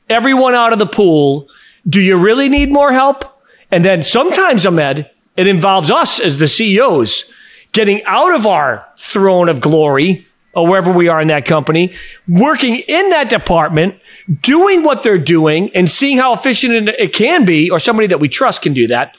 Everyone 0.09 0.53
out 0.53 0.73
of 0.73 0.79
the 0.79 0.85
pool. 0.85 1.47
Do 1.87 2.01
you 2.01 2.17
really 2.17 2.49
need 2.49 2.71
more 2.71 2.91
help? 2.91 3.25
And 3.71 3.85
then 3.85 4.03
sometimes, 4.03 4.65
Ahmed, 4.65 5.09
it 5.37 5.47
involves 5.47 5.89
us 5.89 6.19
as 6.19 6.37
the 6.37 6.47
CEOs 6.47 7.31
getting 7.71 8.03
out 8.05 8.33
of 8.33 8.45
our 8.45 8.85
throne 8.97 9.49
of 9.49 9.61
glory 9.61 10.27
or 10.53 10.67
wherever 10.67 10.91
we 10.91 11.07
are 11.07 11.19
in 11.19 11.27
that 11.29 11.45
company, 11.45 11.93
working 12.27 12.75
in 12.87 13.09
that 13.09 13.29
department, 13.29 13.99
doing 14.41 14.83
what 14.83 15.03
they're 15.03 15.17
doing 15.17 15.71
and 15.75 15.89
seeing 15.89 16.17
how 16.17 16.33
efficient 16.33 16.89
it 16.89 17.13
can 17.13 17.45
be, 17.45 17.69
or 17.69 17.79
somebody 17.79 18.07
that 18.07 18.19
we 18.19 18.29
trust 18.29 18.61
can 18.61 18.73
do 18.73 18.87
that. 18.87 19.15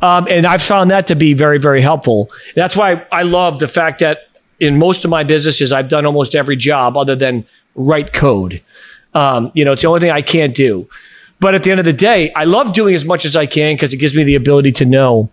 Um, 0.00 0.26
and 0.30 0.46
I've 0.46 0.62
found 0.62 0.90
that 0.90 1.08
to 1.08 1.14
be 1.14 1.34
very, 1.34 1.58
very 1.58 1.82
helpful. 1.82 2.30
That's 2.54 2.76
why 2.76 3.06
I 3.12 3.22
love 3.22 3.58
the 3.58 3.68
fact 3.68 4.00
that 4.00 4.28
in 4.60 4.78
most 4.78 5.04
of 5.04 5.10
my 5.10 5.24
businesses, 5.24 5.72
I've 5.72 5.88
done 5.88 6.06
almost 6.06 6.34
every 6.34 6.56
job 6.56 6.96
other 6.96 7.16
than 7.16 7.44
write 7.74 8.12
code. 8.12 8.62
Um, 9.12 9.50
you 9.54 9.64
know, 9.64 9.72
it's 9.72 9.82
the 9.82 9.88
only 9.88 10.00
thing 10.00 10.10
I 10.10 10.22
can't 10.22 10.54
do. 10.54 10.88
But 11.40 11.56
at 11.56 11.64
the 11.64 11.72
end 11.72 11.80
of 11.80 11.86
the 11.86 11.92
day, 11.92 12.32
I 12.34 12.44
love 12.44 12.72
doing 12.72 12.94
as 12.94 13.04
much 13.04 13.24
as 13.24 13.34
I 13.34 13.46
can 13.46 13.74
because 13.74 13.92
it 13.92 13.96
gives 13.96 14.14
me 14.14 14.22
the 14.22 14.36
ability 14.36 14.72
to 14.72 14.84
know 14.84 15.30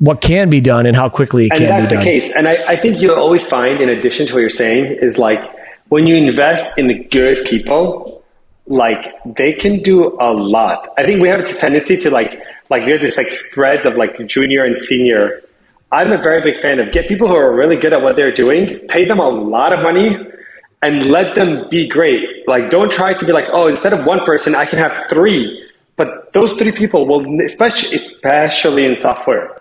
what 0.00 0.20
can 0.20 0.50
be 0.50 0.60
done 0.60 0.86
and 0.86 0.96
how 0.96 1.08
quickly 1.08 1.46
it 1.46 1.52
and 1.52 1.58
can 1.58 1.66
be 1.66 1.68
done. 1.68 1.78
And 1.78 1.86
that's 1.86 1.96
the 1.96 2.02
case. 2.02 2.32
And 2.34 2.48
I, 2.48 2.64
I 2.68 2.76
think 2.76 3.00
you'll 3.00 3.14
always 3.14 3.46
find, 3.48 3.80
in 3.80 3.88
addition 3.88 4.26
to 4.26 4.32
what 4.32 4.40
you're 4.40 4.50
saying, 4.50 4.98
is 5.00 5.18
like 5.18 5.40
when 5.88 6.06
you 6.06 6.16
invest 6.16 6.76
in 6.78 6.88
the 6.88 7.04
good 7.04 7.44
people, 7.44 8.24
like 8.66 9.12
they 9.26 9.52
can 9.52 9.82
do 9.82 10.16
a 10.20 10.32
lot. 10.32 10.88
I 10.96 11.04
think 11.04 11.20
we 11.20 11.28
have 11.28 11.40
this 11.40 11.60
tendency 11.60 11.96
to 11.98 12.10
like 12.10 12.40
like 12.70 12.86
there's 12.86 13.00
this 13.00 13.18
like 13.18 13.30
spreads 13.30 13.84
of 13.84 13.96
like 13.96 14.26
junior 14.26 14.64
and 14.64 14.76
senior. 14.76 15.42
I'm 15.92 16.12
a 16.12 16.22
very 16.22 16.40
big 16.40 16.62
fan 16.62 16.78
of 16.78 16.92
get 16.92 17.08
people 17.08 17.26
who 17.28 17.34
are 17.34 17.52
really 17.54 17.76
good 17.76 17.92
at 17.92 18.00
what 18.00 18.16
they're 18.16 18.32
doing, 18.32 18.78
pay 18.88 19.04
them 19.04 19.18
a 19.18 19.28
lot 19.28 19.72
of 19.72 19.82
money, 19.82 20.16
and 20.82 21.06
let 21.08 21.34
them 21.34 21.68
be 21.68 21.88
great. 21.88 22.46
Like 22.46 22.70
don't 22.70 22.90
try 22.92 23.12
to 23.12 23.24
be 23.26 23.32
like, 23.32 23.46
oh, 23.50 23.66
instead 23.66 23.92
of 23.92 24.06
one 24.06 24.24
person, 24.24 24.54
I 24.54 24.64
can 24.64 24.78
have 24.78 25.08
three. 25.10 25.66
But 25.96 26.32
those 26.32 26.54
three 26.54 26.72
people 26.72 27.06
will, 27.06 27.26
especially 27.42 27.96
especially 27.96 28.86
in 28.86 28.96
software, 28.96 29.59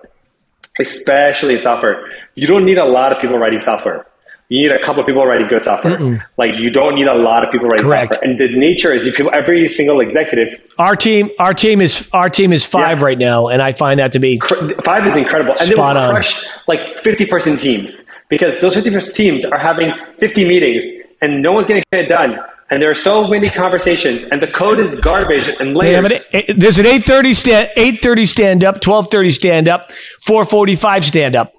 especially 0.79 1.55
in 1.55 1.61
software, 1.61 2.09
you 2.35 2.47
don't 2.47 2.65
need 2.65 2.77
a 2.77 2.85
lot 2.85 3.11
of 3.11 3.19
people 3.19 3.37
writing 3.37 3.59
software 3.59 4.05
you 4.49 4.67
need 4.67 4.75
a 4.75 4.83
couple 4.83 4.99
of 5.01 5.05
people 5.05 5.23
writing 5.25 5.47
good 5.47 5.61
software. 5.61 5.97
Mm-mm. 5.97 6.23
Like 6.37 6.55
you 6.57 6.71
don't 6.71 6.95
need 6.95 7.07
a 7.07 7.13
lot 7.13 7.45
of 7.45 7.51
people 7.51 7.67
writing 7.67 7.85
Correct. 7.85 8.15
software. 8.15 8.31
And 8.31 8.39
the 8.39 8.49
nature 8.57 8.91
is 8.91 9.03
people, 9.15 9.31
every 9.33 9.69
single 9.69 9.99
executive. 10.01 10.59
Our 10.79 10.95
team, 10.95 11.29
our 11.37 11.53
team 11.53 11.81
is 11.81 12.09
our 12.13 12.29
team 12.29 12.51
is 12.51 12.65
five 12.65 12.99
yeah. 12.99 13.05
right 13.05 13.17
now, 13.17 13.47
and 13.47 13.61
I 13.61 13.73
find 13.73 13.99
that 13.99 14.11
to 14.13 14.19
be 14.19 14.39
five 14.83 15.05
is 15.05 15.15
incredible. 15.15 15.51
And 15.51 15.69
spot 15.69 15.95
they 15.95 16.01
will 16.01 16.09
crush 16.09 16.47
on. 16.47 16.53
like 16.67 16.97
fifty 16.97 17.27
person 17.27 17.57
teams 17.57 18.01
because 18.27 18.59
those 18.59 18.73
fifty 18.73 18.89
person 18.89 19.13
teams 19.13 19.45
are 19.45 19.59
having 19.59 19.93
fifty 20.17 20.47
meetings, 20.47 20.83
and 21.21 21.43
no 21.43 21.51
one's 21.51 21.67
getting 21.67 21.83
shit 21.93 22.09
done. 22.09 22.39
And 22.71 22.81
there 22.81 22.91
are 22.91 22.95
so 22.95 23.27
many 23.27 23.49
conversations, 23.49 24.23
and 24.25 24.41
the 24.41 24.47
code 24.47 24.79
is 24.79 24.99
garbage 24.99 25.47
and 25.59 25.75
layers. 25.75 26.11
Eh, 26.33 26.41
eh, 26.47 26.53
there's 26.55 26.77
an 26.77 26.85
eight 26.85 27.03
thirty 27.03 27.33
stand, 27.33 27.71
eight 27.75 27.99
thirty 27.99 28.27
stand 28.27 28.63
up, 28.63 28.79
twelve 28.79 29.09
thirty 29.09 29.31
stand 29.31 29.67
up, 29.67 29.91
four 30.21 30.45
forty 30.45 30.75
five 30.75 31.03
stand 31.03 31.35
up. 31.35 31.53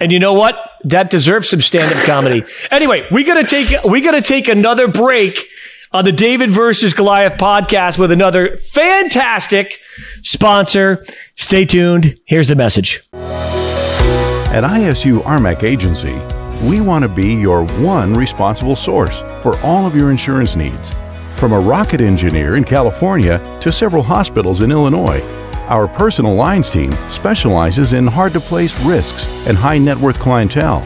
And 0.00 0.12
you 0.12 0.18
know 0.18 0.34
what? 0.34 0.56
That 0.84 1.10
deserves 1.10 1.48
some 1.48 1.60
stand-up 1.60 2.04
comedy. 2.04 2.44
Anyway, 2.70 3.06
we 3.10 3.24
gotta 3.24 3.44
take 3.44 3.82
we 3.84 4.00
gotta 4.00 4.22
take 4.22 4.48
another 4.48 4.86
break 4.88 5.44
on 5.92 6.04
the 6.04 6.12
David 6.12 6.50
versus 6.50 6.94
Goliath 6.94 7.36
podcast 7.36 7.98
with 7.98 8.12
another 8.12 8.56
fantastic 8.56 9.80
sponsor. 10.22 11.04
Stay 11.34 11.64
tuned. 11.64 12.18
Here's 12.26 12.48
the 12.48 12.54
message. 12.54 13.02
At 13.12 14.64
ISU 14.64 15.20
RMAC 15.22 15.62
Agency, 15.62 16.14
we 16.62 16.80
want 16.80 17.02
to 17.02 17.08
be 17.08 17.34
your 17.34 17.64
one 17.64 18.14
responsible 18.14 18.76
source 18.76 19.20
for 19.42 19.58
all 19.60 19.86
of 19.86 19.94
your 19.94 20.10
insurance 20.10 20.56
needs. 20.56 20.90
From 21.36 21.52
a 21.52 21.60
rocket 21.60 22.00
engineer 22.00 22.56
in 22.56 22.64
California 22.64 23.38
to 23.60 23.70
several 23.70 24.02
hospitals 24.02 24.60
in 24.60 24.72
Illinois. 24.72 25.20
Our 25.68 25.86
personal 25.86 26.34
lines 26.34 26.70
team 26.70 26.96
specializes 27.08 27.92
in 27.92 28.06
hard 28.06 28.32
to 28.32 28.40
place 28.40 28.78
risks 28.80 29.26
and 29.46 29.56
high 29.56 29.78
net 29.78 29.96
worth 29.96 30.18
clientele. 30.18 30.82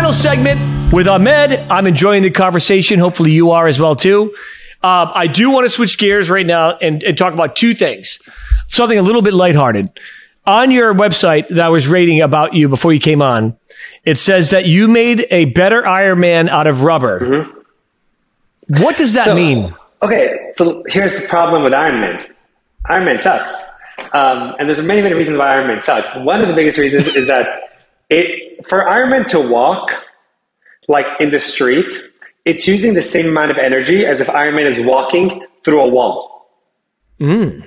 final 0.05 0.13
segment 0.13 0.93
with 0.93 1.09
Ahmed. 1.09 1.53
I'm 1.71 1.87
enjoying 1.87 2.23
the 2.23 2.31
conversation. 2.31 2.99
Hopefully, 2.99 3.33
you 3.33 3.53
are 3.53 3.67
as 3.67 3.81
well 3.81 3.97
too. 3.97 4.35
Uh, 4.83 5.11
I 5.15 5.27
do 5.27 5.51
want 5.51 5.65
to 5.65 5.71
switch 5.71 5.97
gears 5.97 6.29
right 6.29 6.45
now 6.45 6.77
and, 6.77 7.03
and 7.03 7.17
talk 7.17 7.33
about 7.33 7.57
two 7.57 7.73
things. 7.73 8.19
Something 8.67 8.99
a 8.99 9.03
little 9.03 9.23
bit 9.23 9.33
lighthearted. 9.33 9.99
On 10.45 10.71
your 10.71 10.95
website 10.95 11.49
that 11.49 11.65
I 11.65 11.71
was 11.71 11.89
reading 11.89 12.21
about 12.21 12.53
you 12.53 12.69
before 12.69 12.93
you 12.93 13.01
came 13.01 13.23
on, 13.23 13.57
it 14.05 14.19
says 14.19 14.51
that 14.51 14.67
you 14.67 14.89
made 14.89 15.27
a 15.31 15.47
better 15.47 15.87
Iron 15.87 16.21
Man 16.21 16.51
out 16.51 16.67
of 16.67 16.83
rubber. 16.83 17.21
Mm-hmm. 17.21 18.83
What 18.83 18.99
does 18.99 19.15
that 19.15 19.25
so, 19.25 19.35
mean? 19.35 19.75
Okay, 20.03 20.53
so 20.57 20.85
here's 20.87 21.19
the 21.19 21.27
problem 21.29 21.65
with 21.65 21.73
Iron 21.73 22.03
Man. 22.03 22.35
Iron 22.91 23.07
Man 23.07 23.23
sucks. 23.23 23.59
Um, 24.13 24.55
and 24.59 24.69
there's 24.69 24.83
many, 24.83 25.01
many 25.01 25.15
reasons 25.15 25.39
why 25.39 25.47
Ironman 25.47 25.81
sucks. 25.81 26.15
One 26.17 26.43
of 26.43 26.49
the 26.49 26.55
biggest 26.55 26.77
reasons 26.77 27.07
is 27.17 27.27
that 27.27 27.59
it 28.11 28.67
for 28.67 28.85
Ironman 28.85 29.27
to 29.29 29.41
walk 29.41 29.93
like 30.89 31.07
in 31.21 31.31
the 31.31 31.41
street, 31.41 31.95
it's 32.45 32.67
using 32.67 32.95
the 32.95 33.03
same 33.03 33.29
amount 33.29 33.51
of 33.51 33.59
energy 33.59 34.05
as 34.05 34.21
if 34.21 34.27
Ironman 34.27 34.67
is 34.67 34.85
walking 34.85 35.47
through 35.65 35.81
a 35.81 35.89
wall. 35.89 36.49
Mm. 37.21 37.67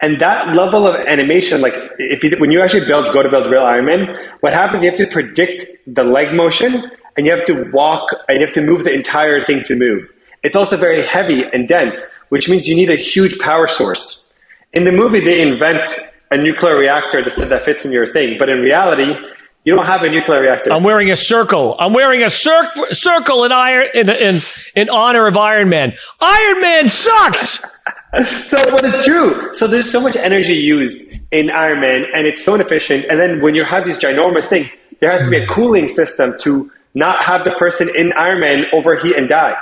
And 0.00 0.20
that 0.20 0.54
level 0.54 0.86
of 0.86 1.04
animation, 1.06 1.60
like 1.60 1.74
if 1.98 2.22
you, 2.22 2.36
when 2.38 2.52
you 2.52 2.60
actually 2.60 2.86
build, 2.86 3.12
go 3.12 3.22
to 3.22 3.28
build 3.28 3.48
real 3.48 3.62
Ironman, 3.62 4.16
what 4.40 4.52
happens, 4.52 4.84
you 4.84 4.90
have 4.90 4.98
to 4.98 5.08
predict 5.08 5.66
the 5.92 6.04
leg 6.04 6.34
motion 6.34 6.90
and 7.16 7.26
you 7.26 7.32
have 7.32 7.44
to 7.46 7.68
walk 7.72 8.08
and 8.28 8.38
you 8.38 8.46
have 8.46 8.54
to 8.54 8.62
move 8.62 8.84
the 8.84 8.94
entire 8.94 9.40
thing 9.40 9.64
to 9.64 9.74
move. 9.74 10.08
It's 10.44 10.54
also 10.54 10.76
very 10.76 11.02
heavy 11.02 11.44
and 11.44 11.66
dense, 11.66 12.00
which 12.28 12.48
means 12.48 12.68
you 12.68 12.76
need 12.76 12.90
a 12.90 12.96
huge 12.96 13.40
power 13.40 13.66
source. 13.66 14.32
In 14.72 14.84
the 14.84 14.92
movie, 14.92 15.18
they 15.18 15.40
invent 15.40 15.98
a 16.30 16.36
nuclear 16.36 16.76
reactor 16.76 17.22
that 17.22 17.62
fits 17.62 17.84
in 17.84 17.90
your 17.90 18.06
thing, 18.06 18.38
but 18.38 18.48
in 18.48 18.60
reality, 18.60 19.16
you 19.64 19.74
don't 19.74 19.86
have 19.86 20.02
a 20.02 20.08
nuclear 20.08 20.40
reactor. 20.40 20.72
I'm 20.72 20.82
wearing 20.82 21.10
a 21.10 21.16
circle. 21.16 21.76
I'm 21.78 21.92
wearing 21.92 22.22
a 22.22 22.30
cir- 22.30 22.70
circle 22.90 23.44
in 23.44 23.52
iron 23.52 23.88
in, 23.94 24.08
in 24.08 24.40
in 24.74 24.88
honor 24.90 25.26
of 25.26 25.36
Iron 25.36 25.68
Man. 25.68 25.94
Iron 26.20 26.60
Man 26.60 26.88
sucks. 26.88 27.58
so, 28.46 28.70
but 28.70 28.84
it's 28.84 29.04
true. 29.04 29.54
So 29.54 29.66
there's 29.66 29.90
so 29.90 30.00
much 30.00 30.16
energy 30.16 30.54
used 30.54 31.12
in 31.30 31.50
Iron 31.50 31.80
Man, 31.80 32.04
and 32.14 32.26
it's 32.26 32.42
so 32.42 32.54
inefficient. 32.54 33.06
And 33.10 33.18
then 33.18 33.42
when 33.42 33.54
you 33.54 33.64
have 33.64 33.84
these 33.84 33.98
ginormous 33.98 34.46
thing, 34.46 34.70
there 35.00 35.10
has 35.10 35.22
to 35.22 35.30
be 35.30 35.36
a 35.36 35.46
cooling 35.46 35.88
system 35.88 36.34
to 36.40 36.70
not 36.94 37.22
have 37.22 37.44
the 37.44 37.52
person 37.52 37.94
in 37.94 38.12
Iron 38.14 38.40
Man 38.40 38.64
overheat 38.72 39.16
and 39.16 39.28
die. 39.28 39.54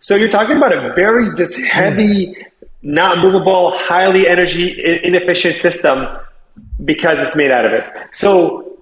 So 0.00 0.14
you're 0.14 0.28
talking 0.28 0.56
about 0.56 0.72
a 0.72 0.92
very 0.94 1.30
this 1.30 1.56
heavy, 1.56 2.36
not 2.82 3.18
movable, 3.18 3.70
highly 3.70 4.28
energy 4.28 4.80
inefficient 5.02 5.56
system 5.56 6.06
because 6.84 7.18
it's 7.18 7.34
made 7.34 7.50
out 7.50 7.64
of 7.64 7.72
it. 7.72 7.84
So 8.12 8.77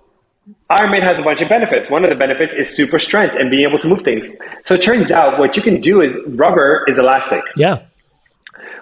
Iron 0.69 0.91
Man 0.91 1.03
has 1.03 1.19
a 1.19 1.23
bunch 1.23 1.41
of 1.43 1.49
benefits. 1.49 1.89
One 1.89 2.03
of 2.03 2.11
the 2.11 2.17
benefits 2.17 2.53
is 2.55 2.75
super 2.75 2.99
strength 2.99 3.37
and 3.39 3.51
being 3.51 3.69
able 3.69 3.79
to 3.79 3.89
move 3.89 4.03
things. 4.03 4.37
So 4.65 4.75
it 4.75 4.83
turns 4.83 5.11
out 5.13 5.39
what 5.39 5.57
you 5.57 5.63
can 5.63 5.81
do 5.81 6.01
is 6.01 6.17
rubber 6.27 6.85
is 6.89 6.99
elastic. 6.99 7.43
Yeah. 7.57 7.83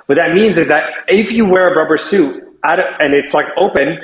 What 0.06 0.14
that 0.16 0.34
means 0.34 0.56
is 0.56 0.68
that 0.68 0.92
if 1.08 1.30
you 1.30 1.44
wear 1.44 1.72
a 1.72 1.76
rubber 1.76 1.98
suit 1.98 2.42
and 2.62 3.14
it's 3.14 3.34
like 3.34 3.46
open, 3.56 3.98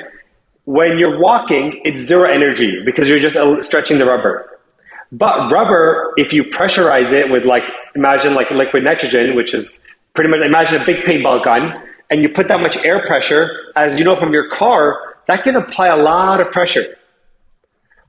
when 0.65 0.99
you're 0.99 1.19
walking, 1.19 1.81
it's 1.83 1.99
zero 1.99 2.29
energy 2.29 2.83
because 2.85 3.09
you're 3.09 3.19
just 3.19 3.35
uh, 3.35 3.61
stretching 3.63 3.97
the 3.97 4.05
rubber. 4.05 4.59
But 5.11 5.51
rubber, 5.51 6.13
if 6.17 6.33
you 6.33 6.43
pressurize 6.43 7.11
it 7.11 7.31
with 7.31 7.45
like, 7.45 7.63
imagine 7.95 8.35
like 8.35 8.51
liquid 8.51 8.83
nitrogen, 8.83 9.35
which 9.35 9.53
is 9.55 9.79
pretty 10.13 10.29
much, 10.29 10.41
imagine 10.45 10.81
a 10.81 10.85
big 10.85 11.03
paintball 11.03 11.43
gun, 11.43 11.81
and 12.11 12.21
you 12.21 12.29
put 12.29 12.47
that 12.47 12.61
much 12.61 12.77
air 12.77 13.05
pressure, 13.07 13.49
as 13.75 13.97
you 13.97 14.05
know 14.05 14.15
from 14.15 14.33
your 14.33 14.49
car, 14.49 15.15
that 15.27 15.43
can 15.43 15.55
apply 15.55 15.87
a 15.87 15.97
lot 15.97 16.39
of 16.39 16.51
pressure. 16.51 16.95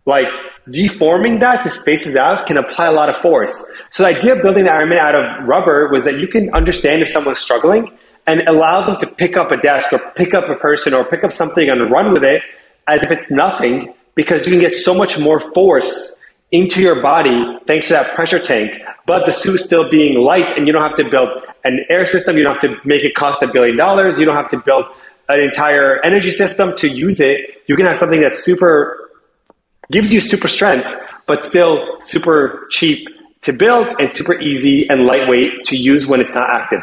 Like 0.05 0.29
deforming 0.71 1.39
that 1.41 1.63
to 1.63 1.71
spaces 1.71 2.17
out 2.17 2.47
can 2.47 2.57
apply 2.57 2.87
a 2.87 2.93
lot 2.93 3.09
of 3.09 3.17
force. 3.17 3.65
So 3.91 4.03
the 4.03 4.09
idea 4.11 4.37
of 4.37 4.43
building 4.43 4.65
the 4.65 4.71
Ironman 4.71 4.99
out 4.99 5.15
of 5.15 5.47
rubber 5.47 5.89
was 5.91 6.05
that 6.05 6.19
you 6.19 6.27
can 6.27 6.53
understand 6.55 7.03
if 7.03 7.09
someone's 7.09 7.39
struggling 7.39 7.97
and 8.27 8.43
allow 8.49 8.87
them 8.87 8.97
to 9.01 9.07
pick 9.07 9.37
up 9.37 9.51
a 9.51 9.57
desk 9.57 9.93
or 9.93 9.99
pick 10.17 10.35
up 10.35 10.49
a 10.49 10.55
person 10.57 10.95
or 10.95 11.05
pick 11.05 11.25
up 11.25 11.33
something 11.33 11.69
and 11.69 11.91
run 11.91 12.13
with 12.13 12.25
it 12.25 12.43
as 12.89 13.03
if 13.03 13.11
it's 13.11 13.31
nothing 13.31 13.95
because 14.15 14.47
you 14.47 14.53
can 14.53 14.61
get 14.61 14.75
so 14.75 14.95
much 14.95 15.19
more 15.19 15.41
force 15.53 16.17
into 16.53 16.83
your 16.83 17.01
body 17.01 17.59
thanks 17.67 17.87
to 17.87 17.95
that 17.95 18.15
pressure 18.15 18.39
tank, 18.39 18.79
but 19.07 19.25
the 19.25 19.33
suit 19.33 19.59
still 19.59 19.91
being 19.91 20.19
light 20.19 20.59
and 20.59 20.67
you 20.67 20.73
don't 20.73 20.83
have 20.83 20.97
to 20.97 21.09
build 21.09 21.29
an 21.65 21.81
air 21.89 22.05
system. 22.05 22.37
You 22.37 22.45
don't 22.45 22.61
have 22.61 22.83
to 22.83 22.87
make 22.87 23.05
it 23.05 23.15
cost 23.15 23.43
a 23.43 23.47
billion 23.47 23.77
dollars. 23.77 24.21
You 24.21 24.27
don't 24.27 24.37
have 24.37 24.51
to 24.51 24.59
build 24.59 24.85
an 25.31 25.41
entire 25.41 25.99
energy 26.05 26.31
system 26.31 26.77
to 26.77 26.89
use 26.89 27.21
it. 27.21 27.63
You 27.67 27.77
can 27.77 27.87
have 27.87 27.97
something 27.97 28.21
that's 28.21 28.45
super, 28.45 29.02
gives 29.93 30.13
you 30.13 30.21
super 30.21 30.49
strength, 30.49 30.89
but 31.27 31.45
still 31.45 32.01
super 32.01 32.67
cheap 32.71 33.07
to 33.43 33.53
build 33.53 33.87
and 34.01 34.13
super 34.13 34.41
easy 34.41 34.89
and 34.89 35.05
lightweight 35.05 35.65
to 35.65 35.77
use 35.77 36.07
when 36.07 36.21
it's 36.21 36.35
not 36.35 36.49
active. 36.51 36.83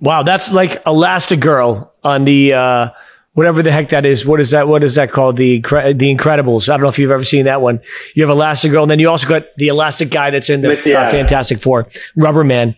Wow. 0.00 0.22
That's 0.22 0.52
like 0.52 0.82
Elastigirl 0.84 1.88
on 2.02 2.24
the, 2.24 2.54
uh, 2.54 2.90
whatever 3.34 3.62
the 3.62 3.70
heck 3.70 3.88
that 3.88 4.04
is. 4.04 4.26
What 4.26 4.40
is 4.40 4.50
that? 4.50 4.66
What 4.68 4.82
is 4.82 4.96
that 4.96 5.12
called? 5.12 5.36
The 5.36 5.60
the 5.60 6.14
Incredibles. 6.14 6.68
I 6.68 6.72
don't 6.72 6.82
know 6.82 6.88
if 6.88 6.98
you've 6.98 7.10
ever 7.10 7.24
seen 7.24 7.44
that 7.44 7.60
one. 7.60 7.80
You 8.14 8.26
have 8.26 8.36
Elastigirl, 8.36 8.82
and 8.82 8.90
then 8.90 8.98
you 8.98 9.08
also 9.08 9.28
got 9.28 9.44
the 9.56 9.68
Elastic 9.68 10.10
guy 10.10 10.30
that's 10.30 10.50
in 10.50 10.62
the 10.62 10.72
uh, 10.72 11.10
Fantastic 11.10 11.58
Four, 11.60 11.88
Rubber 12.16 12.44
Man. 12.44 12.74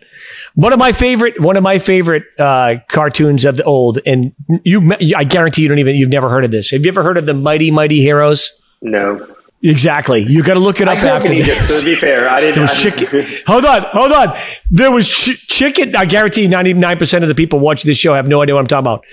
One 0.55 0.71
of 0.71 0.79
my 0.79 0.91
favorite, 0.91 1.41
one 1.41 1.57
of 1.57 1.63
my 1.63 1.79
favorite 1.79 2.23
uh, 2.39 2.75
cartoons 2.87 3.45
of 3.45 3.57
the 3.57 3.63
old, 3.63 3.99
and 4.05 4.33
you, 4.63 4.93
I 5.15 5.23
guarantee 5.23 5.63
you 5.63 5.69
don't 5.69 5.79
even 5.79 5.95
you've 5.95 6.09
never 6.09 6.29
heard 6.29 6.45
of 6.45 6.51
this. 6.51 6.71
Have 6.71 6.85
you 6.85 6.91
ever 6.91 7.03
heard 7.03 7.17
of 7.17 7.25
the 7.25 7.33
Mighty 7.33 7.71
Mighty 7.71 8.01
Heroes? 8.01 8.51
No. 8.83 9.25
Exactly. 9.63 10.19
You 10.21 10.43
got 10.43 10.55
to 10.55 10.59
look 10.59 10.81
it 10.81 10.89
up 10.89 10.97
after 10.97 11.29
this. 11.29 11.79
to 11.79 11.85
be 11.85 11.95
fair, 11.95 12.29
I 12.29 12.41
didn't. 12.41 12.55
There 12.55 12.63
was 12.63 12.73
chicken. 12.73 13.25
hold 13.47 13.63
on, 13.63 13.83
hold 13.83 14.11
on. 14.11 14.35
There 14.69 14.91
was 14.91 15.07
ch- 15.07 15.47
chicken. 15.47 15.95
I 15.95 16.03
guarantee 16.03 16.49
ninety 16.49 16.73
nine 16.73 16.97
percent 16.97 17.23
of 17.23 17.29
the 17.29 17.35
people 17.35 17.59
watching 17.59 17.87
this 17.87 17.97
show 17.97 18.13
have 18.13 18.27
no 18.27 18.41
idea 18.41 18.55
what 18.55 18.59
I'm 18.61 18.67
talking 18.67 18.83
about. 18.85 19.05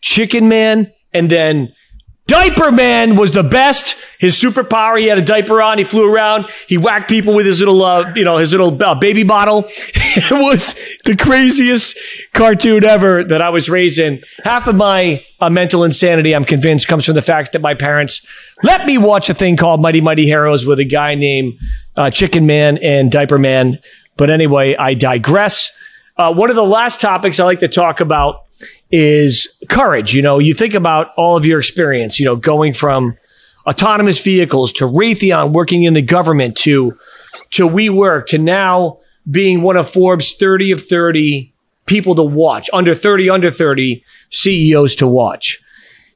Chicken 0.00 0.48
Man, 0.48 0.90
and 1.12 1.28
then 1.28 1.74
Diaper 2.28 2.70
Man 2.70 3.16
was 3.16 3.32
the 3.32 3.42
best. 3.42 3.96
His 4.20 4.34
superpower, 4.36 5.00
he 5.00 5.06
had 5.06 5.16
a 5.16 5.22
diaper 5.22 5.62
on. 5.62 5.78
He 5.78 5.84
flew 5.84 6.12
around. 6.12 6.46
He 6.66 6.76
whacked 6.76 7.08
people 7.08 7.34
with 7.34 7.46
his 7.46 7.60
little, 7.60 7.82
uh, 7.82 8.12
you 8.14 8.24
know, 8.24 8.36
his 8.36 8.52
little 8.52 8.80
uh, 8.82 8.94
baby 8.94 9.22
bottle. 9.22 9.64
it 9.66 10.30
was 10.30 10.74
the 11.06 11.16
craziest 11.16 11.98
cartoon 12.34 12.84
ever 12.84 13.24
that 13.24 13.40
I 13.40 13.48
was 13.48 13.70
raised 13.70 13.98
in. 13.98 14.22
Half 14.44 14.66
of 14.66 14.76
my 14.76 15.24
uh, 15.40 15.48
mental 15.48 15.84
insanity, 15.84 16.34
I'm 16.34 16.44
convinced, 16.44 16.86
comes 16.86 17.06
from 17.06 17.14
the 17.14 17.22
fact 17.22 17.52
that 17.52 17.62
my 17.62 17.72
parents 17.72 18.26
let 18.62 18.84
me 18.84 18.98
watch 18.98 19.30
a 19.30 19.34
thing 19.34 19.56
called 19.56 19.80
Mighty 19.80 20.02
Mighty 20.02 20.26
Heroes 20.26 20.66
with 20.66 20.80
a 20.80 20.84
guy 20.84 21.14
named 21.14 21.58
uh, 21.96 22.10
Chicken 22.10 22.46
Man 22.46 22.76
and 22.78 23.10
Diaper 23.10 23.38
Man. 23.38 23.78
But 24.18 24.28
anyway, 24.28 24.76
I 24.76 24.92
digress. 24.92 25.70
Uh, 26.18 26.34
one 26.34 26.50
of 26.50 26.56
the 26.56 26.62
last 26.62 27.00
topics 27.00 27.40
I 27.40 27.44
like 27.44 27.60
to 27.60 27.68
talk 27.68 28.00
about 28.00 28.47
is 28.90 29.48
courage. 29.68 30.14
You 30.14 30.22
know, 30.22 30.38
you 30.38 30.54
think 30.54 30.74
about 30.74 31.12
all 31.16 31.36
of 31.36 31.44
your 31.44 31.58
experience, 31.58 32.18
you 32.18 32.26
know, 32.26 32.36
going 32.36 32.72
from 32.72 33.16
autonomous 33.66 34.22
vehicles 34.22 34.72
to 34.74 34.84
Raytheon 34.84 35.52
working 35.52 35.82
in 35.82 35.94
the 35.94 36.02
government 36.02 36.56
to, 36.58 36.98
to 37.50 37.68
WeWork 37.68 38.26
to 38.26 38.38
now 38.38 38.98
being 39.30 39.62
one 39.62 39.76
of 39.76 39.90
Forbes 39.90 40.34
30 40.34 40.72
of 40.72 40.82
30 40.82 41.52
people 41.86 42.14
to 42.14 42.22
watch, 42.22 42.70
under 42.72 42.94
30, 42.94 43.30
under 43.30 43.50
30 43.50 44.04
CEOs 44.30 44.94
to 44.96 45.06
watch. 45.06 45.60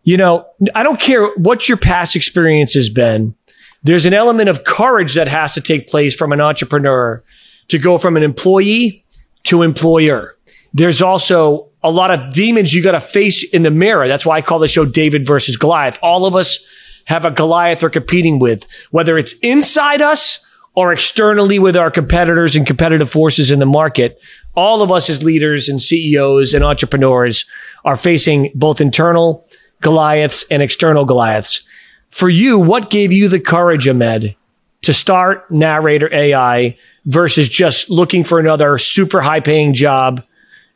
You 0.03 0.17
know, 0.17 0.47
I 0.75 0.83
don't 0.83 1.01
care 1.01 1.27
what 1.37 1.69
your 1.69 1.79
past 1.79 2.17
experience 2.17 2.75
has 2.75 2.89
been. 2.89 3.35
There's 3.83 4.07
an 4.07 4.15
element 4.15 4.49
of 4.49 4.65
courage 4.65 5.15
that 5.15 5.29
has 5.29 5.55
to 5.55 5.61
take 5.61 5.89
place 5.89 6.15
from 6.15 6.33
an 6.33 6.41
entrepreneur 6.41 7.23
to 7.69 7.79
go 7.79 7.99
from 7.99 8.17
an 8.17 8.23
employee 8.23 9.05
to 9.45 9.63
employer. 9.63 10.35
There's 10.73 11.03
also 11.03 11.69
a 11.83 11.91
lot 11.91 12.11
of 12.11 12.33
demons 12.33 12.73
you 12.73 12.83
got 12.83 12.93
to 12.93 13.01
face 13.01 13.43
in 13.43 13.63
the 13.63 13.71
mirror. 13.71 14.09
That's 14.09 14.25
why 14.25 14.37
I 14.37 14.43
call 14.43 14.59
the 14.59 14.69
show 14.69 14.85
David 14.85 15.27
versus 15.27 15.57
Goliath. 15.57 15.99
All 16.03 16.27
of 16.27 16.37
us 16.37 16.69
have 17.07 17.25
a 17.25 17.31
Goliath 17.31 17.83
we're 17.83 17.91
competing 17.91 18.39
with, 18.39 18.67
whether 18.91 19.19
it's 19.19 19.33
inside 19.41 20.01
us 20.01 20.49
or 20.75 20.93
externally 20.93 21.59
with 21.59 21.77
our 21.77 21.91
competitors 21.91 22.57
and 22.57 22.67
competitive 22.67 23.11
forces 23.11 23.51
in 23.51 23.59
the 23.59 23.67
market. 23.67 24.21
All 24.55 24.83
of 24.83 24.91
us 24.93 25.11
as 25.11 25.23
leaders 25.23 25.69
and 25.69 25.81
CEOs 25.83 26.55
and 26.55 26.65
entrepreneurs 26.65 27.45
are 27.85 27.97
facing 27.97 28.53
both 28.55 28.81
internal 28.81 29.47
Goliaths 29.81 30.47
and 30.51 30.63
external 30.63 31.05
Goliaths. 31.05 31.63
For 32.09 32.29
you, 32.29 32.59
what 32.59 32.91
gave 32.91 33.11
you 33.11 33.29
the 33.29 33.41
courage, 33.41 33.89
Ahmed, 33.89 34.37
to 34.83 34.93
start 34.93 35.51
Narrator 35.51 36.13
AI 36.13 36.77
versus 37.05 37.49
just 37.49 37.91
looking 37.91 38.23
for 38.23 38.39
another 38.39 38.79
super 38.79 39.21
high 39.21 39.41
paying 39.41 39.73
job 39.73 40.23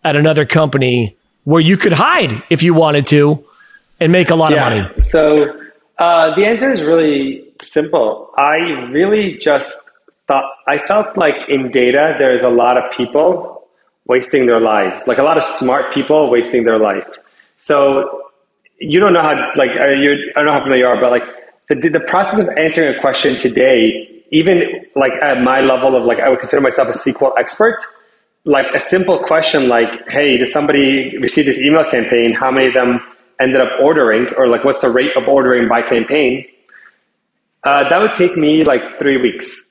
at 0.06 0.16
another 0.16 0.46
company 0.46 1.16
where 1.44 1.60
you 1.60 1.76
could 1.76 1.92
hide 1.92 2.42
if 2.48 2.62
you 2.62 2.74
wanted 2.74 3.06
to 3.06 3.44
and 4.00 4.12
make 4.12 4.30
a 4.30 4.34
lot 4.34 4.52
yeah. 4.52 4.66
of 4.66 4.86
money? 4.86 5.00
So 5.00 5.60
uh, 5.98 6.34
the 6.34 6.46
answer 6.46 6.72
is 6.72 6.82
really 6.82 7.44
simple. 7.62 8.30
I 8.36 8.56
really 8.90 9.38
just 9.38 9.74
thought, 10.28 10.44
I 10.66 10.78
felt 10.78 11.16
like 11.16 11.36
in 11.48 11.70
data, 11.70 12.14
there's 12.18 12.42
a 12.42 12.48
lot 12.48 12.76
of 12.76 12.90
people 12.92 13.68
wasting 14.06 14.46
their 14.46 14.60
lives, 14.60 15.06
like 15.06 15.18
a 15.18 15.22
lot 15.22 15.36
of 15.36 15.44
smart 15.44 15.92
people 15.92 16.30
wasting 16.30 16.64
their 16.64 16.78
life. 16.78 17.08
So 17.58 18.30
you 18.78 19.00
don't 19.00 19.12
know 19.12 19.22
how, 19.22 19.52
like, 19.56 19.74
you, 19.74 20.32
I 20.36 20.40
don't 20.40 20.46
know 20.46 20.52
how 20.52 20.62
familiar 20.62 20.84
you 20.84 20.88
are, 20.88 21.00
but 21.00 21.10
like 21.10 21.24
the, 21.68 21.88
the 21.88 22.00
process 22.00 22.40
of 22.40 22.48
answering 22.56 22.94
a 22.94 23.00
question 23.00 23.38
today, 23.38 24.22
even 24.30 24.86
like 24.94 25.12
at 25.22 25.42
my 25.42 25.60
level 25.60 25.96
of 25.96 26.04
like, 26.04 26.20
I 26.20 26.28
would 26.28 26.40
consider 26.40 26.60
myself 26.60 26.88
a 26.88 26.92
SQL 26.92 27.32
expert 27.38 27.78
like 28.46 28.66
a 28.72 28.78
simple 28.78 29.18
question 29.18 29.68
like, 29.68 30.08
hey, 30.08 30.38
did 30.38 30.48
somebody 30.48 31.18
receive 31.18 31.46
this 31.46 31.58
email 31.58 31.84
campaign? 31.90 32.32
How 32.32 32.50
many 32.50 32.68
of 32.68 32.74
them 32.74 33.00
ended 33.40 33.60
up 33.60 33.68
ordering? 33.82 34.28
Or 34.38 34.46
like, 34.46 34.64
what's 34.64 34.80
the 34.80 34.88
rate 34.88 35.10
of 35.16 35.28
ordering 35.28 35.68
by 35.68 35.82
campaign? 35.82 36.46
Uh, 37.64 37.88
that 37.88 38.00
would 38.00 38.14
take 38.14 38.36
me 38.36 38.62
like 38.62 38.98
three 39.00 39.20
weeks. 39.20 39.68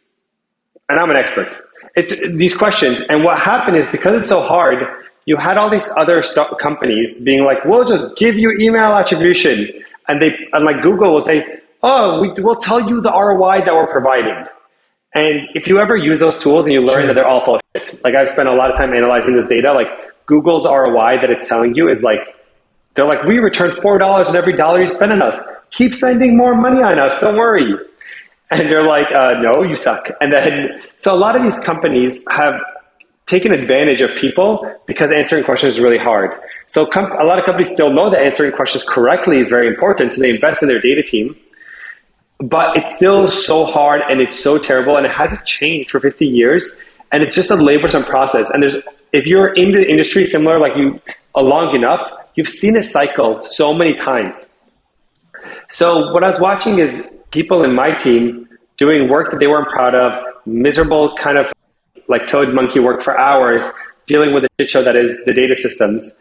And 0.90 1.00
I'm 1.00 1.10
an 1.10 1.16
expert. 1.16 1.56
It's 1.96 2.14
these 2.36 2.56
questions. 2.56 3.00
And 3.10 3.24
what 3.24 3.40
happened 3.40 3.78
is 3.78 3.88
because 3.88 4.14
it's 4.20 4.28
so 4.28 4.42
hard, 4.42 4.84
you 5.26 5.38
had 5.38 5.58
all 5.58 5.72
these 5.72 5.90
other 5.98 6.22
companies 6.62 7.22
being 7.22 7.46
like, 7.46 7.64
we'll 7.64 7.86
just 7.86 8.18
give 8.18 8.38
you 8.38 8.52
email 8.60 8.92
attribution. 8.94 9.70
And 10.10 10.22
they, 10.22 10.38
and 10.52 10.66
like 10.66 10.84
Google 10.84 11.14
will 11.14 11.22
say, 11.22 11.62
oh, 11.82 12.22
we, 12.22 12.30
will 12.44 12.58
tell 12.58 12.90
you 12.90 13.00
the 13.00 13.12
ROI 13.12 13.62
that 13.62 13.74
we're 13.74 13.88
providing. 13.88 14.46
And 15.16 15.48
if 15.56 15.68
you 15.68 15.80
ever 15.80 15.96
use 15.96 16.20
those 16.20 16.38
tools 16.38 16.66
and 16.66 16.74
you 16.74 16.82
learn 16.82 17.00
sure. 17.00 17.08
that 17.08 17.14
they're 17.14 17.28
all 17.28 17.44
full 17.44 17.56
of 17.56 17.62
shit, 17.76 18.04
like 18.04 18.16
I've 18.16 18.28
spent 18.28 18.50
a 18.50 18.54
lot 18.54 18.70
of 18.70 18.78
time 18.78 18.94
analyzing 18.94 19.34
this 19.34 19.48
data, 19.48 19.72
like 19.72 19.88
Google's 20.26 20.66
ROI 20.66 21.20
that 21.22 21.32
it's 21.32 21.48
telling 21.48 21.74
you 21.74 21.88
is 21.88 22.04
like, 22.04 22.20
they're 22.96 23.06
like, 23.06 23.24
we 23.24 23.40
return 23.40 23.72
$4 23.72 24.28
on 24.28 24.36
every 24.36 24.56
dollar 24.58 24.82
you 24.82 24.88
spend 24.88 25.14
on 25.14 25.22
us. 25.22 25.40
Keep 25.72 25.96
spending 25.96 26.36
more 26.36 26.54
money 26.54 26.84
on 26.84 27.00
us. 27.00 27.20
Don't 27.22 27.38
worry. 27.38 27.74
And 28.52 28.70
they're 28.70 28.86
like, 28.88 29.08
uh, 29.12 29.42
no, 29.42 29.64
you 29.64 29.76
suck. 29.76 30.10
And 30.22 30.32
then, 30.32 30.82
so 30.98 31.16
a 31.16 31.18
lot 31.18 31.36
of 31.36 31.44
these 31.44 31.58
companies 31.58 32.22
have 32.30 32.62
taken 33.26 33.52
advantage 33.52 34.02
of 34.02 34.12
people 34.18 34.72
because 34.86 35.12
answering 35.12 35.44
questions 35.44 35.76
is 35.76 35.80
really 35.80 35.98
hard. 35.98 36.32
So 36.68 36.86
com- 36.86 37.12
a 37.12 37.24
lot 37.24 37.40
of 37.40 37.46
companies 37.46 37.72
still 37.72 37.92
know 37.92 38.10
that 38.10 38.22
answering 38.22 38.52
questions 38.52 38.84
correctly 38.84 39.40
is 39.40 39.50
very 39.50 39.68
important. 39.68 40.14
So 40.14 40.22
they 40.22 40.30
invest 40.30 40.62
in 40.62 40.68
their 40.68 40.80
data 40.80 41.02
team. 41.02 41.36
But 42.40 42.76
it's 42.76 42.94
still 42.96 43.28
so 43.28 43.66
hard 43.66 44.02
and 44.10 44.20
it's 44.22 44.38
so 44.38 44.58
terrible 44.58 44.98
and 44.98 45.06
it 45.06 45.12
hasn't 45.12 45.46
changed 45.46 45.92
for 45.92 46.00
50 46.00 46.26
years. 46.26 46.76
And 47.12 47.24
it's 47.24 47.36
just 47.36 47.50
a 47.50 47.56
laborious 47.56 47.96
process. 48.06 48.50
And 48.50 48.62
there's, 48.62 48.76
if 49.14 49.26
you're 49.26 49.54
in 49.54 49.72
the 49.72 49.90
industry 49.90 50.26
similar, 50.26 50.60
like 50.60 50.76
you, 50.76 51.00
uh, 51.36 51.42
long 51.42 51.74
enough, 51.74 52.02
you've 52.36 52.50
seen 52.50 52.76
a 52.76 52.84
cycle 52.84 53.42
so 53.44 53.74
many 53.74 53.94
times. 53.94 54.50
So 55.70 56.12
what 56.14 56.24
I 56.24 56.30
was 56.30 56.40
watching 56.40 56.80
is 56.80 57.02
people 57.32 57.64
in 57.64 57.74
my 57.74 57.92
team 57.94 58.48
doing 58.78 59.10
work 59.10 59.32
that 59.32 59.40
they 59.40 59.48
weren't 59.48 59.70
proud 59.70 59.96
of, 59.96 60.24
miserable 60.46 61.16
kind 61.16 61.38
of 61.38 61.52
like 62.08 62.30
code 62.30 62.54
monkey 62.54 62.80
work 62.80 63.02
for 63.02 63.18
hours, 63.20 63.64
dealing 64.08 64.34
with 64.34 64.44
the 64.44 64.50
shit 64.60 64.70
show 64.70 64.84
that 64.84 64.96
is 64.96 65.16
the 65.26 65.34
data 65.34 65.56
systems. 65.56 66.12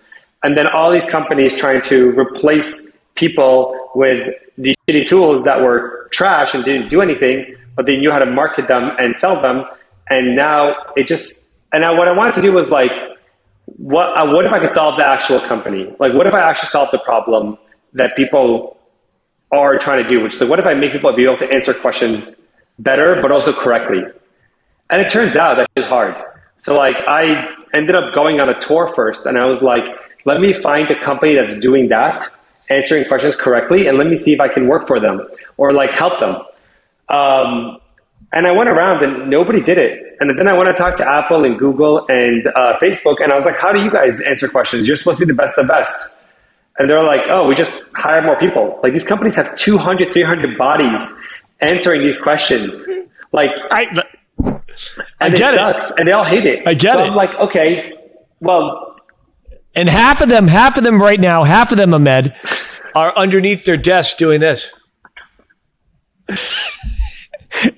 And 0.43 0.57
then 0.57 0.67
all 0.67 0.91
these 0.91 1.07
companies 1.07 1.55
trying 1.55 1.83
to 1.83 2.11
replace 2.19 2.87
people 3.15 3.91
with 3.95 4.35
these 4.59 4.75
shitty 4.89 5.07
tools 5.07 5.45
that 5.45 5.61
were 5.61 6.04
trash 6.15 6.55
and 6.55 6.65
didn't 6.65 6.89
do 6.89 7.03
anything, 7.03 7.57
but 7.77 7.87
they 7.87 7.97
knew 7.97 8.11
how 8.11 8.19
to 8.19 8.27
market 8.27 8.69
them 8.69 8.93
and 8.99 9.15
sell 9.15 9.43
them. 9.43 9.65
And 10.09 10.37
now 10.37 10.75
it 10.97 11.07
just, 11.07 11.43
and 11.73 11.83
now 11.83 11.97
what 11.97 12.09
I 12.09 12.13
wanted 12.13 12.35
to 12.35 12.43
do 12.43 12.53
was 12.53 12.71
like, 12.71 12.91
what, 13.67 14.07
uh, 14.17 14.27
what 14.27 14.45
if 14.45 14.53
I 14.53 14.61
could 14.61 14.73
solve 14.73 14.97
the 14.97 15.07
actual 15.07 15.41
company? 15.41 15.95
Like, 15.99 16.15
what 16.15 16.27
if 16.27 16.35
I 16.35 16.41
actually 16.49 16.69
solve 16.69 16.91
the 16.93 16.99
problem 16.99 17.59
that 17.95 18.15
people 18.17 18.77
are 19.51 19.77
trying 19.79 20.03
to 20.03 20.09
do? 20.09 20.23
Which 20.23 20.35
is 20.35 20.41
like, 20.41 20.51
what 20.51 20.59
if 20.59 20.67
I 20.67 20.75
make 20.75 20.93
people 20.93 21.15
be 21.17 21.25
able 21.25 21.39
to 21.39 21.49
answer 21.55 21.75
questions 21.75 22.37
better, 22.79 23.19
but 23.21 23.33
also 23.33 23.53
correctly? 23.53 24.03
And 24.91 25.01
it 25.01 25.11
turns 25.11 25.35
out 25.37 25.57
that 25.57 25.71
is 25.77 25.87
hard. 25.87 26.15
So 26.59 26.75
like, 26.75 26.97
I 27.09 27.55
ended 27.75 27.95
up 27.95 28.15
going 28.15 28.41
on 28.41 28.49
a 28.49 28.61
tour 28.61 28.93
first 28.95 29.27
and 29.27 29.39
I 29.39 29.47
was 29.47 29.63
like, 29.63 29.85
let 30.25 30.41
me 30.41 30.53
find 30.53 30.91
a 30.91 31.03
company 31.03 31.35
that's 31.35 31.57
doing 31.57 31.89
that 31.89 32.29
answering 32.71 33.05
questions 33.07 33.37
correctly 33.37 33.87
and 33.87 33.99
let 33.99 34.07
me 34.07 34.17
see 34.17 34.33
if 34.33 34.41
I 34.41 34.49
can 34.49 34.69
work 34.69 34.87
for 34.87 35.01
them 35.01 35.21
or 35.57 35.73
like 35.73 35.91
help 35.93 36.19
them. 36.21 36.37
Um, 37.09 37.79
and 38.33 38.47
I 38.47 38.53
went 38.53 38.69
around 38.69 39.03
and 39.05 39.31
nobody 39.31 39.61
did 39.63 39.79
it. 39.79 40.17
And 40.21 40.39
then 40.39 40.49
I 40.49 40.55
went 40.57 40.75
to 40.75 40.81
talk 40.81 40.97
to 40.97 41.09
Apple 41.09 41.45
and 41.45 41.59
Google 41.59 42.07
and 42.09 42.47
uh, 42.47 42.79
Facebook 42.83 43.23
and 43.23 43.33
I 43.33 43.37
was 43.37 43.45
like, 43.45 43.59
how 43.59 43.73
do 43.73 43.83
you 43.83 43.91
guys 43.91 44.21
answer 44.21 44.49
questions? 44.49 44.87
You're 44.87 44.97
supposed 44.97 45.21
to 45.21 45.27
be 45.27 45.33
the 45.33 45.37
best 45.37 45.59
of 45.59 45.67
the 45.67 45.73
best. 45.73 46.07
And 46.79 46.91
they're 46.91 47.05
like, 47.05 47.23
oh, 47.29 47.47
we 47.47 47.55
just 47.55 47.81
hire 47.95 48.23
more 48.23 48.37
people. 48.39 48.81
Like 48.83 48.93
these 48.93 49.05
companies 49.07 49.37
have 49.37 49.57
200, 49.57 50.13
300 50.13 50.59
bodies 50.59 51.13
answering 51.61 52.03
these 52.03 52.19
questions. 52.19 52.75
Like, 53.35 53.51
I, 53.69 54.05
I 55.21 55.29
get 55.29 55.55
it, 55.55 55.57
sucks, 55.57 55.91
it. 55.91 55.97
and 55.99 56.07
they 56.07 56.13
all 56.13 56.23
hate 56.23 56.47
it. 56.47 56.69
I 56.69 56.75
get 56.75 56.93
so 56.93 57.01
it. 57.01 57.09
I'm 57.09 57.17
like, 57.17 57.31
okay, 57.41 57.93
well, 58.39 58.94
and 59.75 59.89
half 59.89 60.21
of 60.21 60.29
them, 60.29 60.47
half 60.47 60.77
of 60.77 60.85
them 60.85 61.01
right 61.01 61.21
now, 61.21 61.45
half 61.45 61.73
of 61.73 61.79
them, 61.79 61.95
Ahmed, 61.95 62.35
are 62.95 63.17
underneath 63.17 63.65
their 63.65 63.77
desks 63.77 64.15
doing 64.17 64.41
this. 64.41 64.73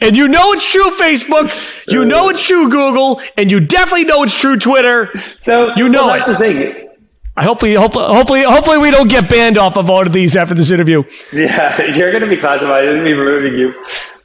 and 0.01 0.17
you 0.17 0.29
know 0.29 0.53
it's 0.53 0.71
true, 0.71 0.91
Facebook. 0.91 1.51
You 1.89 2.05
know 2.05 2.29
it's 2.29 2.45
true, 2.47 2.69
Google, 2.69 3.21
and 3.37 3.51
you 3.51 3.61
definitely 3.61 4.05
know 4.05 4.23
it's 4.23 4.37
true, 4.37 4.59
Twitter. 4.59 5.17
So 5.41 5.75
you 5.77 5.89
know 5.89 6.07
well, 6.07 6.19
that's 6.19 6.29
it. 6.29 6.33
the 6.33 6.39
thing. 6.39 6.83
I 7.37 7.45
hopefully, 7.45 7.75
hopefully, 7.75 8.07
hopefully, 8.07 8.43
hopefully, 8.45 8.79
we 8.79 8.91
don't 8.91 9.09
get 9.09 9.29
banned 9.29 9.59
off 9.59 9.77
of 9.77 9.91
all 9.91 10.07
of 10.07 10.13
these 10.13 10.37
after 10.37 10.55
this 10.55 10.71
interview. 10.71 11.03
Yeah, 11.33 11.81
you're 11.97 12.11
going 12.11 12.25
to 12.25 12.31
be 12.31 12.39
classified. 12.39 12.85
They're 12.85 12.95
going 12.95 13.05
to 13.05 13.11
be 13.11 13.13
removing 13.13 13.59
you. 13.59 13.75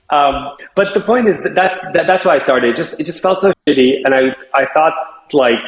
Um, 0.10 0.58
but 0.76 0.94
the 0.94 1.02
point 1.02 1.28
is 1.28 1.42
that 1.44 1.56
that's 1.56 1.78
that, 1.94 2.08
that's 2.08 2.26
why 2.26 2.36
I 2.36 2.40
started. 2.40 2.70
It 2.70 2.76
just 2.76 3.00
it 3.00 3.06
just 3.06 3.22
felt 3.22 3.42
so 3.42 3.54
shitty, 3.68 4.02
and 4.04 4.14
I 4.14 4.36
I 4.54 4.66
thought 4.74 4.94
like 5.34 5.60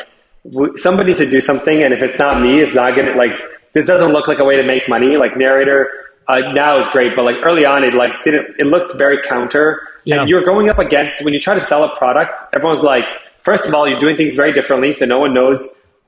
somebody 0.76 1.14
to 1.16 1.30
do 1.30 1.40
something, 1.42 1.84
and 1.84 1.94
if 1.94 2.02
it's 2.02 2.20
not 2.20 2.42
me, 2.42 2.60
it's 2.60 2.76
not 2.76 2.96
gonna 2.96 3.16
like 3.16 3.40
this 3.74 3.86
doesn't 3.86 4.12
look 4.12 4.28
like 4.28 4.40
a 4.40 4.44
way 4.44 4.56
to 4.58 4.64
make 4.64 4.88
money. 4.88 5.18
Like 5.18 5.38
narrator 5.38 5.90
uh, 6.28 6.40
now 6.54 6.78
is 6.78 6.88
great, 6.90 7.16
but 7.16 7.24
like 7.24 7.38
early 7.44 7.66
on, 7.66 7.84
it 7.84 7.94
like 7.94 8.12
didn't. 8.24 8.56
It 8.60 8.66
looked 8.66 8.96
very 8.98 9.22
counter. 9.24 9.82
Yeah. 10.06 10.22
And 10.22 10.30
you're 10.30 10.44
going 10.44 10.70
up 10.70 10.80
against 10.80 11.24
when 11.24 11.34
you 11.34 11.40
try 11.40 11.56
to 11.56 11.62
sell 11.62 11.84
a 11.84 11.96
product. 11.98 12.32
Everyone's 12.54 12.84
like, 12.84 13.06
first 13.42 13.66
of 13.66 13.74
all, 13.74 13.88
you're 13.90 14.00
doing 14.00 14.18
things 14.18 14.36
very 14.36 14.54
differently, 14.54 14.94
so 14.94 15.06
no 15.06 15.20
one 15.20 15.34
knows 15.34 15.68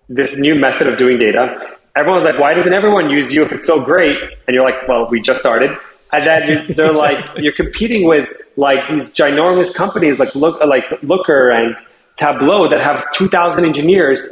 this 0.10 0.38
new 0.38 0.56
method 0.56 0.88
of 0.88 0.98
doing 0.98 1.18
data. 1.18 1.78
Everyone's 1.96 2.26
like, 2.26 2.38
why 2.38 2.54
doesn't 2.54 2.74
everyone 2.74 3.10
use 3.10 3.32
you 3.32 3.44
if 3.44 3.54
it's 3.54 3.66
so 3.66 3.82
great? 3.82 4.18
And 4.48 4.54
you're 4.54 4.66
like, 4.66 4.88
well, 4.88 5.08
we 5.10 5.22
just 5.22 5.40
started. 5.40 5.72
And 6.12 6.24
then 6.24 6.66
they're 6.76 6.94
like, 6.94 7.38
you're 7.38 7.54
competing 7.54 8.06
with 8.06 8.30
like 8.58 8.88
these 8.90 9.10
ginormous 9.12 9.74
companies 9.74 10.20
like 10.20 10.36
look 10.36 10.60
like 10.62 10.84
Looker 11.02 11.50
and 11.52 11.76
Tableau 12.18 12.68
that 12.70 12.82
have 12.82 13.04
2,000 13.14 13.66
engineers 13.66 14.28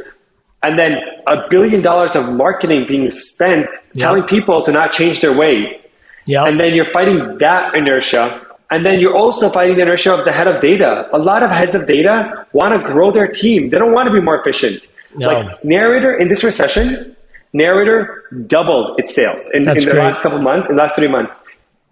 and 0.64 0.80
then 0.80 0.96
a 1.28 1.48
billion 1.50 1.82
dollars 1.82 2.16
of 2.16 2.30
marketing 2.30 2.86
being 2.88 3.10
spent 3.10 3.68
telling 3.98 4.24
people 4.24 4.64
to 4.64 4.72
not 4.72 4.92
change 4.92 5.20
their 5.20 5.36
ways. 5.36 5.86
Yep. 6.26 6.48
And 6.48 6.60
then 6.60 6.74
you're 6.74 6.92
fighting 6.92 7.38
that 7.40 7.76
inertia. 7.76 8.48
And 8.72 8.86
then 8.86 9.00
you're 9.02 9.16
also 9.16 9.50
fighting 9.50 9.76
the 9.76 9.82
inertia 9.82 10.16
of 10.16 10.24
the 10.26 10.32
head 10.32 10.48
of 10.48 10.62
data. 10.62 11.10
A 11.14 11.20
lot 11.20 11.44
of 11.44 11.52
heads 11.52 11.76
of 11.76 11.86
data 11.86 12.48
want 12.54 12.74
to 12.74 12.92
grow 12.92 13.12
their 13.12 13.28
team. 13.28 13.70
They 13.70 13.78
don't 13.78 13.92
want 13.92 14.08
to 14.08 14.14
be 14.14 14.22
more 14.22 14.40
efficient. 14.40 14.88
No. 15.16 15.28
Like 15.28 15.66
Narrator 15.66 16.16
in 16.16 16.30
this 16.30 16.44
recession, 16.44 17.16
Narrator 17.52 18.24
doubled 18.48 19.00
its 19.00 19.14
sales 19.14 19.48
in, 19.54 19.68
in 19.70 19.76
the 19.76 19.84
great. 19.84 19.96
last 19.96 20.22
couple 20.22 20.40
months, 20.40 20.70
in 20.70 20.76
the 20.76 20.82
last 20.82 20.96
three 20.96 21.10
months 21.10 21.40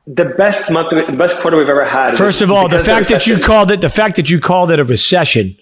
the 0.08 0.26
best 0.26 0.72
month, 0.72 0.89
the 0.89 1.16
best 1.16 1.38
quarter 1.38 1.58
we've 1.58 1.70
ever 1.70 1.86
had. 1.86 2.18
First 2.18 2.42
of 2.42 2.50
all, 2.50 2.68
the 2.68 2.84
fact 2.84 3.10
that 3.10 3.28
you 3.28 3.38
called 3.38 3.70
it, 3.70 3.82
the 3.82 3.89
fact 3.89 4.16
that 4.16 4.32
you 4.32 4.39
called 4.39 4.72
it 4.72 4.80
a 4.80 4.84
recession 4.84 5.56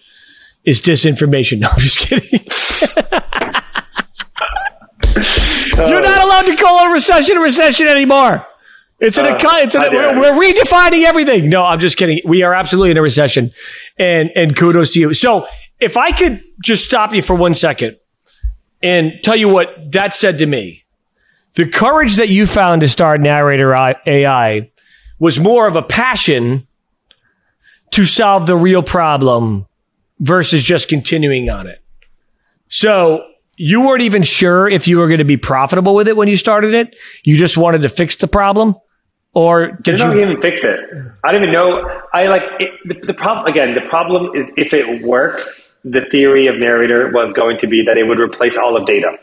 is 0.64 0.82
disinformation. 0.82 1.60
No, 1.62 1.70
I'm 1.70 1.80
just 1.80 2.00
kidding. 2.00 2.40
You're 5.78 6.02
not 6.02 6.24
allowed 6.24 6.46
to 6.46 6.56
call 6.56 6.90
a 6.90 6.94
recession 6.94 7.38
a 7.38 7.42
recession 7.42 7.88
anymore. 7.88 8.46
It's 9.00 9.18
an, 9.18 9.26
uh, 9.26 9.38
it's 9.42 9.76
an 9.76 9.82
we're, 9.94 10.20
we're, 10.20 10.54
redefining 10.54 11.06
everything. 11.06 11.50
No, 11.50 11.66
I'm 11.66 11.80
just 11.80 11.98
kidding. 11.98 12.20
We 12.26 12.44
are 12.44 12.54
absolutely 12.54 12.92
in 12.92 12.98
a 12.98 13.02
recession 13.02 13.52
and, 13.98 14.30
and 14.36 14.58
kudos 14.58 14.92
to 14.92 15.00
you. 15.00 15.14
So 15.14 15.48
if 15.80 15.96
I 15.96 16.12
could 16.12 16.44
just 16.62 16.84
stop 16.84 17.14
you 17.14 17.22
for 17.22 17.36
one 17.36 17.56
second 17.56 17.98
and 18.82 19.14
tell 19.24 19.38
you 19.38 19.48
what 19.48 19.92
that 19.94 20.14
said 20.14 20.38
to 20.40 20.46
me 20.46 20.84
the 21.56 21.68
courage 21.68 22.16
that 22.18 22.30
you 22.30 22.46
found 22.46 22.82
to 22.82 22.88
start 22.88 23.22
Narrator 23.22 23.74
AI 23.74 24.72
was 25.18 25.40
more 25.40 25.68
of 25.68 25.76
a 25.76 25.82
passion 25.82 26.68
to 27.92 28.06
solve 28.06 28.48
the 28.48 28.56
real 28.56 28.84
problem 28.84 29.66
versus 30.20 30.64
just 30.64 30.90
continuing 30.90 31.50
on 31.50 31.68
it. 31.68 31.82
So 32.68 33.26
you 33.58 33.82
weren't 33.82 34.02
even 34.02 34.24
sure 34.24 34.68
if 34.68 34.88
you 34.88 34.98
were 35.00 35.08
going 35.08 35.20
to 35.20 35.26
be 35.26 35.38
profitable 35.38 35.96
with 35.96 36.08
it 36.08 36.16
when 36.16 36.28
you 36.28 36.38
started 36.38 36.74
it. 36.74 36.96
You 37.24 37.38
just 37.38 37.58
wanted 37.58 37.82
to 37.82 37.90
fix 37.90 38.16
the 38.16 38.28
problem. 38.28 38.76
Or 39.34 39.72
did 39.72 40.00
you 40.00 40.06
not 40.06 40.18
even 40.18 40.42
fix 40.42 40.64
it? 40.64 40.80
I 41.24 41.32
don't 41.32 41.44
even 41.44 41.54
know. 41.54 42.02
I 42.14 42.28
like 42.28 42.44
it, 42.60 42.72
the, 42.86 43.08
the 43.08 43.14
problem 43.14 43.46
again. 43.46 43.76
The 43.76 43.88
problem 43.88 44.36
is 44.36 44.52
if 44.58 44.74
it 44.74 45.04
works, 45.06 45.74
the 45.84 46.02
theory 46.06 46.48
of 46.48 46.58
narrator 46.58 47.12
was 47.14 47.32
going 47.32 47.58
to 47.60 47.68
be 47.68 47.84
that 47.86 47.98
it 47.98 48.08
would 48.08 48.20
replace 48.20 48.58
all 48.58 48.76
of 48.76 48.86
data. 48.86 49.18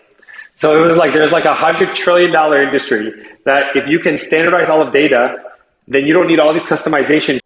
So 0.54 0.82
it 0.82 0.86
was 0.86 0.96
like 0.96 1.12
there's 1.12 1.32
like 1.32 1.44
a 1.44 1.54
hundred 1.54 1.96
trillion 1.96 2.32
dollar 2.32 2.62
industry 2.62 3.12
that 3.44 3.76
if 3.76 3.88
you 3.88 3.98
can 3.98 4.16
standardize 4.16 4.68
all 4.68 4.80
of 4.80 4.92
data, 4.92 5.36
then 5.88 6.06
you 6.06 6.14
don't 6.14 6.28
need 6.28 6.38
all 6.38 6.52
these 6.52 6.62
customization. 6.62 7.40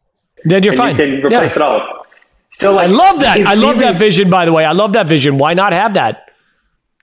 Then 0.44 0.62
you're 0.62 0.72
fine. 0.72 0.96
You 0.96 1.04
can 1.04 1.26
replace 1.26 1.56
yeah. 1.56 1.56
it 1.56 1.62
all. 1.62 1.99
So 2.52 2.74
like, 2.74 2.90
I 2.90 2.92
love 2.92 3.20
that. 3.20 3.40
I 3.40 3.54
love 3.54 3.78
that 3.78 3.98
vision. 3.98 4.30
By 4.30 4.44
the 4.44 4.52
way, 4.52 4.64
I 4.64 4.72
love 4.72 4.94
that 4.94 5.06
vision. 5.06 5.38
Why 5.38 5.54
not 5.54 5.72
have 5.72 5.94
that? 5.94 6.30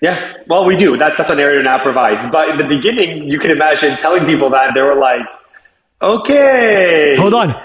Yeah, 0.02 0.34
well, 0.48 0.66
we 0.66 0.76
do. 0.78 0.96
That, 0.98 1.18
that's 1.18 1.30
what 1.30 1.40
Area 1.40 1.64
now 1.64 1.82
provides. 1.82 2.28
But 2.28 2.50
in 2.50 2.58
the 2.58 2.66
beginning, 2.66 3.28
you 3.30 3.40
can 3.40 3.50
imagine 3.50 3.98
telling 3.98 4.26
people 4.26 4.52
that 4.52 4.74
they 4.76 4.82
were 4.82 4.96
like, 4.96 5.22
"Okay, 6.02 7.16
hold 7.18 7.34
on." 7.34 7.56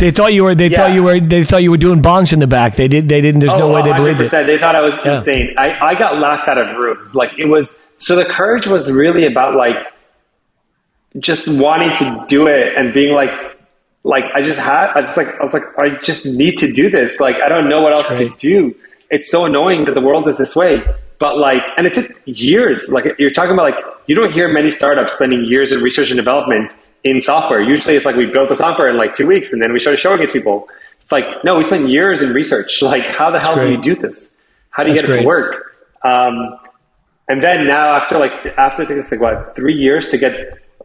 They 0.00 0.10
thought 0.10 0.32
you 0.32 0.44
were. 0.44 0.54
They 0.54 0.68
yeah. 0.68 0.78
thought 0.78 0.94
you 0.94 1.02
were. 1.02 1.20
They 1.20 1.44
thought 1.44 1.62
you 1.62 1.70
were 1.70 1.76
doing 1.76 2.00
bongs 2.00 2.32
in 2.32 2.38
the 2.38 2.46
back. 2.46 2.74
They 2.74 2.88
did. 2.88 3.08
They 3.08 3.20
didn't. 3.20 3.40
There's 3.40 3.52
oh, 3.52 3.58
no 3.58 3.68
way 3.68 3.82
they 3.82 3.92
oh, 3.92 3.96
believed 3.96 4.22
it. 4.22 4.30
They 4.30 4.56
thought 4.56 4.74
I 4.74 4.80
was 4.80 4.94
yeah. 5.04 5.18
insane. 5.18 5.54
I, 5.58 5.78
I 5.78 5.94
got 5.94 6.18
laughed 6.18 6.48
out 6.48 6.56
of 6.56 6.74
rooms. 6.76 7.14
Like 7.14 7.32
it 7.38 7.46
was. 7.46 7.78
So 7.98 8.16
the 8.16 8.24
courage 8.24 8.66
was 8.66 8.90
really 8.90 9.26
about 9.26 9.56
like 9.56 9.76
just 11.18 11.48
wanting 11.60 11.94
to 11.96 12.24
do 12.28 12.46
it 12.46 12.78
and 12.78 12.94
being 12.94 13.14
like, 13.14 13.30
like 14.02 14.24
I 14.34 14.42
just 14.42 14.58
had. 14.58 14.90
I 14.94 15.00
just 15.02 15.16
like 15.16 15.28
I 15.28 15.42
was 15.42 15.52
like 15.52 15.64
I 15.78 15.98
just 16.02 16.26
need 16.26 16.58
to 16.58 16.72
do 16.72 16.90
this. 16.90 17.20
Like 17.20 17.36
I 17.36 17.48
don't 17.48 17.68
know 17.68 17.80
what 17.80 17.92
else 17.92 18.18
to 18.18 18.30
do. 18.38 18.74
it's 19.10 19.30
so 19.30 19.44
annoying 19.44 19.84
that 19.86 19.94
the 19.94 20.00
world 20.00 20.26
is 20.28 20.38
this 20.38 20.54
way. 20.56 20.82
But 21.18 21.36
like, 21.36 21.62
and 21.76 21.86
it 21.86 21.92
took 21.92 22.10
years. 22.24 22.88
Like 22.90 23.04
you're 23.18 23.30
talking 23.30 23.52
about, 23.52 23.64
like 23.64 23.84
you 24.06 24.14
don't 24.14 24.32
hear 24.32 24.48
many 24.48 24.70
startups 24.70 25.12
spending 25.12 25.44
years 25.44 25.70
in 25.70 25.82
research 25.82 26.10
and 26.10 26.16
development 26.16 26.72
in 27.04 27.20
software. 27.20 27.60
Usually, 27.60 27.94
it's 27.94 28.06
like 28.06 28.16
we 28.16 28.26
built 28.26 28.48
the 28.48 28.56
software 28.56 28.88
in 28.88 28.96
like 28.96 29.14
two 29.14 29.26
weeks, 29.26 29.52
and 29.52 29.60
then 29.60 29.72
we 29.72 29.78
started 29.78 29.98
showing 29.98 30.22
it 30.22 30.26
to 30.26 30.32
people. 30.32 30.68
It's 31.02 31.12
like 31.12 31.44
no, 31.44 31.56
we 31.56 31.64
spent 31.64 31.88
years 31.88 32.22
in 32.22 32.32
research. 32.32 32.82
Like, 32.82 33.04
how 33.06 33.30
the 33.30 33.38
hell 33.38 33.60
do 33.60 33.70
you 33.70 33.76
do 33.76 33.94
this? 33.94 34.30
How 34.70 34.82
do 34.82 34.90
you 34.90 34.94
That's 34.96 35.08
get 35.08 35.10
it 35.10 35.12
great. 35.12 35.22
to 35.22 35.28
work? 35.28 35.76
Um, 36.02 36.58
and 37.28 37.42
then 37.42 37.66
now, 37.66 37.94
after 37.96 38.18
like 38.18 38.32
after 38.56 38.82
it 38.82 38.88
took 38.88 38.98
us 38.98 39.12
like 39.12 39.20
what 39.20 39.54
three 39.54 39.74
years 39.74 40.08
to 40.10 40.18
get 40.18 40.32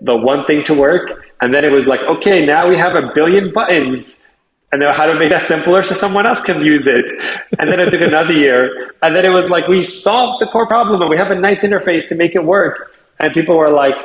the 0.06 0.16
one 0.16 0.45
thing 0.45 0.64
to 0.66 0.74
work, 0.74 1.26
and 1.41 1.53
then 1.53 1.66
it 1.66 1.72
was 1.72 1.88
like, 1.88 2.01
okay, 2.01 2.45
now 2.45 2.70
we 2.70 2.78
have 2.78 2.95
a 2.95 3.12
billion 3.14 3.51
buttons 3.51 4.20
and 4.72 4.82
then 4.82 4.93
how 4.93 5.06
to 5.06 5.18
make 5.18 5.30
that 5.30 5.41
simpler 5.41 5.84
so 5.84 5.95
someone 5.95 6.26
else 6.26 6.41
can 6.41 6.60
use 6.60 6.86
it. 6.86 7.06
And 7.58 7.70
then 7.70 7.80
it 7.80 7.91
took 7.91 8.01
another 8.01 8.34
year. 8.34 8.91
And 9.01 9.16
then 9.16 9.24
it 9.24 9.30
was 9.30 9.49
like, 9.49 9.70
we 9.70 9.86
solved 9.86 10.41
the 10.41 10.47
core 10.47 10.68
problem 10.68 11.01
and 11.01 11.10
we 11.10 11.18
have 11.18 11.32
a 11.32 11.36
nice 11.36 11.64
interface 11.64 12.10
to 12.10 12.16
make 12.16 12.36
it 12.36 12.43
work. 12.43 12.93
And 13.18 13.34
people 13.34 13.56
were 13.56 13.72
like, 13.72 13.95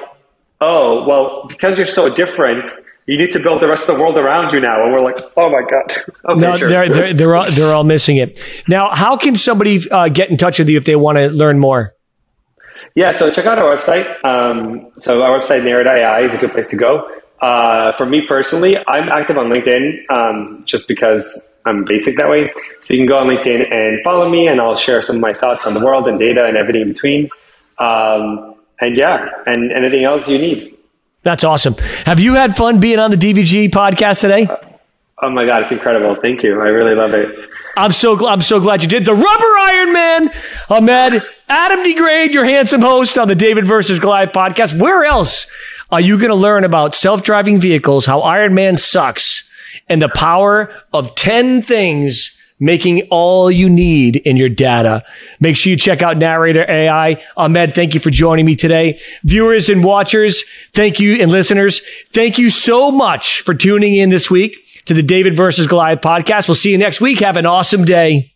oh, 0.61 1.05
well, 1.09 1.46
because 1.48 1.76
you're 1.76 1.88
so 1.88 2.14
different, 2.14 2.68
you 3.07 3.18
need 3.18 3.32
to 3.32 3.40
build 3.40 3.61
the 3.61 3.68
rest 3.68 3.88
of 3.88 3.96
the 3.96 4.01
world 4.01 4.16
around 4.16 4.53
you 4.53 4.61
now. 4.61 4.84
And 4.84 4.92
we're 4.92 5.03
like, 5.03 5.18
oh 5.36 5.51
my 5.51 5.62
God. 5.68 5.92
Okay, 6.30 6.40
no, 6.40 6.55
sure. 6.55 6.68
they're, 6.68 6.88
they're, 6.88 7.14
they're, 7.14 7.34
all, 7.34 7.51
they're 7.51 7.74
all 7.74 7.82
missing 7.82 8.18
it. 8.18 8.44
Now, 8.68 8.90
how 8.94 9.16
can 9.16 9.34
somebody 9.34 9.80
uh, 9.90 10.09
get 10.09 10.30
in 10.30 10.36
touch 10.36 10.61
with 10.61 10.68
you 10.68 10.76
if 10.76 10.84
they 10.84 10.94
want 10.94 11.18
to 11.18 11.30
learn 11.30 11.59
more? 11.59 11.96
Yeah, 12.95 13.12
so 13.12 13.30
check 13.30 13.47
out 13.47 13.59
our 13.59 13.76
website. 13.76 14.07
Um, 14.24 14.91
so 14.99 15.22
our 15.22 15.38
website, 15.38 15.64
Narrator.ai, 15.64 16.20
is 16.22 16.34
a 16.34 16.38
good 16.38 16.53
place 16.53 16.66
to 16.68 16.76
go. 16.76 17.09
Uh, 17.41 17.93
for 17.93 18.05
me 18.05 18.22
personally, 18.26 18.76
I'm 18.86 19.09
active 19.09 19.38
on 19.38 19.47
LinkedIn 19.47 20.11
um, 20.11 20.62
just 20.66 20.88
because 20.88 21.43
I'm 21.64 21.84
basic 21.84 22.16
that 22.16 22.28
way. 22.28 22.53
So 22.80 22.95
you 22.95 23.01
can 23.01 23.07
go 23.07 23.18
on 23.18 23.26
LinkedIn 23.28 23.72
and 23.72 24.03
follow 24.03 24.28
me, 24.28 24.49
and 24.49 24.61
I'll 24.61 24.76
share 24.76 25.03
some 25.03 25.16
of 25.16 25.22
my 25.22 25.32
thoughts 25.32 25.66
on 25.66 25.74
the 25.74 25.80
world 25.80 26.09
and 26.09 26.18
data 26.18 26.45
and 26.45 26.57
everything 26.57 26.82
in 26.82 26.88
between. 26.88 27.30
Um, 27.78 28.57
and 28.80 28.97
yeah, 28.97 29.28
and 29.47 29.72
anything 29.72 30.05
else 30.05 30.28
you 30.28 30.38
need. 30.38 30.76
That's 31.22 31.45
awesome. 31.45 31.74
Have 32.07 32.18
you 32.18 32.34
had 32.34 32.57
fun 32.57 32.80
being 32.80 32.99
on 32.99 33.11
the 33.11 33.16
DVG 33.16 33.70
podcast 33.70 34.20
today? 34.20 34.45
Uh, 34.45 34.57
oh 35.22 35.30
my 35.30 35.45
god, 35.45 35.62
it's 35.62 35.72
incredible! 35.72 36.16
Thank 36.20 36.43
you. 36.43 36.53
I 36.53 36.68
really 36.68 36.95
love 36.95 37.12
it. 37.14 37.49
I'm 37.77 37.93
so 37.93 38.16
glad. 38.16 38.33
I'm 38.33 38.41
so 38.41 38.61
glad 38.61 38.83
you 38.83 38.89
did 38.89 39.05
the 39.05 39.14
Rubber 39.14 39.25
Iron 39.25 39.93
Man, 39.93 40.31
Ahmed 40.68 41.23
Adam 41.49 41.85
DeGraide, 41.85 42.33
your 42.33 42.45
handsome 42.45 42.81
host 42.81 43.18
on 43.18 43.29
the 43.29 43.35
David 43.35 43.66
versus 43.66 43.99
Goliath 43.99 44.33
podcast. 44.33 44.79
Where 44.79 45.05
else 45.05 45.47
are 45.91 46.01
you 46.01 46.18
going 46.18 46.31
to 46.31 46.37
learn 46.37 46.64
about 46.64 46.95
self-driving 46.95 47.61
vehicles, 47.61 48.07
how 48.07 48.21
Iron 48.21 48.55
Man 48.55 48.77
sucks, 48.77 49.49
and 49.89 50.03
the 50.03 50.09
power 50.09 50.73
of 50.93 51.14
10 51.14 51.62
things 51.62 52.37
making 52.62 53.09
all 53.11 53.51
you 53.51 53.71
need 53.71 54.16
in 54.16 54.37
your 54.37 54.51
data. 54.51 55.03
Make 55.41 55.57
sure 55.57 55.71
you 55.71 55.77
check 55.77 56.03
out 56.03 56.18
Narrator 56.18 56.71
AI. 56.71 57.25
Ahmed, 57.37 57.75
thank 57.75 57.95
you 57.95 58.01
for 58.01 58.11
joining 58.11 58.45
me 58.45 58.55
today. 58.55 58.99
Viewers 59.25 59.71
and 59.71 59.83
watchers, 59.83 60.45
thank 60.75 61.01
you, 61.01 61.23
and 61.23 61.33
listeners, 61.33 61.81
thank 62.12 62.37
you 62.37 62.51
so 62.51 62.91
much 62.91 63.41
for 63.41 63.55
tuning 63.55 63.95
in 63.95 64.11
this 64.11 64.31
week 64.31 64.66
to 64.91 64.95
the 64.95 65.03
David 65.05 65.36
versus 65.36 65.68
Goliath 65.68 66.01
podcast. 66.01 66.49
We'll 66.49 66.57
see 66.57 66.72
you 66.72 66.78
next 66.78 67.01
week. 67.01 67.20
Have 67.20 67.36
an 67.36 67.47
awesome 67.47 67.84
day. 67.84 68.32